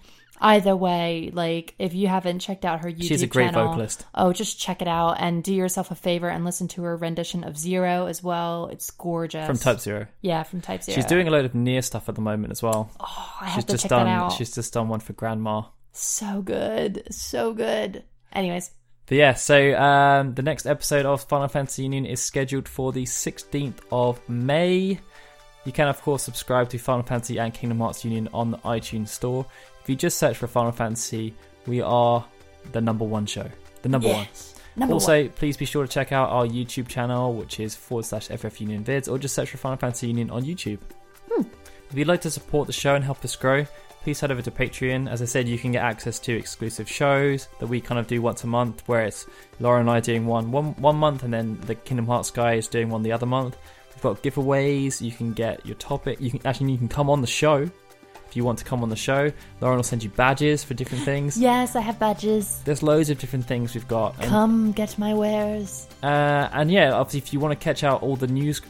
Either 0.43 0.75
way, 0.75 1.31
like 1.35 1.75
if 1.79 1.93
you 1.93 2.09
haven't 2.09 2.39
checked 2.39 2.65
out 2.65 2.83
her 2.83 2.91
YouTube 2.91 3.09
She's 3.09 3.23
a 3.23 3.27
great 3.27 3.51
channel, 3.51 3.67
vocalist. 3.69 4.07
oh, 4.15 4.33
just 4.33 4.59
check 4.59 4.81
it 4.81 4.89
out 4.89 5.17
and 5.21 5.45
do 5.45 5.53
yourself 5.53 5.91
a 5.91 5.95
favor 5.95 6.31
and 6.31 6.47
listen 6.47 6.67
to 6.69 6.83
her 6.85 6.97
rendition 6.97 7.45
of 7.45 7.59
Zero 7.59 8.07
as 8.07 8.23
well. 8.23 8.69
It's 8.73 8.91
gorgeous. 8.91 9.47
From 9.47 9.59
Type 9.59 9.81
Zero. 9.81 10.07
yeah, 10.23 10.43
from 10.43 10.63
Type 10.63 10.83
Zero. 10.83 10.95
She's 10.97 11.05
doing 11.05 11.29
a 11.29 11.31
load 11.31 11.45
of 11.45 11.55
Nier 11.55 11.83
stuff 11.83 12.09
at 12.09 12.15
the 12.15 12.23
moment 12.23 12.53
as 12.53 12.63
well. 12.63 12.91
Oh, 12.99 13.37
I 13.43 13.47
she's 13.49 13.55
have 13.57 13.67
to 13.67 13.73
just 13.73 13.83
check 13.83 13.91
done 13.91 14.07
that 14.07 14.19
out. 14.23 14.33
she's 14.33 14.55
just 14.55 14.73
done 14.73 14.89
one 14.89 15.01
for 15.01 15.13
Grandma. 15.13 15.63
So 15.93 16.41
good, 16.41 17.03
so 17.11 17.53
good. 17.53 18.05
Anyways, 18.33 18.71
But 19.07 19.19
yeah, 19.19 19.35
so 19.35 19.75
um, 19.79 20.33
the 20.33 20.43
next 20.43 20.65
episode 20.65 21.05
of 21.05 21.23
Final 21.25 21.49
Fantasy 21.49 21.83
Union 21.83 22.07
is 22.07 22.23
scheduled 22.25 22.67
for 22.67 22.93
the 22.93 23.05
16th 23.05 23.81
of 23.93 24.27
May. 24.27 25.01
You 25.65 25.73
can, 25.73 25.89
of 25.89 26.01
course, 26.01 26.23
subscribe 26.23 26.71
to 26.71 26.79
Final 26.79 27.03
Fantasy 27.03 27.39
and 27.39 27.53
Kingdom 27.53 27.81
Hearts 27.81 28.05
Union 28.05 28.29
on 28.33 28.51
the 28.51 28.59
iTunes 28.59 29.09
Store. 29.09 29.45
If 29.83 29.89
you 29.89 29.97
just 29.97 30.19
search 30.19 30.37
for 30.37 30.47
Final 30.47 30.73
Fantasy, 30.73 31.35
we 31.67 31.81
are 31.81 32.25
the 32.73 32.81
number 32.81 33.05
one 33.05 33.27
show. 33.27 33.49
The 33.83 33.89
number 33.89 34.09
one. 34.09 34.27
Number 34.77 34.95
also, 34.95 35.23
one. 35.23 35.31
please 35.31 35.57
be 35.57 35.67
sure 35.67 35.87
to 35.87 35.93
check 35.93 36.13
out 36.13 36.31
our 36.31 36.47
YouTube 36.47 36.89
channel, 36.89 37.35
which 37.35 37.61
is 37.61 37.75
forward 37.75 38.05
slash 38.05 38.29
FF 38.29 38.61
Union 38.61 38.85
Vids, 38.85 39.11
or 39.11 39.19
just 39.19 39.35
search 39.35 39.51
for 39.51 39.59
Final 39.59 39.77
Fantasy 39.77 40.07
Union 40.07 40.31
on 40.31 40.45
YouTube. 40.45 40.79
Hmm. 41.31 41.43
If 41.91 41.99
you'd 41.99 42.09
like 42.09 42.21
to 42.23 42.31
support 42.31 42.67
the 42.67 42.73
show 42.73 42.95
and 42.95 43.05
help 43.05 43.25
us 43.25 43.37
grow, 43.37 43.67
please 44.03 44.21
head 44.21 44.31
over 44.31 44.43
to 44.43 44.51
Patreon. 44.51 45.11
As 45.11 45.23
I 45.23 45.25
said, 45.25 45.49
you 45.49 45.59
can 45.59 45.73
get 45.73 45.83
access 45.83 46.19
to 46.21 46.33
exclusive 46.35 46.89
shows 46.89 47.49
that 47.59 47.67
we 47.67 47.81
kind 47.81 47.99
of 47.99 48.07
do 48.07 48.23
once 48.23 48.45
a 48.45 48.47
month, 48.47 48.83
where 48.87 49.03
it's 49.03 49.27
Laura 49.59 49.81
and 49.81 49.91
I 49.91 50.01
doing 50.01 50.27
one 50.27 50.51
one, 50.51 50.75
one 50.77 50.97
month, 50.97 51.25
and 51.25 51.35
then 51.35 51.59
the 51.63 51.75
Kingdom 51.75 52.07
Hearts 52.07 52.31
guy 52.31 52.55
is 52.55 52.69
doing 52.69 52.89
one 52.89 53.03
the 53.03 53.13
other 53.13 53.27
month. 53.27 53.57
We've 53.95 54.03
got 54.03 54.23
giveaways. 54.23 55.01
You 55.01 55.13
can 55.13 55.33
get 55.33 55.65
your 55.67 55.77
topic. 55.77 56.21
You 56.21 56.31
can 56.31 56.47
actually 56.47 56.73
you 56.73 56.79
can 56.79 56.89
come 56.89 57.11
on 57.11 57.21
the 57.21 57.27
show 57.27 57.69
if 58.29 58.37
you 58.37 58.45
want 58.45 58.59
to 58.61 58.65
come 58.65 58.83
on 58.83 58.89
the 58.89 58.97
show. 58.97 59.33
Lauren 59.61 59.77
will 59.79 59.83
send 59.83 60.05
you 60.05 60.11
badges 60.11 60.63
for 60.63 60.75
different 60.75 61.05
things. 61.05 61.37
Yes, 61.37 61.75
I 61.75 61.81
have 61.81 61.99
badges. 61.99 62.61
There's 62.65 62.83
loads 62.83 63.11
of 63.11 63.19
different 63.19 63.45
things 63.47 63.75
we've 63.75 63.89
got. 63.89 64.15
and- 64.21 64.27
Come 64.29 64.73
get 64.73 64.97
my 64.99 65.15
wares. 65.15 65.89
uh, 66.03 66.49
and 66.53 66.71
yeah, 66.71 66.93
obviously, 66.93 67.19
if 67.19 67.33
you 67.33 67.41
want 67.41 67.59
to 67.59 67.63
catch 67.65 67.83
out 67.83 68.03
all 68.03 68.15
the 68.17 68.29
news, 68.29 68.63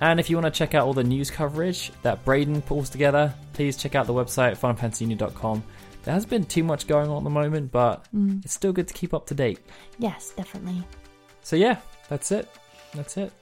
and 0.00 0.20
if 0.20 0.30
you 0.30 0.36
want 0.36 0.52
to 0.52 0.56
check 0.56 0.74
out 0.74 0.86
all 0.86 0.92
the 0.94 1.02
news 1.04 1.30
coverage 1.30 1.90
that 2.02 2.24
Braden 2.24 2.62
pulls 2.62 2.88
together, 2.88 3.34
please 3.52 3.76
check 3.76 3.94
out 3.96 4.06
the 4.06 4.14
website 4.14 4.56
FinalFantasyUnion.com. 4.58 5.64
There 6.04 6.14
hasn't 6.14 6.30
been 6.30 6.44
too 6.44 6.62
much 6.62 6.86
going 6.86 7.08
on 7.10 7.18
at 7.18 7.24
the 7.24 7.30
moment, 7.30 7.72
but 7.72 8.06
Mm. 8.14 8.44
it's 8.44 8.52
still 8.54 8.72
good 8.72 8.86
to 8.88 8.94
keep 8.94 9.12
up 9.14 9.26
to 9.28 9.34
date. 9.34 9.58
Yes, 9.98 10.32
definitely. 10.36 10.84
So 11.42 11.56
yeah, 11.56 11.78
that's 12.08 12.30
it. 12.30 12.48
That's 12.94 13.16
it. 13.16 13.32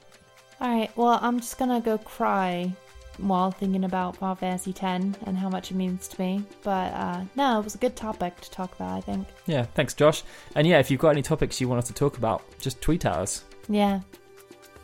All 0.63 0.69
right. 0.69 0.89
Well, 0.97 1.19
I'm 1.21 1.39
just 1.39 1.57
gonna 1.57 1.81
go 1.81 1.97
cry 1.97 2.71
while 3.17 3.51
thinking 3.51 3.83
about 3.83 4.15
Final 4.17 4.35
Fantasy 4.35 4.71
X 4.71 4.83
and 5.25 5.37
how 5.37 5.49
much 5.49 5.69
it 5.71 5.75
means 5.75 6.07
to 6.07 6.21
me. 6.21 6.43
But 6.63 6.93
uh, 6.93 7.23
no, 7.35 7.59
it 7.59 7.63
was 7.63 7.75
a 7.75 7.77
good 7.77 7.95
topic 7.95 8.39
to 8.41 8.49
talk 8.49 8.73
about. 8.75 8.97
I 8.97 9.01
think. 9.01 9.27
Yeah, 9.45 9.63
thanks, 9.63 9.93
Josh. 9.93 10.23
And 10.55 10.65
yeah, 10.65 10.79
if 10.79 10.89
you've 10.89 11.01
got 11.01 11.09
any 11.09 11.21
topics 11.21 11.59
you 11.59 11.67
want 11.67 11.79
us 11.79 11.87
to 11.87 11.93
talk 11.93 12.17
about, 12.17 12.41
just 12.59 12.81
tweet 12.81 13.05
at 13.05 13.13
us. 13.13 13.43
Yeah. 13.67 13.99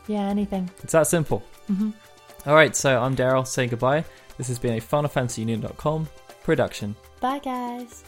Yeah. 0.08 0.28
Anything. 0.28 0.70
It's 0.84 0.92
that 0.92 1.08
simple. 1.08 1.44
hmm 1.68 1.92
All 2.46 2.56
right, 2.56 2.76
so 2.76 3.02
I'm 3.02 3.16
Daryl 3.16 3.48
saying 3.48 3.70
goodbye. 3.70 4.04
This 4.38 4.48
has 4.50 4.60
been 4.60 4.78
a 4.78 4.82
FinalFantasyUnion.com 4.82 6.08
production. 6.44 6.96
Bye, 7.22 7.40
guys. 7.40 8.04